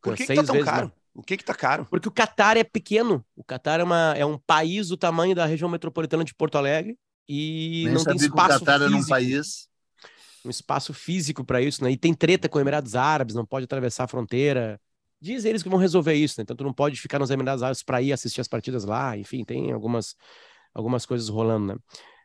Por 0.00 0.14
que, 0.14 0.26
que 0.26 0.34
tá 0.34 0.44
tão 0.44 0.52
vezes 0.54 0.68
caro? 0.68 0.86
mais. 0.88 0.92
O 1.14 1.22
que 1.22 1.36
que 1.38 1.44
tá 1.44 1.54
caro? 1.54 1.86
Porque 1.90 2.06
o 2.08 2.12
Catar 2.12 2.56
é 2.58 2.62
pequeno. 2.62 3.24
O 3.34 3.42
Catar 3.42 3.80
é, 3.80 3.82
uma, 3.84 4.14
é 4.16 4.24
um 4.26 4.38
país 4.38 4.88
do 4.88 4.96
tamanho 4.96 5.34
da 5.34 5.46
região 5.46 5.68
metropolitana 5.68 6.22
de 6.22 6.34
Porto 6.34 6.56
Alegre 6.58 6.96
e 7.26 7.84
Nem 7.86 7.94
não 7.94 8.04
tem 8.04 8.16
que 8.16 8.24
o 8.24 8.26
espaço 8.26 8.58
Catar 8.60 8.74
era 8.74 8.84
um 8.84 8.92
físico, 8.92 9.08
país. 9.08 9.68
um 10.44 10.50
espaço 10.50 10.92
físico 10.94 11.42
para 11.44 11.60
isso, 11.62 11.82
né? 11.82 11.90
E 11.90 11.96
tem 11.96 12.12
treta 12.14 12.48
com 12.48 12.60
Emirados 12.60 12.94
Árabes, 12.94 13.34
não 13.34 13.46
pode 13.46 13.64
atravessar 13.64 14.04
a 14.04 14.08
fronteira. 14.08 14.78
Diz 15.26 15.44
eles 15.44 15.62
que 15.62 15.68
vão 15.68 15.78
resolver 15.78 16.14
isso, 16.14 16.36
né? 16.38 16.42
Então 16.42 16.56
tu 16.56 16.62
não 16.64 16.72
pode 16.72 17.00
ficar 17.00 17.18
nos 17.18 17.30
Emirados 17.30 17.62
Árabes 17.62 17.82
para 17.82 18.00
ir 18.00 18.12
assistir 18.12 18.40
as 18.40 18.48
partidas 18.48 18.84
lá. 18.84 19.16
Enfim, 19.16 19.44
tem 19.44 19.72
algumas 19.72 20.14
algumas 20.72 21.04
coisas 21.04 21.28
rolando, 21.28 21.74
né? 21.74 21.76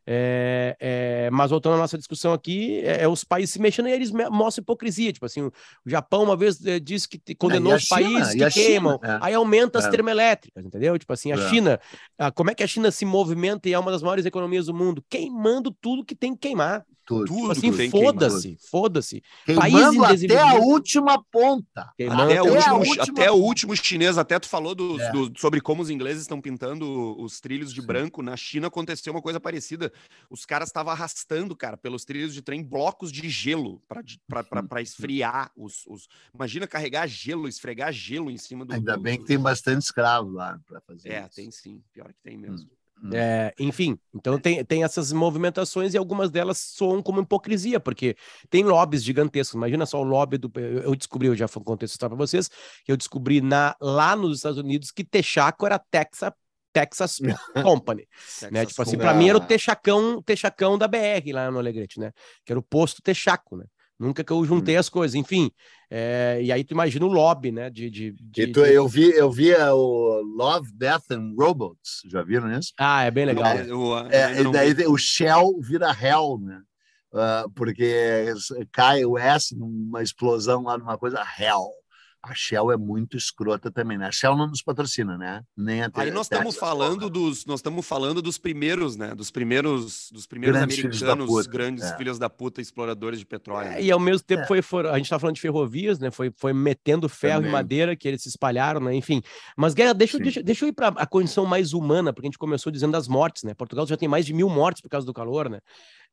É, 0.06 0.76
é, 0.80 1.30
mas 1.32 1.52
voltando 1.52 1.76
à 1.76 1.78
nossa 1.78 1.98
discussão 1.98 2.34
aqui, 2.34 2.80
é, 2.84 3.04
é 3.04 3.08
os 3.08 3.24
países 3.24 3.54
se 3.54 3.62
mexendo 3.62 3.88
e 3.88 3.92
eles 3.92 4.12
mostram 4.12 4.62
hipocrisia. 4.64 5.14
Tipo 5.14 5.26
assim, 5.26 5.42
o, 5.44 5.52
Japão 5.86 6.24
uma 6.24 6.36
vez 6.36 6.64
eh, 6.66 6.80
disse 6.80 7.08
que 7.08 7.20
te- 7.20 7.36
condenou 7.36 7.76
os 7.76 7.84
China? 7.84 8.02
países 8.02 8.34
que 8.36 8.44
a 8.44 8.50
China? 8.50 8.66
queimam, 8.66 9.00
É. 9.04 9.20
aí 9.22 9.34
aumenta 9.34 9.78
as 9.80 9.86
É. 9.86 9.90
termoelétricas, 9.90 10.66
entendeu? 10.66 10.98
Tipo 10.98 11.14
assim, 11.14 11.32
a 11.32 11.36
É. 11.36 11.50
China, 11.50 11.80
ah, 12.18 12.32
como 12.32 12.50
é 12.50 12.56
que 12.56 12.64
a 12.64 12.68
China 12.68 12.90
se 12.92 13.06
movimenta 13.06 13.70
e 13.70 13.74
é 13.74 13.80
uma 13.80 13.92
das 13.92 14.02
maiores 14.02 14.26
economias 14.26 14.66
do 14.66 14.74
mundo? 14.74 15.04
Queimando 15.10 15.72
tudo 15.72 16.04
que 16.04 16.16
tem 16.16 16.34
que 16.34 16.40
queimar. 16.48 16.84
Tudo. 17.06 17.26
Tudo 17.26 17.52
assim, 17.52 17.90
foda-se, 17.90 18.58
foda-se. 18.70 19.24
País 19.46 19.74
Queimando 19.74 20.06
em 20.06 20.26
até 20.26 20.40
a 20.42 20.54
última 20.56 21.24
ponta. 21.32 21.92
Queimando 21.98 22.22
Até, 22.24 22.42
o 22.42 22.46
até- 22.46 22.52
último, 22.56 22.74
a 22.74 22.78
última- 22.78 23.04
até 23.04 23.32
o 23.32 23.36
último 23.36 23.76
chinês, 23.76 24.18
até 24.18 24.40
tu 24.40 24.48
falou 24.48 24.74
dos- 24.76 25.02
É. 25.02 25.12
do- 25.12 25.32
sobre 25.40 25.60
como 25.60 25.82
os 25.82 25.90
ingleses 25.90 26.22
estão 26.22 26.40
pintando 26.40 27.20
os 27.22 27.40
trilhos 27.42 27.74
de 27.74 27.82
Sim. 27.82 27.88
branco. 27.88 28.22
Na 28.22 28.38
China 28.38 28.68
aconteceu 28.68 29.12
uma 29.12 29.22
coisa 29.22 29.40
parecida. 29.40 29.92
Os 30.30 30.46
caras 30.46 30.70
estavam 30.70 30.94
arrastando, 30.94 31.56
cara, 31.56 31.76
pelos 31.76 32.06
trilhos 32.06 32.34
de 32.34 32.42
trem 32.42 32.64
blocos 32.64 33.12
de 33.12 33.28
gelo 33.30 33.82
para 33.88 34.82
esfriar 34.82 35.52
os, 35.56 35.86
os- 35.88 36.08
Imagina 36.34 36.68
carregar 36.68 37.08
gelo, 37.08 37.48
esfregar 37.48 37.92
gelo 37.92 38.30
em 38.32 38.38
cima 38.38 38.64
do. 38.66 38.74
Ainda 38.74 38.96
do- 38.96 39.02
bem 39.02 39.18
que 39.18 39.26
tem 39.26 39.40
bastante 39.40 39.82
escravo 39.84 40.30
lá 40.32 40.60
para 40.68 40.80
fazer 40.82 41.10
É, 41.10 41.22
isso. 41.26 41.36
tem 41.36 41.52
sim. 41.52 41.82
Pior 41.94 42.08
que 42.08 42.22
tem 42.24 42.38
mesmo. 42.38 42.70
É, 43.14 43.54
enfim, 43.60 43.98
então 44.14 44.38
tem, 44.38 44.64
tem 44.64 44.84
essas 44.84 45.12
movimentações 45.12 45.94
e 45.94 45.98
algumas 45.98 46.30
delas 46.30 46.60
soam 46.60 47.02
como 47.02 47.22
hipocrisia, 47.22 47.80
porque 47.80 48.16
tem 48.50 48.64
lobbies 48.64 49.04
gigantescos. 49.04 49.56
Imagina 49.56 49.86
só 49.86 50.00
o 50.00 50.04
lobby 50.04 50.38
do. 50.38 50.52
Eu 50.60 50.96
descobri, 50.96 51.28
eu 51.28 51.36
já 51.36 51.48
contei 51.48 51.86
essa 51.86 51.96
história 51.96 52.16
para 52.16 52.26
vocês, 52.26 52.48
que 52.86 52.92
eu 52.92 52.98
descobri 52.98 53.42
na, 53.42 53.76
lá 53.82 54.16
nos 54.16 54.38
Estados 54.38 54.60
Unidos 54.60 54.92
que 54.92 55.04
Texaco 55.04 55.66
era 55.66 55.80
Texas, 55.80 56.32
Texas 56.72 57.18
Company. 57.64 58.08
né? 58.52 58.60
Texas 58.60 58.68
Tipo 58.70 58.82
assim, 58.84 58.98
para 58.98 59.14
mim 59.14 59.30
era 59.30 59.38
o 59.38 59.42
Texacão, 59.42 60.22
Texacão 60.22 60.78
da 60.78 60.88
BR 60.88 61.32
lá 61.34 61.50
no 61.50 61.58
Alegrete, 61.58 62.00
né? 62.00 62.12
Que 62.46 62.54
era 62.54 62.60
o 62.60 62.64
posto 62.64 63.02
Texaco, 63.02 63.58
né? 63.58 63.66
Nunca 64.02 64.24
que 64.24 64.34
eu 64.34 64.44
juntei 64.44 64.76
as 64.76 64.90
coisas, 64.90 65.16
enfim. 65.16 65.52
é, 65.90 66.40
e 66.42 66.52
aí 66.52 66.64
tu 66.64 66.72
imagina 66.72 67.06
o 67.06 67.10
lobby, 67.12 67.52
né? 67.52 67.70
De, 67.70 67.90
de, 67.90 68.12
de- 68.12 68.42
E 68.42 68.48
tu- 68.48 68.64
de- 68.64 68.74
eu 68.74 68.88
vi, 68.88 69.12
eu 69.12 69.30
vi 69.32 69.52
é, 69.52 69.72
o 69.72 70.22
Love, 70.36 70.72
Death 70.74 71.12
and 71.12 71.34
Robots. 71.38 72.02
Já 72.10 72.24
viram 72.24 72.52
isso? 72.52 72.74
Ah, 72.80 73.04
é 73.04 73.12
bem 73.12 73.26
legal. 73.26 73.56
É, 74.10 74.26
ainda 74.26 74.42
e 74.42 74.44
não 74.44 74.52
daí 74.52 74.74
o 74.88 74.98
Shell 74.98 75.60
vira 75.62 75.92
Hell, 75.92 76.40
né? 76.42 76.62
Ah, 77.14 77.46
porque 77.56 78.34
cai 78.72 79.06
o 79.06 79.18
S 79.18 79.56
numa 79.56 80.02
explosão 80.02 80.64
lá 80.64 80.78
numa 80.78 80.98
coisa 80.98 81.22
Hell. 81.38 81.70
A 82.24 82.36
Shell 82.36 82.72
é 82.72 82.78
muito 82.78 83.18
escrota 83.18 83.72
também, 83.72 83.98
né? 83.98 84.06
A 84.06 84.12
Shell 84.12 84.38
não 84.38 84.46
nos 84.48 84.62
patrocina, 84.62 85.18
né? 85.18 85.42
Nem 85.58 85.82
a 85.82 85.90
Aí 85.96 86.12
nós 86.12 86.28
estamos 86.28 86.56
falando 86.56 87.10
dos, 87.10 87.46
nós 87.48 87.60
estamos 87.62 87.84
falando 87.88 88.22
dos 88.22 88.38
primeiros, 88.38 88.96
né? 88.96 89.15
Dos 89.15 89.32
primeiros, 89.32 90.10
dos 90.12 90.28
primeiros 90.28 90.56
Grandes 90.60 90.76
filhos 90.76 91.00
da 91.00 91.13
americanos, 91.13 91.36
puta, 91.46 91.50
grandes 91.52 91.84
é. 91.84 91.98
filhos 91.98 92.19
da 92.19 92.30
puta, 92.30 92.62
exploradores 92.62 93.17
de 93.17 93.26
petróleo. 93.26 93.65
É, 93.67 93.69
né? 93.72 93.82
e 93.84 93.92
ao 93.92 94.00
mesmo 94.00 94.24
tempo 94.24 94.44
É. 94.44 94.46
foi, 94.48 94.62
for- 94.62 94.86
a 94.86 94.98
gente 94.98 95.10
tá 95.10 95.17
falando 95.17 95.34
de 95.36 95.42
ferrovias, 95.42 95.98
né? 95.98 96.12
Foi, 96.12 96.32
foi 96.38 96.54
metendo 96.54 97.10
ferro 97.10 97.38
Também. 97.38 97.50
e 97.50 97.54
madeira 97.54 97.96
que 97.96 98.08
eles 98.08 98.22
se 98.22 98.30
espalharam, 98.30 98.82
né? 98.82 98.94
Enfim. 98.94 99.24
Mas, 99.58 99.74
Guerra, 99.74 99.94
deixa, 99.94 100.17
Sim. 100.17 100.24
deixa, 100.24 100.44
deixa 100.44 100.65
eu 100.65 100.69
ir 100.69 100.74
para 100.74 100.90
a 100.90 101.08
condição 101.08 101.46
mais 101.48 101.74
humana, 101.74 102.13
porque 102.13 102.28
a 102.28 102.30
gente 102.30 102.38
começou 102.38 102.72
dizendo 102.72 102.92
das 102.92 103.08
mortes, 103.08 103.42
né? 103.44 103.56
Portugal 103.56 103.88
já 103.88 103.98
tem 103.98 104.08
mais 104.08 104.28
de 104.28 104.34
mil 104.34 104.48
mortes 104.48 104.80
por 104.82 104.90
causa 104.90 105.08
do 105.08 105.13
calor, 105.13 105.50
né? 105.50 105.60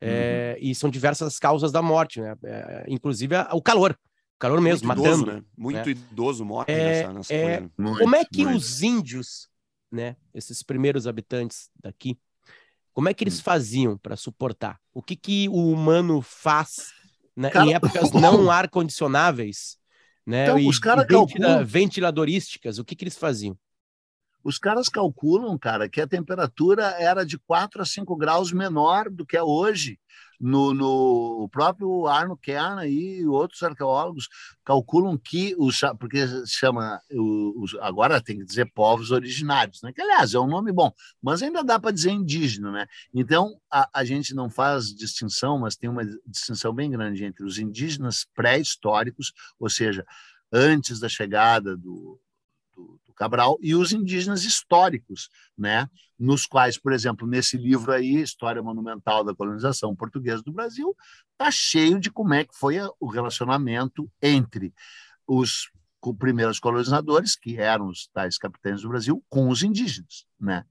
É, 0.01 0.57
E 0.61 0.75
são 0.75 0.89
diversas 0.89 1.29
as 1.35 1.39
causas 1.39 1.71
da 1.71 1.83
morte, 1.83 2.19
né? 2.21 2.35
É, 2.45 2.85
inclusive 2.89 3.35
a- 3.35 3.51
o 3.53 3.61
calor. 3.61 3.95
Calor 4.39 4.61
mesmo, 4.61 4.87
Muito 4.87 4.99
matando. 5.03 5.23
idoso, 5.23 5.27
né? 5.27 5.45
Muito 5.57 5.77
né? 5.87 5.91
idoso 5.91 6.45
morre 6.45 6.67
É- 6.73 6.77
nessa, 7.03 7.13
nessa 7.13 7.35
é- 7.35 7.57
coisa. 7.59 7.73
Muito, 7.77 7.99
Como 7.99 8.17
é 8.17 8.25
que 8.25 8.45
muito. 8.45 8.57
os 8.59 8.83
índios, 8.83 9.49
né, 9.91 10.17
esses 10.33 10.63
primeiros 10.63 11.07
habitantes 11.07 11.71
daqui, 11.75 12.19
como 12.93 13.09
é 13.09 13.15
que 13.15 13.25
Hum. 13.25 13.27
eles 13.29 13.41
faziam 13.41 13.97
para 13.99 14.17
suportar? 14.17 14.79
O 14.95 15.03
que 15.03 15.17
que 15.17 15.49
o 15.49 15.73
humano 15.73 16.23
faz 16.23 16.93
né, 17.37 17.51
Cara, 17.51 17.67
em 17.67 17.75
épocas 17.75 18.11
não 18.47 18.51
ar 18.51 18.69
condicionáveis, 18.69 19.77
né, 20.27 20.45
Então, 20.45 20.59
e, 20.59 20.69
os 20.69 20.79
cara 20.79 21.03
ventila- 21.03 21.27
calculam- 21.27 21.65
ventiladorísticas? 21.65 22.79
O 22.79 22.85
que 22.85 22.95
que 22.97 23.05
eles 23.05 23.17
faziam? 23.17 23.57
Os 24.45 24.57
caras 24.59 24.89
calculam, 24.89 25.57
cara, 25.59 25.89
que 25.89 26.01
a 26.01 26.07
temperatura 26.07 26.85
era 26.99 27.25
de 27.25 27.39
4 27.39 27.83
a 27.83 27.85
5 27.85 28.17
graus 28.17 28.53
menor 28.53 29.11
do 29.11 29.27
que 29.27 29.37
é 29.37 29.43
hoje. 29.43 29.99
No, 30.41 30.73
no 30.73 31.43
o 31.45 31.49
próprio 31.49 32.07
Arno 32.07 32.37
Kern 32.37 32.87
e 32.87 33.27
outros 33.27 33.63
arqueólogos 33.63 34.29
calculam 34.65 35.19
que 35.19 35.55
os 35.59 35.81
porque 35.99 36.25
chama 36.47 37.01
os, 37.11 37.75
agora 37.81 38.21
tem 38.21 38.39
que 38.39 38.45
dizer 38.45 38.71
povos 38.73 39.11
originários, 39.11 39.83
né? 39.83 39.93
Que 39.93 40.01
aliás 40.01 40.35
é 40.35 40.39
um 40.39 40.47
nome 40.47 40.71
bom, 40.73 40.93
mas 41.21 41.43
ainda 41.43 41.65
dá 41.65 41.79
para 41.79 41.91
dizer 41.91 42.11
indígena, 42.11 42.71
né? 42.71 42.87
Então 43.13 43.59
a, 43.71 43.89
a 43.93 44.05
gente 44.05 44.35
não 44.35 44.49
faz 44.49 44.95
distinção, 44.95 45.59
mas 45.59 45.77
tem 45.77 45.91
uma 45.91 46.05
distinção 46.27 46.73
bem 46.73 46.91
grande 46.91 47.25
entre 47.25 47.45
os 47.45 47.59
indígenas 47.59 48.27
pré-históricos, 48.35 49.33
ou 49.59 49.69
seja, 49.69 50.07
antes 50.53 51.01
da 51.01 51.09
chegada 51.09 51.77
do 51.77 52.21
Cabral 53.19 53.59
e 53.61 53.75
os 53.75 53.93
indígenas 53.93 54.45
históricos, 54.45 55.29
né? 55.57 55.89
Nos 56.19 56.47
quais, 56.47 56.79
por 56.79 56.93
exemplo, 56.93 57.27
nesse 57.27 57.57
livro 57.57 57.93
aí, 57.93 58.23
História 58.23 58.63
Monumental 58.63 59.25
da 59.25 59.35
Colonização 59.35 59.95
Portuguesa 59.95 60.43
do 60.43 60.53
Brasil, 60.53 60.97
tá 61.37 61.51
cheio 61.51 61.99
de 61.99 62.11
como 62.11 62.35
é 62.35 62.45
que 62.45 62.57
foi 62.57 62.77
o 63.01 63.07
relacionamento 63.09 64.11
entre 64.23 64.73
os 65.27 65.71
primeiros 66.19 66.61
colonizadores, 66.61 67.35
que 67.35 67.59
eram 67.59 67.89
os 67.89 68.07
tais 68.09 68.39
capitães 68.39 68.83
do 68.83 68.89
Brasil, 68.89 69.23
com 69.29 69.49
os 69.49 69.63
indígenas, 69.63 70.27
né? 70.41 70.65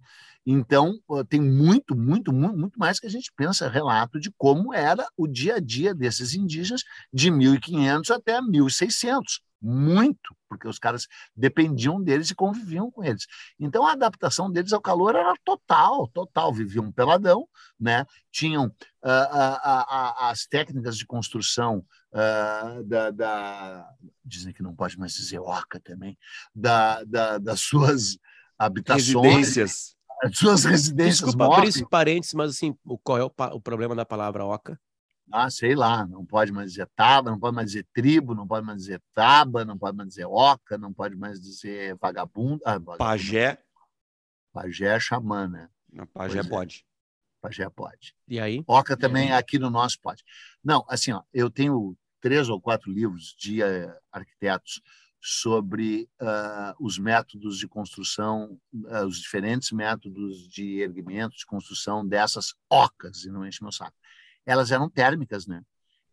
Então, 0.49 0.97
tem 1.27 1.41
muito, 1.41 1.93
muito, 1.93 2.31
muito, 2.31 2.57
muito 2.57 2.79
mais 2.79 3.01
que 3.01 3.05
a 3.05 3.09
gente 3.09 3.33
pensa 3.35 3.67
relato 3.67 4.17
de 4.17 4.31
como 4.37 4.73
era 4.73 5.05
o 5.17 5.27
dia 5.27 5.55
a 5.55 5.59
dia 5.59 5.93
desses 5.93 6.33
indígenas 6.33 6.83
de 7.11 7.29
1500 7.29 8.09
até 8.11 8.41
1600. 8.41 9.41
Muito, 9.61 10.33
porque 10.47 10.65
os 10.67 10.79
caras 10.79 11.05
dependiam 11.35 12.01
deles 12.01 12.29
e 12.29 12.35
conviviam 12.35 12.89
com 12.89 13.03
eles. 13.03 13.25
Então 13.59 13.85
a 13.85 13.91
adaptação 13.91 14.49
deles 14.49 14.71
ao 14.71 14.79
calor 14.79 15.15
era 15.15 15.33
total, 15.43 16.07
total. 16.13 16.53
Viviam 16.53 16.91
peladão, 16.93 17.45
né? 17.77 18.05
Tinham 18.31 18.71
ah, 19.03 19.29
ah, 19.31 19.85
ah, 19.89 20.29
as 20.29 20.45
técnicas 20.45 20.95
de 20.95 21.05
construção 21.05 21.83
ah, 22.13 22.81
da, 22.85 23.11
da- 23.11 23.89
dizem 24.23 24.53
que 24.53 24.63
não 24.63 24.73
pode 24.75 24.97
mais 24.97 25.13
dizer 25.13 25.39
oca 25.39 25.79
também, 25.81 26.17
da, 26.55 27.03
da- 27.03 27.37
das 27.37 27.59
suas 27.59 28.17
habitações, 28.57 29.13
Residências. 29.25 29.96
As 30.23 30.37
suas 30.37 30.63
residências 30.65 31.19
Desculpa 31.19 31.45
abrir 31.45 31.55
móveis. 31.57 31.75
esse 31.75 31.89
parênteses, 31.89 32.33
mas 32.33 32.51
assim, 32.51 32.75
qual 33.03 33.17
é 33.17 33.23
o, 33.23 33.31
o 33.53 33.61
problema 33.61 33.95
da 33.95 34.05
palavra 34.05 34.45
oca? 34.45 34.79
Ah, 35.31 35.49
sei 35.49 35.75
lá, 35.75 36.05
não 36.07 36.25
pode 36.25 36.51
mais 36.53 36.71
dizer 36.71 36.87
taba, 36.95 37.29
não 37.29 37.39
pode 37.39 37.55
mais 37.55 37.67
dizer 37.67 37.85
tribo, 37.93 38.33
não 38.33 38.47
pode 38.47 38.65
mais 38.65 38.77
dizer 38.79 39.01
taba, 39.13 39.65
não 39.65 39.77
pode 39.77 39.97
mais 39.97 40.09
dizer 40.09 40.25
oca, 40.25 40.77
não 40.77 40.93
pode 40.93 41.15
mais 41.15 41.39
dizer 41.39 41.95
vagabundo. 42.01 42.61
Ah, 42.65 42.73
vagabundo. 42.79 42.97
Pajé. 42.99 43.57
Pajé 44.53 44.85
é 44.95 44.99
xamã, 44.99 45.47
né? 45.47 45.69
Pajé 46.13 46.35
Pois 46.35 46.45
é. 46.45 46.49
pode. 46.49 46.85
Pajé 47.41 47.69
pode. 47.69 48.15
E 48.27 48.39
aí? 48.39 48.63
Oca 48.65 48.95
também 48.97 49.31
aqui 49.33 49.59
no 49.59 49.69
nosso 49.69 49.99
pode. 50.01 50.23
Não, 50.63 50.85
assim, 50.87 51.11
ó, 51.11 51.21
eu 51.33 51.49
tenho 51.49 51.95
três 52.21 52.49
ou 52.49 52.59
quatro 52.59 52.91
livros 52.91 53.35
de 53.37 53.61
eh, 53.61 53.93
arquitetos 54.11 54.81
sobre 55.29 56.09
ah, 56.21 56.73
os 56.79 56.97
métodos 56.97 57.57
de 57.59 57.67
construção, 57.67 58.57
ah, 58.87 59.05
os 59.05 59.19
diferentes 59.19 59.71
métodos 59.73 60.47
de 60.47 60.79
erguimento, 60.79 61.35
de 61.35 61.45
construção 61.45 62.07
dessas 62.07 62.53
ocas, 62.69 63.25
e 63.25 63.29
não 63.29 63.45
enche 63.45 63.61
meu 63.61 63.71
saco. 63.73 63.97
Elas 64.45 64.71
eram 64.71 64.89
térmicas, 64.89 65.45
né? 65.45 65.61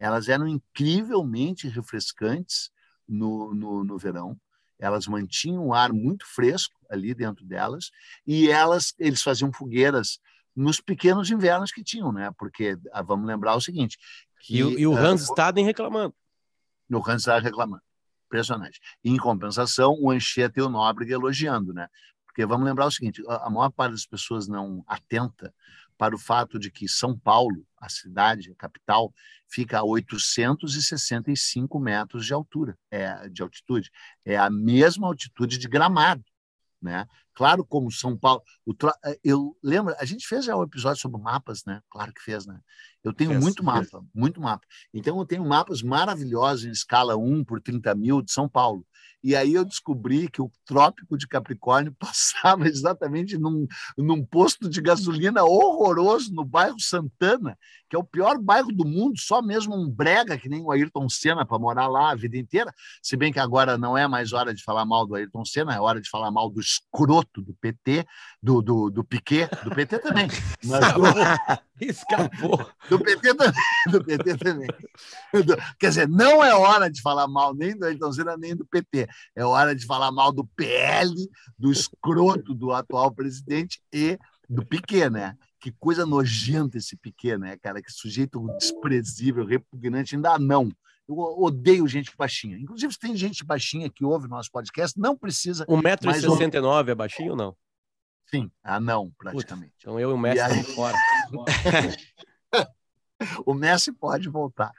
Elas 0.00 0.28
eram 0.28 0.48
incrivelmente 0.48 1.68
refrescantes 1.68 2.72
no, 3.06 3.54
no, 3.54 3.84
no 3.84 3.96
verão. 3.96 4.36
Elas 4.80 5.06
mantinham 5.06 5.68
o 5.68 5.72
ar 5.72 5.92
muito 5.92 6.26
fresco 6.26 6.74
ali 6.90 7.14
dentro 7.14 7.44
delas 7.46 7.90
e 8.26 8.48
elas 8.50 8.92
eles 8.98 9.22
faziam 9.22 9.52
fogueiras 9.52 10.18
nos 10.56 10.80
pequenos 10.80 11.30
invernos 11.30 11.70
que 11.70 11.84
tinham, 11.84 12.12
né? 12.12 12.32
Porque 12.36 12.76
ah, 12.92 13.00
vamos 13.02 13.28
lembrar 13.28 13.54
o 13.54 13.60
seguinte, 13.60 13.96
que 14.40 14.56
E, 14.58 14.64
o- 14.64 14.78
e 14.80 14.86
o 14.88 14.96
Hans 14.96 15.22
Staden 15.22 15.64
reclamando. 15.64 16.12
o 16.90 16.96
Hans 16.98 17.22
estava 17.22 17.38
reclamando. 17.38 17.82
Impressionante. 18.34 18.80
Em 19.04 19.16
compensação, 19.16 19.96
o 20.00 20.10
Anchieta 20.10 20.58
e 20.58 20.62
o 20.62 20.68
Nóbrega 20.68 21.14
elogiando, 21.14 21.72
né? 21.72 21.86
Porque 22.26 22.44
vamos 22.44 22.66
lembrar 22.66 22.86
o 22.86 22.90
seguinte: 22.90 23.22
a 23.28 23.46
a 23.46 23.50
maior 23.50 23.70
parte 23.70 23.92
das 23.92 24.04
pessoas 24.04 24.48
não 24.48 24.82
atenta 24.88 25.54
para 25.96 26.16
o 26.16 26.18
fato 26.18 26.58
de 26.58 26.68
que 26.68 26.88
São 26.88 27.16
Paulo, 27.16 27.64
a 27.78 27.88
cidade, 27.88 28.50
a 28.50 28.54
capital, 28.56 29.14
fica 29.48 29.78
a 29.78 29.84
865 29.84 31.78
metros 31.78 32.26
de 32.26 32.34
altura, 32.34 32.76
é, 32.90 33.28
de 33.28 33.40
altitude. 33.40 33.88
É 34.24 34.36
a 34.36 34.50
mesma 34.50 35.06
altitude 35.06 35.56
de 35.56 35.68
Gramado, 35.68 36.24
né? 36.84 37.06
Claro, 37.34 37.64
como 37.64 37.90
São 37.90 38.16
Paulo. 38.16 38.42
o 38.64 38.72
tro- 38.74 38.92
eu 39.24 39.56
lembro, 39.62 39.94
a 39.98 40.04
gente 40.04 40.26
fez 40.26 40.44
já 40.44 40.56
um 40.56 40.62
episódio 40.62 41.00
sobre 41.00 41.20
mapas, 41.20 41.64
né? 41.66 41.80
Claro 41.90 42.12
que 42.12 42.22
fez, 42.22 42.46
né? 42.46 42.60
Eu 43.02 43.12
tenho 43.12 43.30
Fez, 43.30 43.42
muito 43.42 43.62
fez. 43.62 43.66
mapa, 43.66 44.04
muito 44.14 44.40
mapa. 44.40 44.66
Então, 44.92 45.18
eu 45.18 45.26
tenho 45.26 45.44
mapas 45.44 45.82
maravilhosos 45.82 46.64
em 46.66 46.70
escala 46.70 47.16
1 47.16 47.44
por 47.44 47.60
30 47.60 47.94
mil 47.94 48.22
de 48.22 48.30
São 48.32 48.48
Paulo. 48.48 48.86
E 49.22 49.34
aí 49.34 49.54
eu 49.54 49.64
descobri 49.64 50.28
que 50.28 50.42
o 50.42 50.52
Trópico 50.66 51.16
de 51.16 51.26
Capricórnio 51.26 51.94
passava 51.98 52.68
exatamente 52.68 53.38
num, 53.38 53.66
num 53.96 54.24
posto 54.24 54.68
de 54.68 54.80
gasolina 54.82 55.42
horroroso 55.42 56.32
no 56.34 56.44
bairro 56.44 56.78
Santana, 56.78 57.56
que 57.88 57.96
é 57.96 57.98
o 57.98 58.04
pior 58.04 58.38
bairro 58.38 58.70
do 58.70 58.84
mundo, 58.84 59.18
só 59.18 59.40
mesmo 59.40 59.74
um 59.74 59.88
brega, 59.88 60.36
que 60.36 60.48
nem 60.48 60.62
o 60.62 60.70
Ayrton 60.70 61.08
Senna, 61.08 61.46
para 61.46 61.58
morar 61.58 61.86
lá 61.86 62.10
a 62.10 62.14
vida 62.14 62.36
inteira. 62.36 62.72
Se 63.02 63.16
bem 63.16 63.32
que 63.32 63.38
agora 63.38 63.78
não 63.78 63.96
é 63.96 64.06
mais 64.06 64.32
hora 64.32 64.52
de 64.52 64.62
falar 64.62 64.84
mal 64.84 65.06
do 65.06 65.14
Ayrton 65.14 65.44
Senna, 65.44 65.74
é 65.74 65.80
hora 65.80 66.00
de 66.00 66.10
falar 66.10 66.30
mal 66.30 66.50
do 66.50 66.60
escroto 66.60 67.40
do 67.40 67.54
PT, 67.54 68.04
do, 68.42 68.60
do, 68.60 68.90
do 68.90 69.04
Piquet, 69.04 69.48
do 69.62 69.70
PT 69.70 70.00
também. 70.00 70.28
Mas 70.64 70.92
do, 70.92 71.02
Escapou. 71.80 72.70
do 72.88 72.98
PT 72.98 73.34
também. 73.34 73.62
Do 73.90 74.04
PT 74.04 74.36
também. 74.38 74.68
Do- 75.32 75.56
quer 75.78 75.88
dizer, 75.88 76.08
não 76.08 76.44
é 76.44 76.54
hora 76.54 76.90
de 76.90 77.02
falar 77.02 77.26
mal 77.26 77.54
nem 77.54 77.76
do 77.76 77.84
Ayrton 77.84 78.12
Senna, 78.12 78.36
nem 78.36 78.54
do 78.54 78.64
PT. 78.64 79.08
É 79.34 79.44
hora 79.44 79.74
de 79.74 79.84
falar 79.84 80.12
mal 80.12 80.32
do 80.32 80.46
PL, 80.56 81.12
do 81.58 81.70
escroto 81.72 82.54
do 82.54 82.72
atual 82.72 83.10
presidente 83.10 83.80
e 83.92 84.18
do 84.48 84.64
Piquet, 84.64 85.10
né? 85.10 85.36
Que 85.60 85.72
coisa 85.72 86.06
nojenta 86.06 86.78
esse 86.78 86.96
Piquet, 86.96 87.38
né, 87.38 87.56
cara? 87.56 87.82
Que 87.82 87.90
sujeito 87.90 88.46
desprezível, 88.58 89.44
repugnante, 89.44 90.14
ainda 90.14 90.38
não. 90.38 90.70
Eu 91.08 91.16
odeio 91.18 91.86
gente 91.86 92.16
baixinha. 92.16 92.56
Inclusive, 92.58 92.92
se 92.92 92.98
tem 92.98 93.14
gente 93.16 93.44
baixinha 93.44 93.90
que 93.90 94.04
ouve 94.04 94.26
nosso 94.28 94.50
podcast, 94.50 94.98
não 94.98 95.16
precisa. 95.16 95.66
1,69m 95.66 96.88
é 96.88 96.94
baixinho 96.94 97.32
ou 97.32 97.36
não? 97.36 97.56
Sim, 98.26 98.50
ah, 98.62 98.80
não, 98.80 99.10
praticamente. 99.18 99.74
Então 99.78 99.98
eu 100.00 100.10
e 100.10 100.12
o 100.12 100.18
Messi 100.18 100.38
E 100.38 100.40
aí? 100.40 100.62
fora. 100.64 100.96
O 103.46 103.54
Messi 103.54 103.92
pode 103.92 104.28
voltar. 104.28 104.72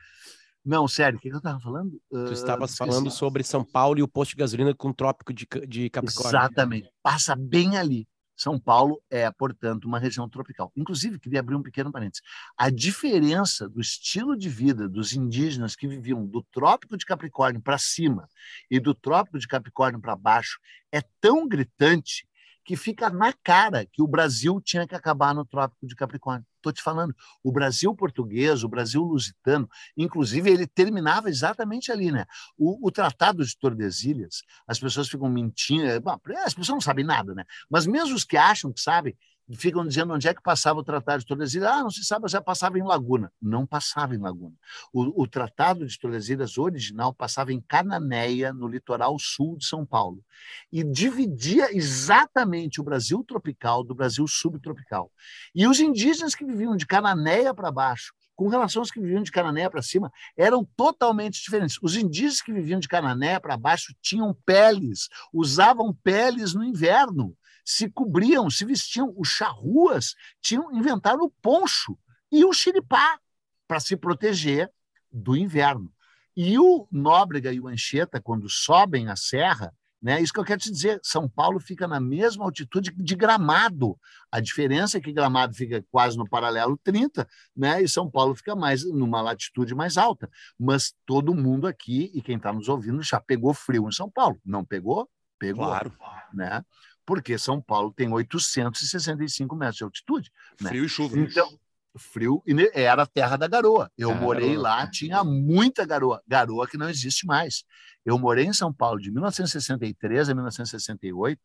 Não, 0.63 0.87
sério, 0.87 1.17
o 1.17 1.21
que, 1.21 1.29
eu 1.29 1.37
estava 1.37 1.59
falando? 1.59 1.91
Tu 2.09 2.17
Ah, 2.17 2.33
estavas 2.33 2.71
esqueci. 2.71 2.89
falando 2.89 3.11
sobre 3.11 3.43
São 3.43 3.63
Paulo 3.63 3.99
e 3.99 4.03
o 4.03 4.07
posto 4.07 4.31
de 4.31 4.37
gasolina 4.37 4.73
com 4.73 4.89
o 4.89 4.93
trópico 4.93 5.33
de, 5.33 5.47
de 5.67 5.89
Capricórnio. 5.89 6.29
Exatamente. 6.29 6.89
Passa 7.01 7.35
bem 7.35 7.77
ali. 7.77 8.07
São 8.35 8.59
Paulo 8.59 9.01
é, 9.09 9.31
portanto, 9.31 9.85
uma 9.85 9.97
região 9.99 10.27
tropical. 10.27 10.71
Inclusive, 10.75 11.19
queria 11.19 11.39
abrir 11.39 11.55
um 11.55 11.63
pequeno 11.63 11.91
parênteses. 11.91 12.21
A 12.57 12.69
diferença 12.69 13.69
do 13.69 13.79
estilo 13.79 14.35
de 14.35 14.49
vida 14.49 14.89
dos 14.89 15.13
indígenas 15.13 15.75
que 15.75 15.87
viviam 15.87 16.25
do 16.25 16.43
Trópico 16.51 16.97
de 16.97 17.05
Capricórnio 17.05 17.61
para 17.61 17.77
cima 17.77 18.27
e 18.69 18.79
do 18.79 18.93
Trópico 18.93 19.39
de 19.39 19.47
Capricórnio 19.47 20.01
para 20.01 20.15
baixo 20.17 20.59
é 20.91 21.01
tão 21.21 21.47
gritante 21.47 22.27
que 22.65 22.75
fica 22.75 23.11
na 23.11 23.31
cara 23.31 23.85
que 23.85 24.01
o 24.01 24.07
Brasil 24.07 24.59
tinha 24.59 24.87
que 24.87 24.95
acabar 24.95 25.35
no 25.35 25.45
Trópico 25.45 25.85
de 25.85 25.95
Capricórnio. 25.95 26.45
Estou 26.57 26.73
te 26.73 26.81
falando, 26.81 27.15
o 27.43 27.51
Brasil 27.51 27.95
português, 27.95 28.63
o 28.63 28.67
Brasil 28.67 29.03
lusitano, 29.03 29.69
inclusive 29.95 30.49
ele 30.49 30.65
terminava 30.65 31.29
exatamente 31.29 31.91
ali, 31.91 32.11
né? 32.11 32.25
O, 32.57 32.87
o 32.87 32.91
Tratado 32.91 33.45
de 33.45 33.55
Tordesilhas, 33.55 34.41
as 34.67 34.79
pessoas 34.79 35.07
ficam 35.07 35.29
mentindo, 35.29 36.01
bom, 36.01 36.17
as 36.43 36.55
pessoas 36.55 36.69
não 36.69 36.81
sabem 36.81 37.05
nada, 37.05 37.35
né? 37.35 37.45
Mas 37.69 37.85
mesmo 37.85 38.15
os 38.15 38.23
que 38.23 38.35
acham 38.35 38.73
que 38.73 38.81
sabem, 38.81 39.15
ficam 39.53 39.85
dizendo 39.85 40.13
onde 40.13 40.27
é 40.27 40.33
que 40.33 40.41
passava 40.41 40.79
o 40.79 40.83
Tratado 40.83 41.19
de 41.19 41.25
Tordesilhas. 41.25 41.69
Ah, 41.69 41.83
não 41.83 41.91
se 41.91 42.03
sabe, 42.03 42.27
já 42.27 42.41
passava 42.41 42.79
em 42.79 42.83
Laguna. 42.83 43.31
Não 43.41 43.65
passava 43.65 44.15
em 44.15 44.19
Laguna. 44.19 44.55
O, 44.91 45.23
o 45.23 45.27
Tratado 45.27 45.85
de 45.85 45.99
Tordesilhas 45.99 46.57
original 46.57 47.13
passava 47.13 47.53
em 47.53 47.61
Cananéia, 47.61 48.51
no 48.51 48.67
litoral 48.67 49.17
sul 49.19 49.57
de 49.57 49.65
São 49.65 49.85
Paulo, 49.85 50.23
e 50.71 50.83
dividia 50.83 51.75
exatamente 51.75 52.81
o 52.81 52.83
Brasil 52.83 53.23
tropical 53.27 53.83
do 53.83 53.93
Brasil 53.93 54.27
subtropical. 54.27 55.11
E 55.53 55.67
os 55.67 55.79
indígenas 55.79 56.33
que 56.33 56.45
viviam 56.45 56.75
de 56.75 56.87
Cananéia 56.87 57.53
para 57.53 57.71
baixo 57.71 58.13
com 58.35 58.49
relação 58.49 58.81
aos 58.81 58.91
que 58.91 58.99
viviam 58.99 59.23
de 59.23 59.31
Canané 59.31 59.69
para 59.69 59.81
cima, 59.81 60.11
eram 60.37 60.67
totalmente 60.75 61.41
diferentes. 61.41 61.79
Os 61.81 61.95
indígenas 61.95 62.41
que 62.41 62.51
viviam 62.51 62.79
de 62.79 62.87
Canané 62.87 63.39
para 63.39 63.55
baixo 63.55 63.93
tinham 64.01 64.35
peles, 64.45 65.07
usavam 65.31 65.93
peles 66.03 66.53
no 66.53 66.63
inverno, 66.63 67.35
se 67.65 67.89
cobriam, 67.89 68.49
se 68.49 68.63
vestiam. 68.63 69.13
Os 69.17 69.27
charruas 69.27 70.13
tinham 70.41 70.71
inventaram 70.71 71.23
o 71.23 71.31
poncho 71.41 71.97
e 72.31 72.45
o 72.45 72.53
xiripá 72.53 73.19
para 73.67 73.79
se 73.79 73.97
proteger 73.97 74.71
do 75.11 75.35
inverno. 75.35 75.91
E 76.37 76.59
o 76.59 76.87
Nóbrega 76.91 77.51
e 77.51 77.59
o 77.59 77.67
Anchieta, 77.67 78.21
quando 78.21 78.49
sobem 78.49 79.07
a 79.07 79.15
serra, 79.15 79.73
né? 80.05 80.21
Isso 80.21 80.31
que 80.31 80.39
eu 80.39 80.43
quero 80.43 80.61
te 80.61 80.69
dizer, 80.69 80.99
São 81.01 81.27
Paulo 81.27 81.59
fica 81.59 81.87
na 81.87 81.99
mesma 81.99 82.45
altitude 82.45 82.91
de 82.95 83.15
Gramado. 83.15 83.97
A 84.31 84.39
diferença 84.39 84.99
é 84.99 85.01
que 85.01 85.11
Gramado 85.11 85.55
fica 85.55 85.83
quase 85.89 86.15
no 86.15 86.29
paralelo 86.29 86.79
30, 86.83 87.27
né? 87.57 87.81
e 87.81 87.89
São 87.89 88.07
Paulo 88.07 88.35
fica 88.35 88.55
mais 88.55 88.85
numa 88.85 89.19
latitude 89.19 89.73
mais 89.73 89.97
alta. 89.97 90.29
Mas 90.59 90.93
todo 91.07 91.33
mundo 91.33 91.65
aqui, 91.65 92.11
e 92.13 92.21
quem 92.21 92.37
está 92.37 92.53
nos 92.53 92.69
ouvindo, 92.69 93.01
já 93.01 93.19
pegou 93.19 93.51
frio 93.51 93.87
em 93.87 93.91
São 93.91 94.07
Paulo. 94.07 94.39
Não 94.45 94.63
pegou? 94.63 95.09
Pegou. 95.39 95.65
Claro. 95.65 95.91
Né? 96.31 96.63
Porque 97.05 97.37
São 97.37 97.61
Paulo 97.61 97.93
tem 97.93 98.11
865 98.11 99.55
metros 99.55 99.77
de 99.77 99.83
altitude. 99.83 100.31
Né? 100.59 100.69
Frio 100.69 100.85
e 100.85 100.89
chuva. 100.89 101.19
Então, 101.19 101.59
frio 101.97 102.43
e 102.45 102.71
era 102.73 103.03
a 103.03 103.07
terra 103.07 103.37
da 103.37 103.47
garoa. 103.47 103.91
Eu 103.97 104.13
morei 104.15 104.57
lá, 104.57 104.85
tinha 104.89 105.23
muita 105.23 105.85
garoa, 105.85 106.21
garoa 106.27 106.67
que 106.67 106.77
não 106.77 106.89
existe 106.89 107.25
mais. 107.25 107.63
Eu 108.03 108.17
morei 108.19 108.45
em 108.45 108.53
São 108.53 108.73
Paulo 108.73 108.99
de 108.99 109.11
1963 109.11 110.29
a 110.29 110.33
1968. 110.33 111.39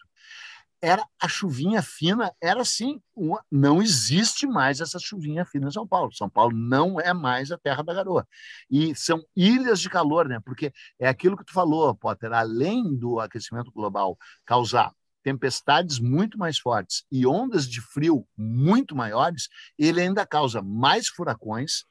Era 0.83 1.05
a 1.21 1.29
chuvinha 1.29 1.83
fina, 1.83 2.33
era 2.41 2.63
assim, 2.63 3.03
uma- 3.15 3.45
não 3.53 3.83
existe 3.83 4.47
mais 4.47 4.81
essa 4.81 4.99
chuvinha 4.99 5.45
fina 5.45 5.69
em 5.69 5.71
São 5.71 5.87
Paulo. 5.87 6.11
São 6.15 6.29
Paulo 6.29 6.57
não 6.57 6.99
é 6.99 7.13
mais 7.13 7.53
a 7.53 7.59
terra 7.59 7.83
da 7.83 7.93
garoa. 7.93 8.27
E 8.71 8.95
são 8.95 9.23
ilhas 9.37 9.79
de 9.79 9.91
calor, 9.91 10.27
né? 10.27 10.41
Porque 10.43 10.73
é 10.99 11.07
aquilo 11.07 11.37
que 11.37 11.45
tu 11.45 11.53
falou, 11.53 11.95
Potter, 11.95 12.33
além 12.33 12.97
do 12.97 13.21
aquecimento 13.21 13.71
global 13.71 14.17
causar 14.47 14.91
tempestades 15.23 15.99
muito 15.99 16.39
mais 16.39 16.59
fortes 16.59 17.05
e 17.11 17.27
ondas 17.27 17.69
de 17.69 17.81
frio 17.81 18.27
muito 18.37 18.95
maiores, 18.95 19.49
ele 19.79 20.01
ainda 20.01 20.27
causa 20.27 20.63
mais 20.63 21.09
furacões, 21.09 21.85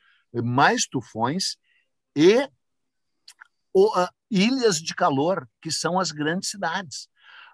mais 0.43 0.86
tufões 0.86 1.57
e 2.15 2.49
o- 3.73 3.93
a- 3.95 4.11
ilhas 4.30 4.82
de 4.82 4.93
calor, 4.95 5.47
que 5.61 5.71
são 5.71 5.99
as 5.99 6.11
grandes 6.11 6.49
cidades. 6.49 7.07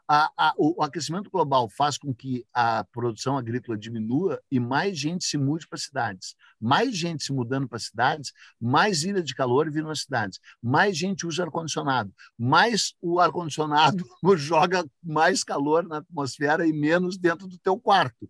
A- 0.08 0.30
a- 0.38 0.54
o, 0.58 0.84
aquecimento 0.84 1.32
global 1.32 1.68
faz 1.68 1.98
com 1.98 2.14
que 2.14 2.46
a 2.54 2.84
produção 2.92 3.38
agrícola 3.38 3.76
diminua 3.78 4.40
e 4.52 4.60
mais 4.60 4.98
gente 5.00 5.26
se 5.26 5.36
mude 5.38 5.68
para 5.68 5.80
cidades. 5.80 6.36
Mais 6.62 6.96
gente 6.96 7.24
se 7.24 7.34
mudando 7.34 7.68
para 7.68 7.80
cidades, 7.80 8.32
mais 8.62 9.04
ilha 9.04 9.24
de 9.24 9.34
calor 9.34 9.72
viram 9.72 9.90
as 9.90 10.02
cidades. 10.02 10.40
Mais 10.62 10.96
gente 10.96 11.26
usa 11.26 11.44
ar-condicionado. 11.44 12.14
Mais 12.38 12.94
o 13.02 13.20
ar-condicionado 13.20 14.06
joga 14.38 14.86
mais 15.04 15.44
calor 15.44 15.88
na 15.88 15.98
atmosfera 15.98 16.68
e 16.68 16.72
menos 16.74 17.18
dentro 17.18 17.48
do 17.48 17.58
teu 17.58 17.80
quarto. 17.80 18.30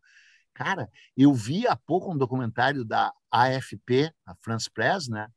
Cara, 0.54 0.90
eu 1.18 1.34
vi 1.34 1.68
há 1.68 1.76
pouco 1.76 2.14
um 2.14 2.18
documentário 2.18 2.86
da 2.86 3.12
AFP, 3.30 4.10
a 4.26 4.34
France 4.42 4.72
Press, 4.72 5.10
né? 5.10 5.28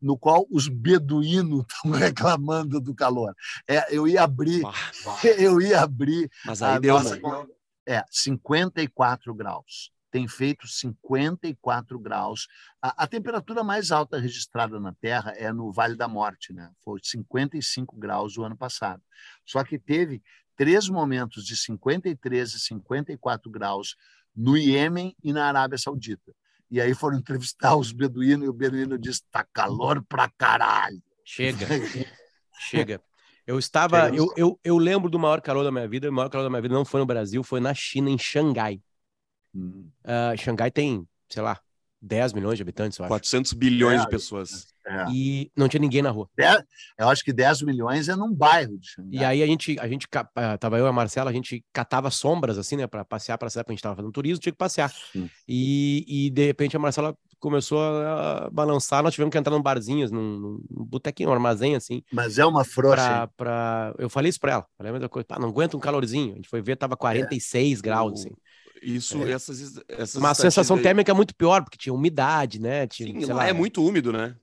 No 0.00 0.16
qual 0.16 0.46
os 0.50 0.68
beduínos 0.68 1.64
estão 1.72 1.90
reclamando 1.92 2.80
do 2.80 2.94
calor. 2.94 3.34
É, 3.66 3.94
eu 3.94 4.06
ia 4.06 4.22
abrir, 4.22 4.62
eu 5.38 5.60
ia 5.60 5.82
abrir 5.82 6.30
Mas 6.44 6.62
aí 6.62 6.76
a 6.76 6.78
deu, 6.78 6.94
nossa- 6.94 7.16
né? 7.16 7.46
é 7.86 8.04
54 8.10 9.34
graus. 9.34 9.90
Tem 10.10 10.26
feito 10.26 10.66
54 10.66 11.98
graus. 11.98 12.48
A, 12.80 13.04
a 13.04 13.06
temperatura 13.06 13.62
mais 13.62 13.90
alta 13.92 14.18
registrada 14.18 14.80
na 14.80 14.94
Terra 14.94 15.32
é 15.36 15.52
no 15.52 15.70
Vale 15.70 15.96
da 15.96 16.08
Morte, 16.08 16.52
né? 16.52 16.70
Foi 16.82 16.98
55 17.02 17.94
graus 17.96 18.38
o 18.38 18.42
ano 18.44 18.56
passado. 18.56 19.02
Só 19.44 19.62
que 19.62 19.78
teve 19.78 20.22
três 20.56 20.88
momentos 20.88 21.44
de 21.44 21.56
53 21.56 22.54
e 22.54 22.58
54 22.58 23.50
graus 23.50 23.96
no 24.34 24.56
Iêmen 24.56 25.14
e 25.22 25.32
na 25.32 25.46
Arábia 25.46 25.76
Saudita. 25.76 26.34
E 26.70 26.80
aí 26.80 26.94
foram 26.94 27.18
entrevistar 27.18 27.76
os 27.76 27.92
beduínos 27.92 28.46
e 28.46 28.48
o 28.48 28.52
beduíno 28.52 28.98
disse: 28.98 29.22
tá 29.30 29.44
calor 29.52 30.02
pra 30.08 30.28
caralho. 30.36 31.02
Chega, 31.24 31.66
chega. 32.60 33.00
Eu 33.46 33.58
estava, 33.58 34.10
eu, 34.14 34.30
eu, 34.36 34.60
eu 34.62 34.76
lembro 34.76 35.08
do 35.08 35.18
maior 35.18 35.40
calor 35.40 35.64
da 35.64 35.72
minha 35.72 35.88
vida. 35.88 36.10
O 36.10 36.12
maior 36.12 36.28
calor 36.28 36.44
da 36.44 36.50
minha 36.50 36.60
vida 36.60 36.74
não 36.74 36.84
foi 36.84 37.00
no 37.00 37.06
Brasil, 37.06 37.42
foi 37.42 37.60
na 37.60 37.72
China, 37.72 38.10
em 38.10 38.18
Xangai. 38.18 38.80
Hum, 39.54 39.88
Ah, 40.04 40.34
Xangai 40.36 40.70
tem, 40.70 41.08
sei 41.30 41.42
lá, 41.42 41.58
10 42.00 42.32
milhões 42.32 42.56
de 42.56 42.62
habitantes, 42.62 42.98
eu 42.98 43.04
acho. 43.04 43.10
400 43.10 43.52
bilhões 43.52 44.00
É, 44.00 44.04
de 44.04 44.10
pessoas. 44.10 44.68
é. 44.86 45.06
E 45.12 45.50
não 45.56 45.68
tinha 45.68 45.80
ninguém 45.80 46.00
na 46.02 46.10
rua. 46.10 46.28
Dez- 46.36 46.62
Eu 46.98 47.08
acho 47.08 47.24
que 47.24 47.32
10 47.32 47.60
milhões 47.62 48.08
é 48.08 48.14
num 48.16 48.32
bairro 48.32 48.78
de 48.78 48.86
Xangai. 48.88 49.20
E 49.20 49.24
aí 49.24 49.42
a 49.42 49.46
gente, 49.46 49.78
a 49.80 49.88
gente, 49.88 50.06
ah, 50.34 50.56
tava 50.58 50.78
eu 50.78 50.86
e 50.86 50.88
a 50.88 50.92
Marcela, 50.92 51.30
a 51.30 51.32
gente 51.32 51.64
catava 51.72 52.10
sombras, 52.10 52.56
assim, 52.58 52.76
né, 52.76 52.86
para 52.86 53.04
passear 53.04 53.36
para 53.38 53.50
cidade, 53.50 53.64
porque 53.64 53.72
a 53.72 53.76
gente 53.76 53.82
tava 53.82 53.96
fazendo 53.96 54.12
turismo, 54.12 54.40
tinha 54.40 54.52
que 54.52 54.58
passear. 54.58 54.92
E, 55.46 56.04
e 56.26 56.30
de 56.30 56.46
repente 56.46 56.76
a 56.76 56.80
Marcela 56.80 57.16
começou 57.40 57.80
a 57.80 58.48
balançar, 58.50 59.02
nós 59.02 59.14
tivemos 59.14 59.30
que 59.30 59.38
entrar 59.38 59.54
num 59.54 59.62
barzinho, 59.62 60.08
num, 60.10 60.38
num 60.70 60.84
botequinho, 60.84 61.28
um 61.30 61.32
armazém, 61.32 61.76
assim, 61.76 62.02
Mas 62.12 62.38
é 62.38 62.44
uma 62.44 62.64
frouxa. 62.64 63.28
pra. 63.36 63.94
Eu 63.98 64.08
falei 64.10 64.28
isso 64.30 64.40
pra 64.40 64.52
ela, 64.52 64.66
falei 64.76 64.90
a 64.90 64.92
mesma 64.92 65.08
coisa, 65.08 65.26
não 65.40 65.48
aguenta 65.48 65.76
um 65.76 65.80
calorzinho. 65.80 66.32
A 66.32 66.36
gente 66.36 66.48
foi 66.48 66.60
ver, 66.60 66.76
tava 66.76 66.96
46 66.96 67.80
graus, 67.80 68.10
O- 68.10 68.14
assim. 68.14 68.30
Isso, 68.82 69.22
É. 69.24 69.32
essas, 69.32 69.80
essas 69.88 70.14
Uma 70.16 70.34
sensação 70.34 70.76
aí- 70.76 70.82
térmica 70.82 71.14
muito 71.14 71.34
pior, 71.34 71.62
porque 71.62 71.78
tinha 71.78 71.92
umidade, 71.92 72.60
né? 72.60 72.86
Tinha, 72.86 73.12
Sim, 73.12 73.20
sei 73.20 73.34
lá 73.34 73.42
lá, 73.42 73.48
é 73.48 73.52
muito 73.52 73.84
úmido, 73.84 74.12
né? 74.12 74.36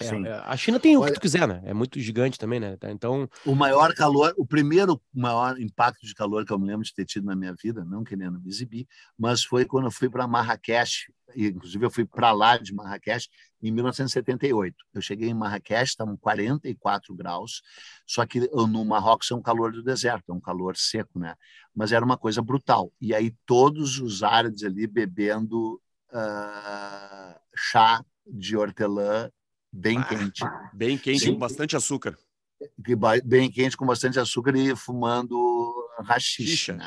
é, 0.00 0.06
é, 0.06 0.32
a 0.44 0.56
China 0.56 0.80
tem 0.80 0.96
o 0.96 1.00
Olha- 1.00 1.12
que 1.12 1.18
tu 1.18 1.22
quiser, 1.22 1.46
né? 1.46 1.62
É 1.64 1.72
muito 1.72 2.00
gigante 2.00 2.36
também, 2.36 2.58
né? 2.58 2.76
Então, 2.88 3.28
O 3.46 3.54
maior 3.54 3.94
calor, 3.94 4.34
o 4.36 4.44
primeiro 4.44 5.00
maior 5.14 5.60
impacto 5.60 6.04
de 6.04 6.12
calor 6.12 6.44
que 6.44 6.52
eu 6.52 6.58
me 6.58 6.66
lembro 6.66 6.84
de 6.84 6.92
ter 6.92 7.04
tido 7.04 7.24
na 7.26 7.36
minha 7.36 7.54
vida, 7.54 7.84
não 7.84 8.02
querendo 8.02 8.40
me 8.40 8.48
exibir, 8.48 8.84
mas 9.16 9.44
foi 9.44 9.64
quando 9.64 9.84
eu 9.84 9.90
fui 9.92 10.10
para 10.10 10.26
Marrakech. 10.26 11.12
E, 11.36 11.46
inclusive, 11.46 11.84
eu 11.86 11.90
fui 11.90 12.04
para 12.04 12.32
lá 12.32 12.56
de 12.56 12.74
Marrakech 12.74 13.28
em 13.62 13.70
1978. 13.70 14.74
Eu 14.92 15.00
cheguei 15.00 15.28
em 15.28 15.34
Marrakech, 15.34 15.84
estavam 15.90 16.16
44 16.16 17.14
graus, 17.14 17.62
só 18.06 18.26
que 18.26 18.40
no 18.40 18.84
Marrocos 18.84 19.30
é 19.30 19.34
um 19.34 19.42
calor 19.42 19.72
do 19.72 19.82
deserto, 19.82 20.30
é 20.30 20.34
um 20.34 20.40
calor 20.40 20.76
seco, 20.76 21.18
né? 21.18 21.34
Mas 21.74 21.92
era 21.92 22.04
uma 22.04 22.16
coisa 22.18 22.42
brutal. 22.42 22.92
E 23.00 23.14
aí 23.14 23.34
todos 23.46 23.98
os 24.00 24.22
árabes 24.22 24.62
ali 24.64 24.86
bebendo 24.86 25.80
ah, 26.12 27.40
chá 27.54 28.04
de 28.26 28.56
hortelã 28.56 29.30
bem 29.72 29.98
Ah. 29.98 30.04
quente 30.04 30.44
Bem 30.72 30.98
quente, 30.98 31.20
Sim. 31.20 31.32
com 31.34 31.38
bastante 31.38 31.76
açúcar. 31.76 32.16
bem 33.24 33.50
quente 33.50 33.76
com 33.76 33.86
bastante 33.86 34.18
açúcar 34.18 34.54
e 34.56 34.74
fumando 34.76 35.36
rachixe. 36.00 36.72
Xixa. 36.76 36.78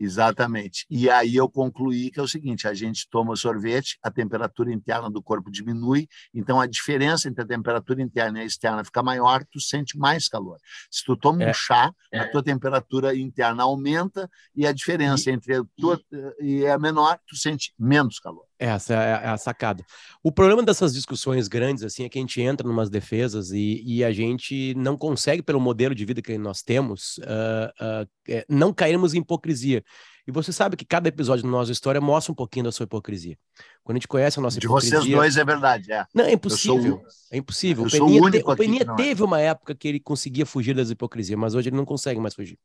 Exatamente. 0.00 0.86
E 0.88 1.10
aí 1.10 1.34
eu 1.34 1.48
concluí 1.48 2.10
que 2.10 2.20
é 2.20 2.22
o 2.22 2.28
seguinte: 2.28 2.68
a 2.68 2.74
gente 2.74 3.08
toma 3.10 3.34
sorvete, 3.36 3.98
a 4.02 4.10
temperatura 4.10 4.72
interna 4.72 5.10
do 5.10 5.22
corpo 5.22 5.50
diminui, 5.50 6.06
então 6.32 6.60
a 6.60 6.66
diferença 6.66 7.28
entre 7.28 7.42
a 7.42 7.46
temperatura 7.46 8.00
interna 8.00 8.38
e 8.38 8.42
a 8.42 8.44
externa 8.44 8.84
fica 8.84 9.02
maior, 9.02 9.44
tu 9.50 9.60
sente 9.60 9.98
mais 9.98 10.28
calor. 10.28 10.58
Se 10.90 11.04
tu 11.04 11.16
toma 11.16 11.42
É. 11.42 11.50
um 11.50 11.54
chá, 11.54 11.92
a 12.14 12.26
tua 12.28 12.42
temperatura 12.42 13.14
interna 13.14 13.64
aumenta 13.64 14.30
e 14.54 14.66
a 14.66 14.72
diferença 14.72 15.30
entre 15.30 15.56
a 15.56 15.62
tua 15.76 16.00
e 16.40 16.66
a 16.66 16.78
menor, 16.78 17.18
tu 17.26 17.36
sente 17.36 17.72
menos 17.78 18.18
calor. 18.20 18.47
Essa 18.58 18.94
é 18.94 18.96
a, 18.96 19.20
é 19.20 19.28
a 19.28 19.36
sacada. 19.38 19.84
O 20.22 20.32
problema 20.32 20.62
dessas 20.62 20.92
discussões 20.92 21.48
grandes, 21.48 21.84
assim, 21.84 22.04
é 22.04 22.08
que 22.08 22.18
a 22.18 22.20
gente 22.20 22.40
entra 22.40 22.66
em 22.66 22.70
umas 22.70 22.90
defesas 22.90 23.50
e, 23.52 23.82
e 23.86 24.04
a 24.04 24.12
gente 24.12 24.74
não 24.74 24.96
consegue, 24.96 25.42
pelo 25.42 25.60
modelo 25.60 25.94
de 25.94 26.04
vida 26.04 26.20
que 26.20 26.36
nós 26.36 26.62
temos, 26.62 27.20
ah, 27.24 28.06
é, 28.28 28.44
não 28.48 28.72
cairmos 28.72 29.14
em 29.14 29.18
hipocrisia. 29.18 29.82
E 30.26 30.30
você 30.30 30.52
sabe 30.52 30.76
que 30.76 30.84
cada 30.84 31.08
episódio 31.08 31.42
da 31.42 31.48
nossa 31.48 31.72
história 31.72 32.02
mostra 32.02 32.30
um 32.32 32.34
pouquinho 32.34 32.66
da 32.66 32.72
sua 32.72 32.84
hipocrisia. 32.84 33.38
Quando 33.82 33.96
a 33.96 33.98
gente 33.98 34.08
conhece 34.08 34.38
a 34.38 34.42
nossa 34.42 34.60
De 34.60 34.66
hipocrisia... 34.66 35.00
vocês 35.00 35.10
dois 35.10 35.36
é 35.38 35.44
verdade, 35.44 35.90
é. 35.90 36.04
Não, 36.14 36.24
é 36.24 36.32
impossível. 36.32 37.02
É 37.30 37.38
impossível. 37.38 37.86
eu 37.90 38.04
o 38.04 38.06
Peninha, 38.06 38.30
te- 38.30 38.42
o 38.44 38.50
aqui 38.50 38.62
Peninha 38.62 38.84
não 38.84 38.92
é. 38.92 38.96
teve 38.98 39.22
uma 39.22 39.40
época 39.40 39.74
que 39.74 39.88
ele 39.88 39.98
conseguia 39.98 40.44
fugir 40.44 40.74
das 40.74 40.90
hipocrisias, 40.90 41.38
mas 41.38 41.54
hoje 41.54 41.70
ele 41.70 41.76
não 41.76 41.86
consegue 41.86 42.20
mais 42.20 42.34
fugir. 42.34 42.58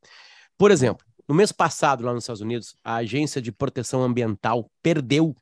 Por 0.58 0.70
exemplo, 0.70 1.06
no 1.26 1.34
mês 1.34 1.52
passado, 1.52 2.04
lá 2.04 2.12
nos 2.12 2.24
Estados 2.24 2.42
Unidos, 2.42 2.76
a 2.84 2.96
Agência 2.96 3.40
de 3.40 3.50
Proteção 3.50 4.02
Ambiental 4.02 4.70
perdeu 4.82 5.34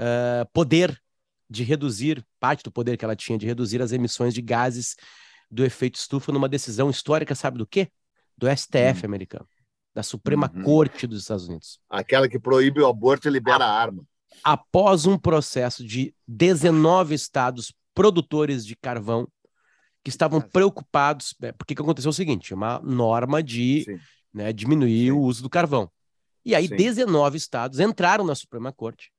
ah, 0.00 0.46
poder 0.52 0.98
de 1.48 1.62
reduzir, 1.62 2.24
parte 2.38 2.62
do 2.62 2.70
poder 2.72 2.96
que 2.96 3.04
ela 3.04 3.14
tinha 3.14 3.36
de 3.36 3.44
reduzir 3.44 3.82
as 3.82 3.92
emissões 3.92 4.32
de 4.32 4.40
gases 4.40 4.96
do 5.50 5.64
efeito 5.64 5.96
estufa 5.96 6.32
numa 6.32 6.48
decisão 6.48 6.88
histórica, 6.88 7.34
sabe 7.34 7.58
do 7.58 7.66
quê? 7.66 7.88
Do 8.38 8.46
STF 8.48 9.04
americano, 9.04 9.46
da 9.94 10.02
Suprema 10.02 10.50
Uhum. 10.54 10.62
Corte 10.62 11.06
dos 11.06 11.22
Estados 11.22 11.48
Unidos. 11.48 11.78
Aquela 11.90 12.28
que 12.28 12.38
proíbe 12.38 12.80
o 12.80 12.86
aborto 12.86 13.28
e 13.28 13.30
libera 13.30 13.64
a 13.64 13.70
arma. 13.72 14.02
após 14.44 15.04
um 15.06 15.18
processo 15.18 15.84
de 15.84 16.14
19 16.26 17.14
estados 17.14 17.74
produtores 17.92 18.64
de 18.64 18.74
carvão 18.76 19.28
que 20.02 20.08
estavam 20.08 20.40
preocupados, 20.40 21.34
né, 21.38 21.52
porque 21.52 21.74
que 21.74 21.82
aconteceu 21.82 22.08
o 22.10 22.14
seguinte, 22.14 22.54
uma 22.54 22.78
norma 22.78 23.42
de 23.42 23.84
né, 24.32 24.50
diminuir 24.52 25.06
Sim. 25.06 25.10
o 25.10 25.20
uso 25.20 25.42
do 25.42 25.50
carvão. 25.50 25.90
E 26.44 26.54
aí 26.54 26.68
Sim. 26.68 26.76
19 26.76 27.36
estados 27.36 27.80
entraram 27.80 28.24
na 28.24 28.34
Suprema 28.34 28.72
Corte, 28.72 29.12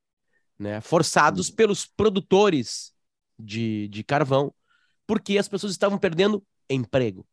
né? 0.62 0.80
Forçados 0.80 1.50
pelos 1.50 1.86
produtores 1.88 2.94
de, 3.38 3.88
de 3.88 4.04
carvão, 4.04 4.54
porque 5.08 5.38
as 5.40 5.48
pessoas 5.48 5.72
estavam 5.72 5.98
perdendo 5.98 6.46
emprego. 6.70 7.28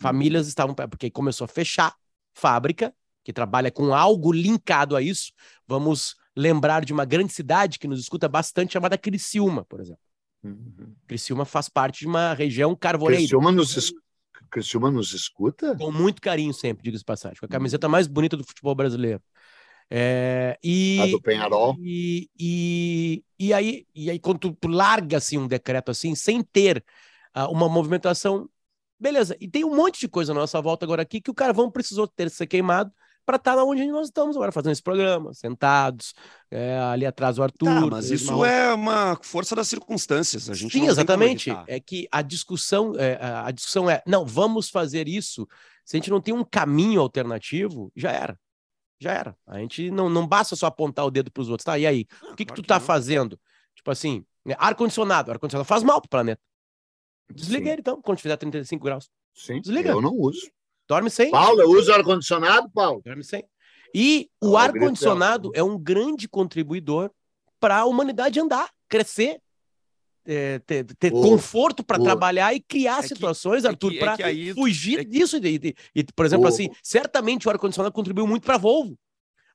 Famílias 0.00 0.48
estavam. 0.48 0.74
Porque 0.74 1.10
começou 1.10 1.44
a 1.44 1.48
fechar 1.48 1.94
fábrica, 2.34 2.94
que 3.22 3.32
trabalha 3.32 3.70
com 3.70 3.94
algo 3.94 4.32
linkado 4.32 4.96
a 4.96 5.02
isso. 5.02 5.32
Vamos 5.66 6.16
lembrar 6.34 6.84
de 6.84 6.92
uma 6.92 7.04
grande 7.04 7.32
cidade 7.32 7.78
que 7.78 7.86
nos 7.86 8.00
escuta 8.00 8.28
bastante, 8.28 8.72
chamada 8.72 8.96
Criciúma, 8.96 9.64
por 9.66 9.80
exemplo. 9.80 10.02
Uhum. 10.42 10.94
Criciúma 11.06 11.44
faz 11.44 11.68
parte 11.68 12.00
de 12.00 12.06
uma 12.06 12.32
região 12.32 12.74
carvoneira. 12.74 13.20
Criciúma 13.20 13.52
nos, 13.52 13.76
es- 13.76 13.92
Criciúma 14.50 14.90
nos 14.90 15.12
escuta? 15.12 15.76
Com 15.76 15.92
muito 15.92 16.20
carinho 16.20 16.54
sempre, 16.54 16.82
diga-se 16.82 17.04
passagem. 17.04 17.38
Com 17.38 17.46
a 17.46 17.48
camiseta 17.48 17.88
mais 17.88 18.06
bonita 18.06 18.36
do 18.36 18.42
futebol 18.44 18.74
brasileiro. 18.74 19.22
É, 19.94 20.58
e, 20.64 20.98
A 21.02 21.06
do 21.06 21.20
Penharol? 21.20 21.76
E, 21.78 22.30
e, 22.38 23.22
e, 23.38 23.52
aí, 23.52 23.86
e 23.94 24.10
aí, 24.10 24.18
quando 24.18 24.38
tu, 24.38 24.56
tu 24.58 24.68
larga 24.68 25.18
assim, 25.18 25.36
um 25.36 25.46
decreto 25.46 25.90
assim, 25.90 26.14
sem 26.14 26.42
ter 26.42 26.82
ah, 27.34 27.46
uma 27.50 27.68
movimentação, 27.68 28.48
beleza. 28.98 29.36
E 29.38 29.46
tem 29.46 29.66
um 29.66 29.76
monte 29.76 30.00
de 30.00 30.08
coisa 30.08 30.32
na 30.32 30.40
nossa 30.40 30.62
volta 30.62 30.86
agora 30.86 31.02
aqui 31.02 31.20
que 31.20 31.30
o 31.30 31.34
carvão 31.34 31.70
precisou 31.70 32.08
ter 32.08 32.30
se 32.30 32.46
queimado 32.46 32.90
para 33.26 33.36
estar 33.36 33.62
onde 33.62 33.84
nós 33.86 34.06
estamos 34.06 34.34
agora, 34.34 34.50
fazendo 34.50 34.72
esse 34.72 34.82
programa, 34.82 35.34
sentados, 35.34 36.14
é, 36.50 36.78
ali 36.78 37.04
atrás 37.04 37.38
o 37.38 37.42
Arthur. 37.42 37.66
Tá, 37.66 37.86
mas 37.86 38.10
isso 38.10 38.44
é 38.46 38.72
uma 38.72 39.18
força 39.22 39.54
das 39.54 39.68
circunstâncias. 39.68 40.48
A 40.48 40.54
gente 40.54 40.72
Sim, 40.72 40.86
exatamente. 40.86 41.50
É 41.66 41.78
que 41.78 42.08
a 42.10 42.22
discussão, 42.22 42.94
é, 42.96 43.18
a 43.20 43.50
discussão 43.50 43.90
é, 43.90 44.02
não, 44.06 44.24
vamos 44.24 44.70
fazer 44.70 45.06
isso. 45.06 45.46
Se 45.84 45.96
a 45.96 45.98
gente 45.98 46.10
não 46.10 46.20
tem 46.20 46.32
um 46.32 46.44
caminho 46.44 47.00
alternativo, 47.02 47.92
já 47.94 48.10
era. 48.10 48.38
Já 49.02 49.12
era. 49.12 49.36
A 49.46 49.58
gente 49.58 49.90
não, 49.90 50.08
não 50.08 50.26
basta 50.26 50.54
só 50.54 50.66
apontar 50.66 51.04
o 51.04 51.10
dedo 51.10 51.30
para 51.30 51.40
os 51.40 51.48
outros, 51.48 51.64
tá? 51.64 51.76
E 51.76 51.84
aí, 51.84 52.06
o 52.30 52.36
que, 52.36 52.44
que 52.44 52.54
tu 52.54 52.62
tá 52.62 52.78
fazendo? 52.78 53.38
Tipo 53.74 53.90
assim, 53.90 54.24
né, 54.44 54.54
ar-condicionado. 54.58 55.32
Ar-condicionado 55.32 55.66
faz 55.66 55.82
mal 55.82 56.00
pro 56.00 56.08
planeta. 56.08 56.40
Desliga 57.34 57.64
Sim. 57.64 57.70
ele 57.70 57.80
então, 57.80 58.00
quando 58.00 58.18
tiver 58.18 58.36
35 58.36 58.84
graus. 58.84 59.10
Sim, 59.34 59.60
Desliga. 59.60 59.90
eu 59.90 60.00
não 60.00 60.14
uso. 60.14 60.48
Dorme 60.86 61.10
sem. 61.10 61.32
Paulo, 61.32 61.60
eu 61.60 61.70
uso 61.70 61.92
ar-condicionado, 61.92 62.70
Paulo? 62.70 63.02
Dorme 63.04 63.24
sem. 63.24 63.44
E 63.92 64.30
o 64.40 64.46
Ah, 64.46 64.50
o 64.50 64.56
ar-condicionado 64.56 65.50
é 65.54 65.62
um 65.62 65.76
grande 65.76 66.28
contribuidor 66.28 67.10
para 67.58 67.78
a 67.78 67.84
humanidade 67.84 68.38
andar, 68.38 68.70
crescer, 68.88 69.40
é, 70.26 70.58
ter, 70.60 70.84
ter 70.84 71.12
O- 71.12 71.20
conforto 71.20 71.82
para 71.84 71.98
trabalhar 71.98 72.54
e 72.54 72.60
criar 72.60 73.00
É 73.00 73.08
situações, 73.08 73.64
é 73.64 73.68
Arthur, 73.68 73.90
que- 73.90 73.96
é 73.98 74.00
para 74.00 74.16
fugir 74.54 75.00
é 75.00 75.04
que- 75.04 75.10
disso. 75.10 75.36
E, 75.38 75.56
e- 75.56 75.74
e, 76.00 76.04
por 76.14 76.24
exemplo, 76.26 76.44
O- 76.46 76.48
assim, 76.48 76.68
certamente 76.82 77.46
o 77.46 77.50
ar-condicionado 77.50 77.92
contribuiu 77.94 78.26
muito 78.26 78.44
para 78.44 78.54
a 78.54 78.58
Volvo. 78.58 78.96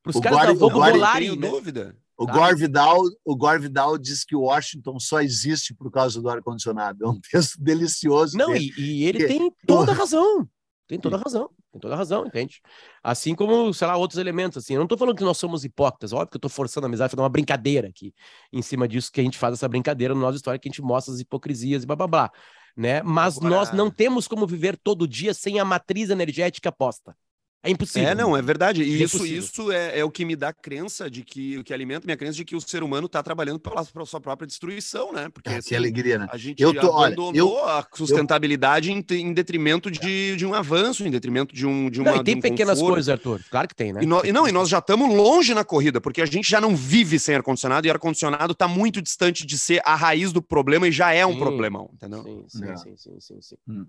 Para 0.04 0.10
os 0.12 0.20
caras 0.20 0.40
da 0.48 0.54
Volvo 0.54 0.80
rolarem, 0.80 1.30
tenho 1.30 1.42
né? 1.42 1.50
dúvida. 1.50 1.96
O 2.20 2.26
Tá. 2.26 2.34
Gore 2.34 2.56
Vidal, 2.56 3.02
o 3.24 3.36
Gore 3.36 3.62
Vidal 3.62 3.98
diz 3.98 4.24
que 4.26 4.36
Washington 4.36 5.00
só 5.00 5.22
existe 5.22 5.74
por 5.74 5.92
causa 5.92 6.20
do 6.22 6.28
ar-condicionado. 6.30 7.06
É 7.06 7.08
um 7.08 7.20
texto 7.20 7.62
delicioso. 7.62 8.36
Não, 8.38 8.56
e, 8.56 8.72
e 8.78 9.04
ele 9.06 9.20
Que- 9.20 9.28
tem 9.28 9.52
toda 9.68 9.92
a 9.92 9.96
razão. 10.04 10.48
Tem 10.88 11.00
toda 11.00 11.18
a 11.18 11.20
razão. 11.20 11.50
Tem 11.78 11.82
toda 11.82 11.96
razão, 11.96 12.26
entende? 12.26 12.60
Assim 13.04 13.36
como, 13.36 13.74
sei 13.74 13.88
lá, 13.88 13.96
outros 13.96 14.20
elementos. 14.20 14.58
Assim. 14.58 14.74
Eu 14.74 14.80
não 14.80 14.86
estou 14.86 14.98
falando 14.98 15.16
que 15.16 15.24
nós 15.24 15.38
somos 15.38 15.64
hipócritas, 15.64 16.12
óbvio 16.12 16.28
que 16.30 16.36
eu 16.36 16.40
estou 16.40 16.50
forçando 16.50 16.86
a 16.86 16.90
amizade, 16.90 17.12
fazendo 17.12 17.24
uma 17.24 17.30
brincadeira 17.30 17.88
aqui 17.88 18.14
em 18.52 18.62
cima 18.62 18.88
disso, 18.88 19.12
que 19.12 19.22
a 19.22 19.24
gente 19.24 19.38
faz 19.38 19.54
essa 19.54 19.68
brincadeira 19.68 20.14
no 20.14 20.22
nosso 20.22 20.38
história, 20.38 20.60
que 20.60 20.68
a 20.68 20.72
gente 20.72 20.82
mostra 20.82 21.14
as 21.14 21.20
hipocrisias 21.20 21.84
e 21.84 21.86
blá 21.86 21.96
blá 21.96 22.08
blá. 22.08 22.32
Né? 22.76 23.02
Mas 23.04 23.38
Agora- 23.38 23.56
nós 23.56 23.72
não 23.72 23.90
temos 23.90 24.28
como 24.28 24.46
viver 24.46 24.78
todo 24.78 25.08
dia 25.08 25.34
sem 25.34 25.60
a 25.60 25.66
matriz 25.66 26.10
energética 26.10 26.72
posta. 26.72 27.16
É 27.64 27.70
impossível. 27.72 28.08
É, 28.08 28.16
não, 28.16 28.38
é 28.38 28.42
verdade. 28.42 28.82
E 28.84 29.02
É 29.02 29.04
isso, 29.04 29.18
impossível. 29.18 29.40
isso 29.40 29.72
é, 29.72 30.00
é 30.00 30.06
o 30.06 30.12
que 30.12 30.24
me 30.24 30.36
dá 30.36 30.54
crença 30.54 31.10
de 31.10 31.24
que 31.24 31.58
o 31.58 31.64
que 31.64 31.74
alimenta 31.74 32.06
minha 32.06 32.16
crença 32.16 32.34
de 32.38 32.46
que 32.46 32.56
o 32.56 32.62
ser 32.62 32.84
humano 32.84 33.08
está 33.08 33.22
trabalhando 33.22 33.60
pela, 33.60 33.84
pela 33.84 34.06
sua 34.06 34.22
própria 34.22 34.48
destruição, 34.48 35.12
né? 35.12 35.28
Porque 35.30 35.50
Ah, 35.50 35.58
assim, 35.58 35.70
que 35.70 35.76
alegria, 35.76 36.20
né? 36.20 36.28
a 36.32 36.38
gente 36.38 36.62
Eu 36.62 36.74
tô- 36.74 36.92
olha, 36.92 37.08
abandonou 37.14 37.64
a 37.66 37.86
sustentabilidade 37.94 38.92
em, 38.92 39.04
em 39.12 39.34
detrimento 39.34 39.90
de, 39.92 40.36
de 40.38 40.46
um 40.46 40.54
avanço, 40.54 41.06
em 41.06 41.12
detrimento 41.12 41.54
de 41.54 41.66
um 41.66 41.90
de 41.90 42.00
uma 42.00 42.12
Não, 42.12 42.22
e 42.22 42.24
tem 42.24 42.36
um 42.38 42.42
pequenas 42.42 42.76
conforto. 42.80 42.94
coisas, 42.94 43.10
Arthur. 43.10 43.42
Claro 43.50 43.68
que 43.68 43.76
tem, 43.76 43.92
né? 43.92 44.02
E, 44.04 44.06
nó- 44.06 44.22
e 44.24 44.32
não, 44.32 44.48
e 44.48 44.52
nós 44.52 44.70
já 44.70 44.78
estamos 44.78 45.14
longe 45.14 45.54
na 45.54 45.66
corrida, 45.66 46.00
porque 46.00 46.22
a 46.22 46.26
gente 46.26 46.50
já 46.50 46.62
não 46.62 46.76
vive 46.76 47.20
sem 47.20 47.36
ar-condicionado 47.36 47.86
e 47.86 47.90
ar-condicionado 47.90 48.54
está 48.54 48.68
muito 48.68 49.02
distante 49.02 49.46
de 49.46 49.58
ser 49.58 49.82
a 49.84 49.96
raiz 49.96 50.32
do 50.32 50.42
problema 50.42 50.88
e 50.88 50.92
já 50.92 51.12
é 51.12 51.26
um 51.26 51.34
Sim. 51.34 51.40
problemão, 51.40 51.90
entendeu? 51.94 52.24
Sim, 52.24 52.46
sim, 52.48 52.66
É. 52.66 52.78
sim, 52.78 52.96
sim, 52.98 53.20
sim, 53.20 53.42
sim. 53.42 53.86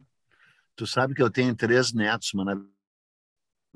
Tu 0.75 0.87
sabe 0.87 1.15
que 1.15 1.23
eu 1.23 1.31
tenho 1.31 1.55
três 1.55 1.93
netos, 1.93 2.33
mano, 2.35 2.67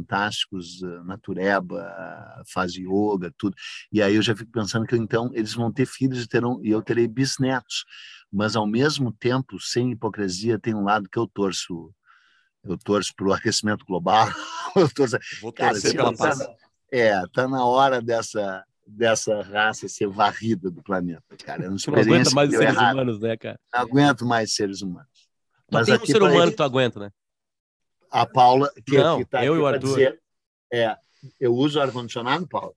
fantásticos, 0.03 0.83
eh, 0.83 1.03
natureba, 1.05 2.43
faz 2.53 2.75
yoga, 2.75 3.33
tudo. 3.39 3.55
E 3.93 4.03
aí 4.03 4.17
eu 4.17 4.23
já 4.23 4.35
fico 4.35 4.51
pensando 4.51 4.87
que 4.87 4.97
então 4.97 5.31
eles 5.33 5.55
vão 5.55 5.73
ter 5.73 5.87
filhos 5.87 6.23
e 6.25 6.29
terão 6.29 6.61
e 6.63 6.71
eu 6.71 6.83
terei 6.83 7.07
bisnetos. 7.07 7.85
Mas 8.31 8.57
ao 8.57 8.67
mesmo 8.67 9.13
tempo, 9.13 9.61
sem 9.61 9.93
hipocrisia, 9.93 10.59
tem 10.59 10.75
um 10.75 10.85
lado 10.85 11.09
que 11.09 11.19
eu 11.19 11.27
torço. 11.27 11.93
Eu 12.65 12.79
torço 12.79 13.13
para 13.17 13.27
o 13.27 13.33
aquecimento 13.33 13.85
global. 13.85 14.27
Eu 14.75 14.89
torço... 14.89 15.19
Vou 15.43 15.53
Cara, 15.53 15.73
torcer 15.73 15.95
pela 15.95 16.13
tá- 16.13 16.17
paz. 16.17 16.39
É, 16.91 17.21
tá 17.27 17.47
na 17.47 17.63
hora 17.63 18.01
dessa 18.01 18.65
dessa 18.87 19.43
raça 19.43 19.89
ser 19.89 20.09
varrida 20.09 20.71
do 20.71 20.83
planeta, 20.83 21.23
cara. 21.45 21.65
É 21.65 21.69
uma 21.69 21.77
Tu 21.77 21.91
não 21.91 21.99
aguenta 21.99 22.31
mais 22.31 22.51
seres 22.51 22.75
errado. 22.75 22.95
humanos, 22.95 23.21
né, 23.21 23.37
cara? 23.37 23.61
Não 23.73 23.81
aguento 23.81 24.27
mais 24.27 24.55
seres 24.55 24.83
humanos. 24.83 25.29
Não 25.71 25.81
Mas 25.81 25.87
tem 25.87 25.95
um 25.95 26.07
ser 26.07 26.23
humano 26.23 26.51
que 26.51 26.57
tu 26.57 26.63
aguenta, 26.63 27.01
né? 27.01 27.11
A 28.13 28.27
Paula, 28.27 28.71
que, 28.87 28.99
Não, 28.99 29.19
que 29.19 29.25
tá 29.25 29.45
eu 29.45 29.55
aqui 29.55 29.61
e 29.61 29.65
o 29.65 29.67
Arthur. 29.67 29.89
dizer, 29.89 30.23
é, 30.73 30.97
eu 31.41 31.55
uso 31.55 31.81
ar-condicionado, 31.81 32.47
Paula? 32.47 32.73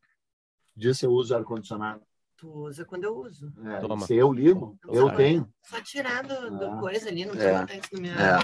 Diz 0.75 0.97
se 0.97 1.05
eu 1.05 1.11
uso 1.11 1.35
ar-condicionado. 1.35 2.01
Tu 2.37 2.49
usa 2.49 2.83
quando 2.85 3.03
eu 3.05 3.15
uso. 3.17 3.51
É, 3.65 3.79
Toma. 3.79 4.05
se 4.05 4.13
eu 4.15 4.31
ligo, 4.33 4.77
eu 4.87 5.05
Toma. 5.07 5.15
tenho. 5.15 5.49
Só 5.63 5.81
tirar 5.81 6.23
do, 6.23 6.57
do 6.57 6.65
Ah. 6.65 6.77
coisa 6.79 7.07
ali, 7.09 7.25
não 7.25 7.33
É. 7.33 7.35
precisa 7.37 7.59
botar 7.61 7.75
isso 7.75 7.89
no 7.93 8.01
meu. 8.01 8.11
É. 8.13 8.39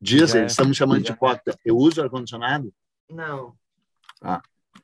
Diz, 0.00 0.30
Já 0.30 0.36
é. 0.36 0.40
eles 0.40 0.52
estão 0.52 0.66
me 0.66 0.74
chamando 0.74 1.02
de 1.02 1.12
hipócrita. 1.12 1.58
Eu 1.64 1.76
uso 1.76 2.02
ar-condicionado? 2.02 2.72
Não. 3.10 3.54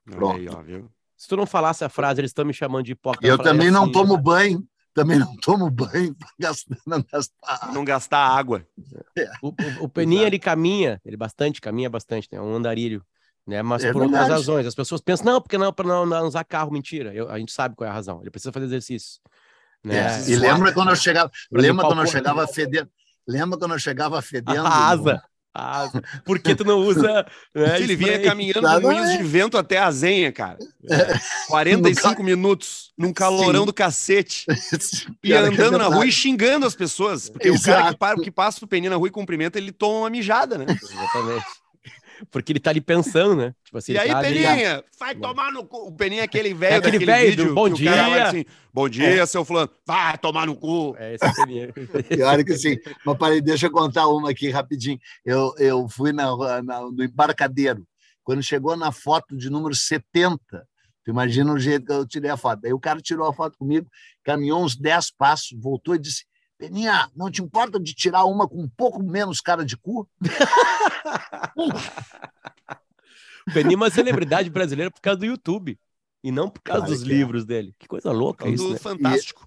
Pronto. 0.04 0.36
Aí, 0.36 0.48
ó, 0.48 0.62
viu? 0.62 0.90
Se 1.16 1.28
tu 1.28 1.36
não 1.36 1.46
falasse 1.46 1.84
a 1.84 1.88
frase, 1.88 2.20
eles 2.20 2.30
estão 2.30 2.44
me 2.44 2.52
chamando 2.54 2.84
de 2.84 2.92
hipócrita. 2.92 3.26
Eu 3.26 3.36
falaria 3.36 3.52
também 3.58 3.70
não 3.70 3.84
assim, 3.84 3.92
tomo 3.92 4.16
banho. 4.16 4.66
Também 4.94 5.18
não 5.18 5.36
tomo 5.36 5.70
banho 5.70 6.14
para 6.14 6.28
gastar, 6.38 6.76
não 6.86 7.02
gastar. 7.10 7.72
Não 7.72 7.84
gastar 7.84 8.18
água. 8.18 8.66
O, 9.42 9.48
o, 9.48 9.84
o 9.84 9.88
Peninha, 9.88 10.26
ele 10.26 10.38
caminha, 10.38 11.00
ele 11.04 11.16
bastante, 11.16 11.60
caminha 11.60 11.90
bastante, 11.90 12.28
né? 12.30 12.38
É 12.38 12.40
um 12.42 12.54
andarilho, 12.54 13.04
né? 13.46 13.62
Mas 13.62 13.82
É 13.82 13.92
por 13.92 14.02
outras 14.02 14.20
verdade. 14.20 14.38
razões. 14.38 14.66
As 14.66 14.74
pessoas 14.74 15.00
pensam, 15.00 15.26
não, 15.26 15.40
porque 15.40 15.58
não, 15.58 15.72
para 15.72 15.88
não, 15.88 16.06
não 16.06 16.26
usar 16.26 16.44
carro, 16.44 16.70
mentira. 16.70 17.14
Eu- 17.14 17.30
a 17.30 17.38
gente 17.38 17.52
sabe 17.52 17.74
qual 17.74 17.86
é 17.86 17.90
a 17.90 17.94
razão. 17.94 18.20
Ele 18.20 18.30
precisa 18.30 18.52
fazer 18.52 18.66
exercício. 18.66 19.20
Né? 19.84 19.96
É, 19.96 20.30
E 20.30 20.36
lembra 20.36 20.72
quando 20.72 20.90
eu 20.90 20.96
chegava, 20.96 21.30
lembra 21.50 21.84
quando 21.84 22.02
eu 22.02 22.06
chegava 22.06 22.46
fedendo? 22.46 22.90
Lembra 23.26 23.58
quando 23.58 23.72
eu 23.74 23.78
chegava 23.78 24.22
fedendo? 24.22 24.66
A 24.66 24.90
asa. 24.90 25.22
A 25.54 25.80
asa. 25.82 26.02
Por 26.24 26.38
que 26.38 26.54
tu 26.54 26.64
não 26.64 26.78
usa. 26.78 27.26
Né, 27.54 27.80
Ele 27.82 27.94
vinha 27.94 28.18
caminhando 28.22 28.62
Tá, 28.62 28.76
com 28.76 28.86
moinhos 28.86 29.10
é? 29.10 29.16
de 29.18 29.22
vento 29.24 29.58
até 29.58 29.78
a 29.78 29.90
zenha, 29.90 30.32
cara. 30.32 30.58
45 31.48 32.22
minutos 32.22 32.90
num 32.96 33.12
calorão 33.12 33.60
Sim. 33.60 33.66
do 33.66 33.72
cacete. 33.72 34.46
E 35.22 35.28
que 35.28 35.32
é 35.32 35.36
andando 35.38 35.78
na 35.78 35.86
rua 35.86 36.06
e 36.06 36.12
xingando 36.12 36.66
as 36.66 36.74
pessoas. 36.74 37.28
Porque 37.28 37.50
o 37.50 37.60
cara 37.60 37.76
que, 37.76 37.82
Exato. 37.88 37.98
para, 37.98 38.20
que 38.20 38.30
passa 38.30 38.64
o 38.64 38.68
peninho 38.68 38.90
na 38.90 38.96
rua 38.96 39.08
e 39.08 39.10
cumprimenta, 39.10 39.58
ele 39.58 39.70
toma 39.72 40.00
uma 40.00 40.10
mijada, 40.10 40.56
né? 40.58 40.66
Exatamente. 40.68 41.44
Porque 42.30 42.52
ele 42.52 42.60
tá 42.60 42.70
ali 42.70 42.80
pensando, 42.80 43.34
né? 43.36 43.54
Tipo 43.64 43.78
assim, 43.78 43.92
E 43.92 43.96
ele 43.96 43.98
aí, 44.04 44.08
tá 44.10 44.18
ali- 44.18 44.42
Peninha, 44.42 44.84
vai 44.98 45.14
tomar 45.14 45.52
no 45.52 45.64
cu. 45.64 45.88
O 45.88 45.92
Peninha 45.92 46.22
é 46.22 46.24
aquele 46.24 46.54
velho 46.54 46.74
É 46.74 46.76
aquele 46.76 46.98
daquele 46.98 47.12
velho 47.12 47.30
vídeo 47.30 47.44
do 47.48 47.54
bom 47.54 47.72
que 47.72 47.82
o 47.82 47.84
cara 47.86 48.04
dia. 48.08 48.26
assim, 48.28 48.44
bom 48.72 48.88
dia, 48.88 49.26
seu 49.26 49.44
fulano. 49.44 49.70
Vai 49.86 50.18
tomar 50.18 50.46
no 50.46 50.54
cu. 50.56 50.94
É, 50.98 51.14
esse 51.14 51.24
é 51.24 51.28
o 51.28 51.34
Peninha. 51.34 51.72
Pior 52.08 52.44
que 52.44 52.56
sim. 52.56 52.76
Mas 53.04 53.18
parei, 53.18 53.40
deixa 53.40 53.66
eu 53.66 53.70
contar 53.70 54.06
uma 54.08 54.30
aqui 54.30 54.50
rapidinho. 54.50 54.98
Eu, 55.24 55.54
eu 55.58 55.88
fui 55.88 56.12
na, 56.12 56.62
na- 56.62 56.80
no 56.82 57.02
embarcadeiro. 57.02 57.84
Quando 58.24 58.42
chegou 58.42 58.76
na 58.76 58.92
foto 58.92 59.36
de 59.36 59.50
número 59.50 59.74
70, 59.74 60.38
tu 61.04 61.10
imagina 61.10 61.52
o 61.52 61.58
jeito 61.58 61.86
que 61.86 61.92
eu 61.92 62.06
tirei 62.06 62.30
a 62.30 62.36
foto. 62.36 62.64
Aí 62.66 62.72
o 62.72 62.78
cara 62.78 63.00
tirou 63.00 63.26
a 63.28 63.32
foto 63.34 63.58
comigo, 63.58 63.88
caminhou 64.22 64.62
uns 64.64 64.76
10 64.76 65.10
passos, 65.10 65.58
voltou 65.60 65.94
e 65.96 65.98
disse: 65.98 66.24
Peninha, 66.62 67.10
não 67.16 67.28
te 67.28 67.42
importa 67.42 67.80
de 67.80 67.92
tirar 67.92 68.24
uma 68.24 68.48
com 68.48 68.62
um 68.62 68.68
pouco 68.68 69.02
menos 69.02 69.40
cara 69.40 69.64
de 69.64 69.76
cu? 69.76 70.08
O 70.20 70.20
Peninha 73.52 73.74
é 73.74 73.76
uma 73.76 73.90
celebridade 73.90 74.48
brasileira 74.48 74.88
por 74.88 75.00
causa 75.00 75.18
do 75.18 75.26
YouTube. 75.26 75.76
E 76.22 76.30
não 76.30 76.48
por 76.48 76.62
causa 76.62 76.82
Claro 76.82 76.94
dos 76.94 77.02
é. 77.02 77.06
livros 77.06 77.44
dele. 77.44 77.74
Que 77.80 77.88
coisa 77.88 78.12
louca 78.12 78.48
isso, 78.48 78.62
do 78.62 78.74
né? 78.74 78.78
Fantástico. 78.78 79.44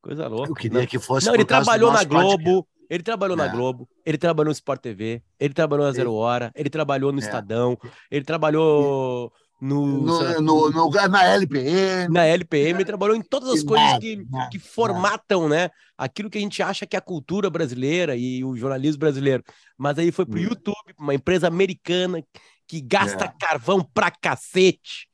Coisa 0.00 0.26
louca. 0.26 0.50
Eu 0.50 0.54
queria 0.54 0.86
que 0.86 0.98
fosse. 0.98 1.26
Não, 1.26 1.34
ele 1.34 1.44
trabalhou 1.44 1.92
na 1.92 1.98
nosso 1.98 2.08
podcast. 2.08 2.42
Globo, 2.42 2.66
ele 2.88 3.02
trabalhou 3.02 3.36
na 3.36 3.44
É. 3.44 3.48
Globo, 3.50 3.86
ele 4.06 4.16
trabalhou 4.16 4.46
no 4.46 4.52
Sport 4.52 4.80
TV, 4.80 5.22
ele 5.38 5.52
trabalhou 5.52 5.84
na 5.84 5.92
Zero 5.92 6.14
Hora, 6.14 6.50
ele 6.54 6.70
trabalhou 6.70 7.12
no 7.12 7.20
É. 7.20 7.22
Estadão, 7.22 7.78
ele 8.10 8.24
trabalhou 8.24 9.30
no, 9.66 9.86
No, 10.02 10.40
no, 10.40 10.70
no- 10.70 10.90
na 11.08 11.24
LPM. 11.24 12.12
na 12.12 12.24
LPM, 12.24 12.76
ele 12.78 12.84
trabalhou 12.84 13.16
em 13.16 13.22
todas 13.22 13.48
as 13.48 13.62
coisas 13.62 13.86
nada, 13.86 14.00
que, 14.00 14.26
nada, 14.30 14.50
que 14.50 14.58
formatam, 14.58 15.48
né? 15.48 15.70
Aquilo 15.96 16.28
que 16.28 16.38
a 16.38 16.40
gente 16.40 16.62
acha 16.62 16.86
que 16.86 16.96
é 16.96 16.98
a 16.98 17.02
cultura 17.02 17.48
brasileira 17.48 18.14
e 18.16 18.44
o 18.44 18.56
jornalismo 18.56 18.98
brasileiro. 19.00 19.42
Mas 19.78 19.98
aí 19.98 20.12
foi 20.12 20.26
pro 20.26 20.38
Hum. 20.38 20.42
YouTube, 20.42 20.94
uma 20.98 21.14
empresa 21.14 21.46
americana 21.48 22.22
que 22.66 22.80
gasta 22.80 23.24
É. 23.24 23.32
carvão 23.40 23.82
pra 23.94 24.10
cacete. 24.10 25.08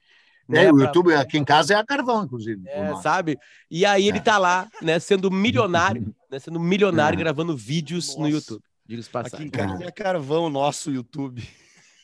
né, 0.48 0.64
É, 0.64 0.72
o 0.72 0.74
pra- 0.74 0.86
YouTube 0.86 1.14
aqui 1.14 1.38
em 1.38 1.44
casa 1.44 1.74
é 1.74 1.76
a 1.76 1.86
carvão, 1.86 2.24
inclusive. 2.24 2.60
é, 2.66 2.92
o 2.92 3.00
sabe? 3.00 3.38
E 3.70 3.86
aí 3.86 4.08
ele 4.08 4.18
É. 4.18 4.20
tá 4.20 4.36
lá, 4.36 4.66
né, 4.82 4.98
sendo 4.98 5.30
milionário, 5.30 6.12
né, 6.28 6.40
sendo 6.40 6.58
milionário 6.58 7.16
É. 7.16 7.20
gravando 7.20 7.56
vídeos 7.56 8.16
no 8.16 8.22
Nossa. 8.22 8.32
YouTube. 8.32 8.62
Diga-se 8.84 9.08
de 9.08 9.16
Aqui 9.18 9.44
em 9.44 9.48
casa 9.48 9.84
é 9.84 9.90
carvão 9.92 10.50
nosso 10.50 10.90
YouTube. 10.90 11.48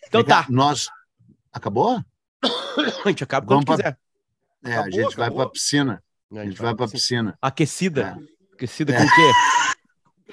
Então 0.06 0.22
tá, 0.22 0.46
Nós. 0.48 0.88
Acabou? 1.52 2.00
A 2.42 3.08
gente 3.08 3.24
acaba 3.24 3.46
quando 3.46 3.64
pra- 3.64 3.76
quiser. 3.76 3.98
É, 4.64 4.72
a 4.76 4.80
Acabou, 4.80 4.92
gente 4.92 5.16
vai 5.16 5.26
acabou. 5.26 5.44
para 5.44 5.50
piscina. 5.52 6.02
A 6.32 6.34
A 6.34 6.38
gente 6.42 6.50
gente 6.50 6.62
vai 6.62 6.74
para 6.74 6.84
assim, 6.84 6.92
piscina. 6.96 7.38
Aquecida. 7.40 8.18
Aquecida 8.54 8.94
É. 8.94 8.98
com 8.98 9.04
o 9.04 9.08
quê? 9.14 9.32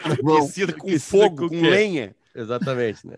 Aquecida 0.04 0.74
com 0.74 0.88
aquecida 0.88 1.00
fogo, 1.30 1.50
com 1.50 1.50
com, 1.50 1.62
lenha. 1.62 2.16
Exatamente, 2.36 3.06
né? 3.06 3.16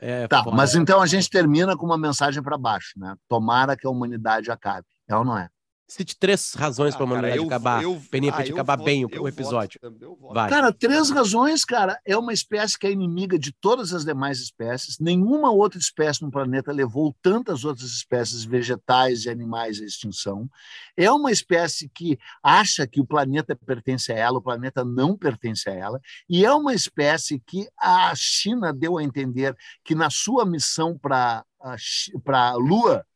é, 0.00 0.22
É, 0.22 0.28
Tá, 0.28 0.42
foda. 0.42 0.56
mas 0.56 0.74
então 0.74 1.00
a 1.02 1.06
gente 1.06 1.28
termina 1.28 1.76
com 1.76 1.84
uma 1.84 1.98
mensagem 1.98 2.42
para 2.42 2.56
baixo, 2.56 2.92
né? 2.98 3.14
Tomara 3.28 3.76
que 3.76 3.86
a 3.86 3.90
humanidade 3.90 4.50
acabe. 4.50 4.86
É 5.06 5.14
ou 5.14 5.24
não 5.24 5.36
é? 5.36 5.48
Cite 5.96 6.16
três 6.18 6.54
razões 6.54 6.96
para 6.96 7.04
a 7.04 7.06
Ah, 7.06 7.08
cara, 7.08 7.18
humanidade 7.20 7.36
eu- 7.38 7.46
acabar. 7.46 7.82
eu- 7.84 8.02
Peninha, 8.10 8.32
ah, 8.34 8.38
gente 8.38 8.50
eu 8.50 8.56
acabar 8.56 8.76
voto- 8.76 8.84
bem 8.86 9.04
o, 9.04 9.08
o 9.22 9.28
episódio. 9.28 9.78
voto. 10.18 10.34
Cara, 10.50 10.72
três 10.72 11.08
razões, 11.08 11.64
cara. 11.64 12.00
É 12.04 12.18
uma 12.18 12.32
espécie 12.32 12.76
que 12.76 12.84
é 12.88 12.90
inimiga 12.90 13.38
de 13.38 13.52
todas 13.52 13.92
as 13.94 14.04
demais 14.04 14.40
espécies. 14.40 14.98
Nenhuma 14.98 15.52
outra 15.52 15.78
espécie 15.78 16.20
no 16.22 16.32
planeta 16.32 16.72
levou 16.72 17.14
tantas 17.22 17.64
outras 17.64 17.90
espécies 17.90 18.42
vegetais 18.42 19.24
e 19.24 19.30
animais 19.30 19.80
à 19.80 19.84
extinção. 19.84 20.50
É 20.96 21.08
uma 21.12 21.30
espécie 21.30 21.88
que 21.88 22.18
acha 22.42 22.88
que 22.88 23.00
o 23.00 23.06
planeta 23.06 23.54
pertence 23.54 24.12
a 24.12 24.16
ela, 24.16 24.38
o 24.38 24.42
planeta 24.42 24.84
não 24.84 25.16
pertence 25.16 25.70
a 25.70 25.74
ela. 25.74 26.00
E 26.28 26.44
é 26.44 26.52
uma 26.52 26.74
espécie 26.74 27.38
que 27.38 27.68
a 27.80 28.12
China 28.16 28.72
deu 28.72 28.98
a 28.98 29.04
entender 29.04 29.56
que 29.84 29.94
na 29.94 30.10
sua 30.10 30.44
missão 30.44 30.98
para 30.98 31.44
a 31.60 32.52
Lua 32.56 33.06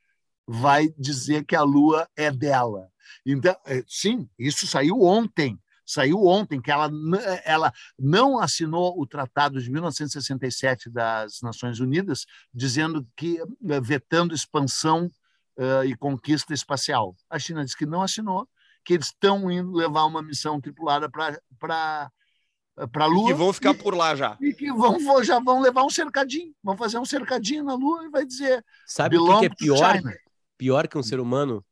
vai 0.51 0.89
dizer 0.97 1.45
que 1.45 1.55
a 1.55 1.61
Lua 1.61 2.09
é 2.15 2.31
dela. 2.31 2.89
Então, 3.23 3.55
é, 3.65 3.83
sim, 3.87 4.27
isso 4.37 4.65
saiu 4.65 5.01
ontem. 5.03 5.59
Saiu 5.85 6.25
ontem 6.25 6.59
que 6.61 6.71
ela, 6.71 6.87
n- 6.87 7.17
ela 7.45 7.71
não 7.97 8.39
assinou 8.39 8.99
o 8.99 9.05
Tratado 9.05 9.61
de 9.61 9.69
1967 9.71 10.89
das 10.89 11.39
Nações 11.41 11.79
Unidas, 11.79 12.25
dizendo 12.53 13.05
que 13.15 13.39
eh, 13.39 13.81
vetando 13.81 14.33
expansão 14.33 15.09
eh, 15.57 15.85
e 15.87 15.95
conquista 15.95 16.53
espacial. 16.53 17.15
A 17.29 17.37
China 17.39 17.63
disse 17.63 17.77
que 17.77 17.85
não 17.85 18.01
assinou, 18.01 18.47
que 18.85 18.93
eles 18.93 19.07
estão 19.07 19.51
indo 19.51 19.71
levar 19.73 20.05
uma 20.05 20.21
missão 20.21 20.59
tripulada 20.59 21.07
para 21.09 21.39
para 21.59 23.03
a 23.03 23.07
Lua 23.07 23.27
Que 23.27 23.33
vão 23.33 23.51
ficar 23.51 23.73
por 23.73 23.93
lá 23.93 24.15
já. 24.15 24.37
e 24.39 24.53
que 24.53 24.71
vão, 24.71 25.21
já 25.21 25.37
vão 25.39 25.59
levar 25.59 25.83
um 25.83 25.89
cercadinho, 25.89 26.53
vão 26.63 26.77
fazer 26.77 26.97
um 26.97 27.03
cercadinho 27.03 27.63
na 27.63 27.73
Lua 27.75 28.05
e 28.05 28.09
vai 28.09 28.25
dizer 28.25 28.63
Sabe 28.87 29.17
o 29.17 29.25
que, 29.25 29.39
que 29.39 29.45
é 29.45 29.49
pior? 29.49 29.97
China. 29.97 30.13
Pior 30.59 30.87
que 30.89 30.97
um 30.97 31.03
ser 31.03 31.19
humano? 31.21 31.65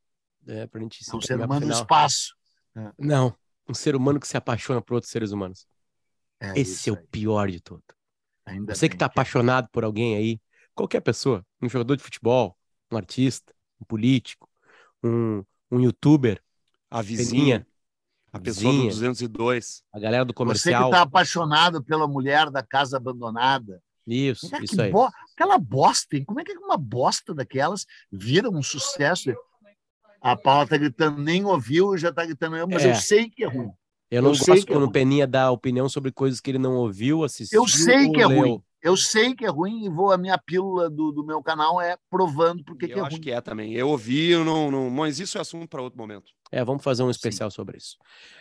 É, 0.48 0.66
pra 0.66 0.82
gente 0.82 1.04
se 1.04 1.12
É 1.12 1.16
um 1.16 1.22
ser 1.22 1.40
humano 1.40 1.66
no 1.68 1.72
espaço. 1.74 2.36
Não, 2.98 3.36
um 3.68 3.74
ser 3.74 3.96
humano 3.96 4.20
que 4.20 4.28
se 4.28 4.38
apaixona 4.38 4.82
por 4.82 4.96
outros 4.96 5.12
seres 5.12 5.32
humanos. 5.32 5.68
É 6.40 6.50
Esse 6.56 6.90
é 6.90 6.94
o 6.94 6.98
aí. 6.98 7.08
pior 7.12 7.50
de 7.50 7.62
tudo. 7.62 7.84
Ainda 8.46 8.76
Você 8.76 8.90
que 8.90 8.96
bem 8.96 8.98
tá 8.98 9.08
apaixonado 9.08 9.70
por 9.72 9.84
alguém 9.84 10.16
aí, 10.16 10.42
qualquer 10.76 11.02
pessoa, 11.02 11.46
um 11.62 11.70
jogador 11.70 11.98
de 11.98 12.04
futebol, 12.04 12.58
um 12.92 12.98
artista, 12.98 13.54
um 13.82 13.86
político, 13.86 14.50
um, 15.04 15.44
um 15.72 15.82
youtuber, 15.82 16.44
A 16.92 17.02
vizinha, 17.02 17.66
a 18.34 18.40
pessoa 18.40 18.74
vizinha. 18.74 18.84
do 18.86 18.88
202. 18.88 19.84
a 19.94 20.00
galera 20.00 20.26
do 20.26 20.34
Você 20.44 20.74
que 20.74 20.76
comercial. 20.76 20.84
está 20.84 21.02
apaixonado 21.02 21.84
pela 21.84 22.08
mulher 22.08 22.50
da 22.50 22.64
casa 22.64 22.98
abandonada. 22.98 23.82
Isso, 24.08 24.52
Cara, 24.52 24.64
isso 24.64 24.82
que 24.82 24.82
aí. 24.82 24.92
bo- 24.92 25.10
Aquela 25.38 25.60
bosta, 25.60 26.18
hein? 26.18 26.24
Como 26.26 26.40
é 26.40 26.44
que 26.44 26.52
uma 26.58 26.78
bosta 26.78 27.32
daquelas 27.32 27.86
vira 28.12 28.50
um 28.50 28.64
sucesso? 28.64 29.32
A 30.20 30.36
Paula 30.36 30.66
tá 30.66 30.76
gritando, 30.78 31.22
nem 31.22 31.46
ouviu 31.46 31.94
e 31.94 31.98
já 32.00 32.12
tá 32.12 32.26
gritando, 32.26 32.68
mas 32.68 32.84
É. 32.84 32.90
eu 32.90 32.96
sei 32.96 33.30
que 33.30 33.44
é 33.44 33.48
ruim. 33.48 33.70
Eu 34.10 34.24
não 34.24 34.32
eu 34.32 34.36
sei 34.36 34.56
gosto 34.56 34.66
que 34.66 34.72
é 34.72 34.76
quando 34.76 34.84
o 34.84 34.86
ruim. 34.86 34.94
Peninha 34.94 35.28
dá 35.28 35.52
opinião 35.52 35.88
sobre 35.88 36.12
coisas 36.12 36.42
que 36.42 36.50
ele 36.50 36.58
não 36.58 36.76
ouviu, 36.78 37.24
assistiu. 37.24 37.62
Eu 37.62 37.68
sei 37.68 38.10
que 38.10 38.20
é 38.20 38.26
leu. 38.26 38.40
ruim. 38.40 38.62
Eu 38.82 38.96
sei 38.96 39.36
que 39.36 39.44
é 39.46 39.50
ruim 39.50 39.86
e 39.86 39.90
vou 39.90 40.12
a 40.12 40.18
minha 40.18 40.38
pílula 40.38 40.90
do, 40.90 41.12
do 41.12 41.26
meu 41.26 41.42
canal 41.44 41.82
é 41.82 41.98
provando 42.10 42.64
porque 42.64 42.86
eu 42.86 42.90
que 42.90 43.00
é 43.00 43.02
acho 43.02 43.12
ruim. 43.12 43.22
que 43.22 43.32
é 43.32 43.42
também. 43.42 43.74
Eu 43.74 43.90
ouvi, 43.90 44.30
eu 44.30 44.46
não, 44.46 44.72
não... 44.72 44.90
mas 44.90 45.20
isso 45.20 45.38
é 45.38 45.42
assunto 45.42 45.68
para 45.68 45.82
outro 45.82 45.98
momento. 46.00 46.32
É, 46.52 46.64
vamos 46.64 46.82
fazer 46.84 47.04
um 47.04 47.10
especial 47.10 47.52
sobre 47.52 47.78
isso. 47.78 47.98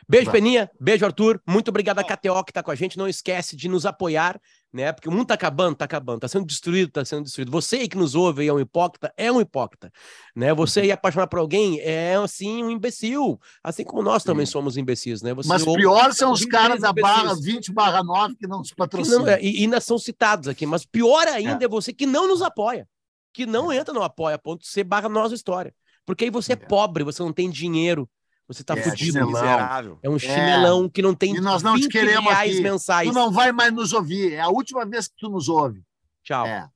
Beijo, 0.08 0.26
Vai. 0.26 0.34
Peninha. 0.34 0.70
Beijo, 0.78 1.04
Arthur. 1.04 1.42
Muito 1.46 1.68
obrigado 1.68 1.98
a 1.98 2.04
KTO 2.04 2.44
que 2.44 2.52
tá 2.52 2.62
com 2.62 2.70
a 2.70 2.74
gente. 2.76 2.96
Não 2.96 3.08
esquece 3.08 3.56
de 3.56 3.68
nos 3.68 3.84
apoiar, 3.84 4.40
né? 4.76 4.92
Porque 4.92 5.08
o 5.08 5.12
mundo 5.12 5.26
tá 5.26 5.34
acabando, 5.34 5.74
tá 5.74 5.84
acabando. 5.86 6.20
Tá 6.20 6.28
sendo 6.28 6.44
destruído, 6.46 6.92
tá 6.92 7.04
sendo 7.04 7.24
destruído. 7.24 7.50
Você 7.50 7.76
aí 7.76 7.88
que 7.88 7.96
nos 7.96 8.14
ouve 8.14 8.44
e 8.44 8.48
é 8.48 8.52
um 8.52 8.60
hipócrita, 8.60 9.12
é 9.16 9.32
um 9.32 9.40
hipócrita, 9.40 9.90
né? 10.34 10.52
Você 10.54 10.80
aí 10.80 10.92
apaixonar 10.92 11.26
por 11.26 11.38
alguém 11.38 11.80
é, 11.80 12.14
assim, 12.16 12.62
um 12.62 12.70
imbecil. 12.70 13.40
Assim 13.64 13.84
como 13.84 14.02
nós 14.02 14.22
também 14.22 14.44
Sim. 14.44 14.52
somos 14.52 14.76
imbecis, 14.76 15.22
né? 15.22 15.32
Você 15.34 15.48
Mas 15.48 15.64
pior 15.64 16.12
são 16.12 16.30
os 16.32 16.44
caras 16.44 16.82
da 16.82 16.92
barra 16.92 17.32
imbecis. 17.32 17.44
20 17.44 17.72
barra 17.72 18.04
9 18.04 18.36
que 18.36 18.46
não 18.46 18.62
que 18.62 18.74
patrocinam. 18.76 19.20
não- 19.20 19.28
é, 19.28 19.42
e 19.42 19.62
ainda 19.62 19.80
são 19.80 19.98
citados 19.98 20.46
aqui, 20.46 20.66
mas 20.66 20.84
pior 20.84 21.26
ainda 21.26 21.64
é, 21.64 21.68
você 21.68 21.92
que 21.92 22.04
não 22.06 22.28
nos 22.28 22.42
apoia, 22.42 22.86
que 23.32 23.46
não 23.46 23.72
entra 23.72 23.94
no 23.94 24.02
apoia, 24.02 24.38
ponto 24.38 24.66
C 24.66 24.84
barra 24.84 25.08
nossa 25.08 25.34
história. 25.34 25.74
Porque 26.04 26.24
aí 26.24 26.30
você 26.30 26.52
é, 26.52 26.54
É. 26.54 26.56
pobre, 26.56 27.02
você 27.02 27.22
não 27.22 27.32
tem 27.32 27.50
dinheiro, 27.50 28.08
você 28.48 28.62
tá 28.64 28.74
É, 28.76 28.82
fudido. 28.82 29.12
chinelão. 29.12 29.32
Miserável. 29.32 29.98
É 30.02 30.08
um 30.10 30.18
chinelão 30.18 30.88
que 30.88 31.02
não 31.02 31.14
tem 31.14 31.34
E 31.36 31.40
nós 31.40 31.62
não 31.62 31.74
te 31.74 31.82
20 31.82 31.90
queremos 31.92 32.30
reais 32.32 32.52
aqui. 32.52 32.60
mensais. 32.62 33.08
Tu 33.08 33.14
não 33.14 33.30
vai 33.30 33.50
mais 33.52 33.72
nos 33.72 33.92
ouvir. 33.92 34.32
É 34.34 34.40
a 34.40 34.48
última 34.48 34.84
vez 34.86 35.08
que 35.08 35.14
tu 35.18 35.28
nos 35.28 35.48
ouve. 35.48 35.82
Tchau. 36.24 36.46
É. 36.46 36.68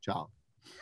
Tchau. 0.00 0.30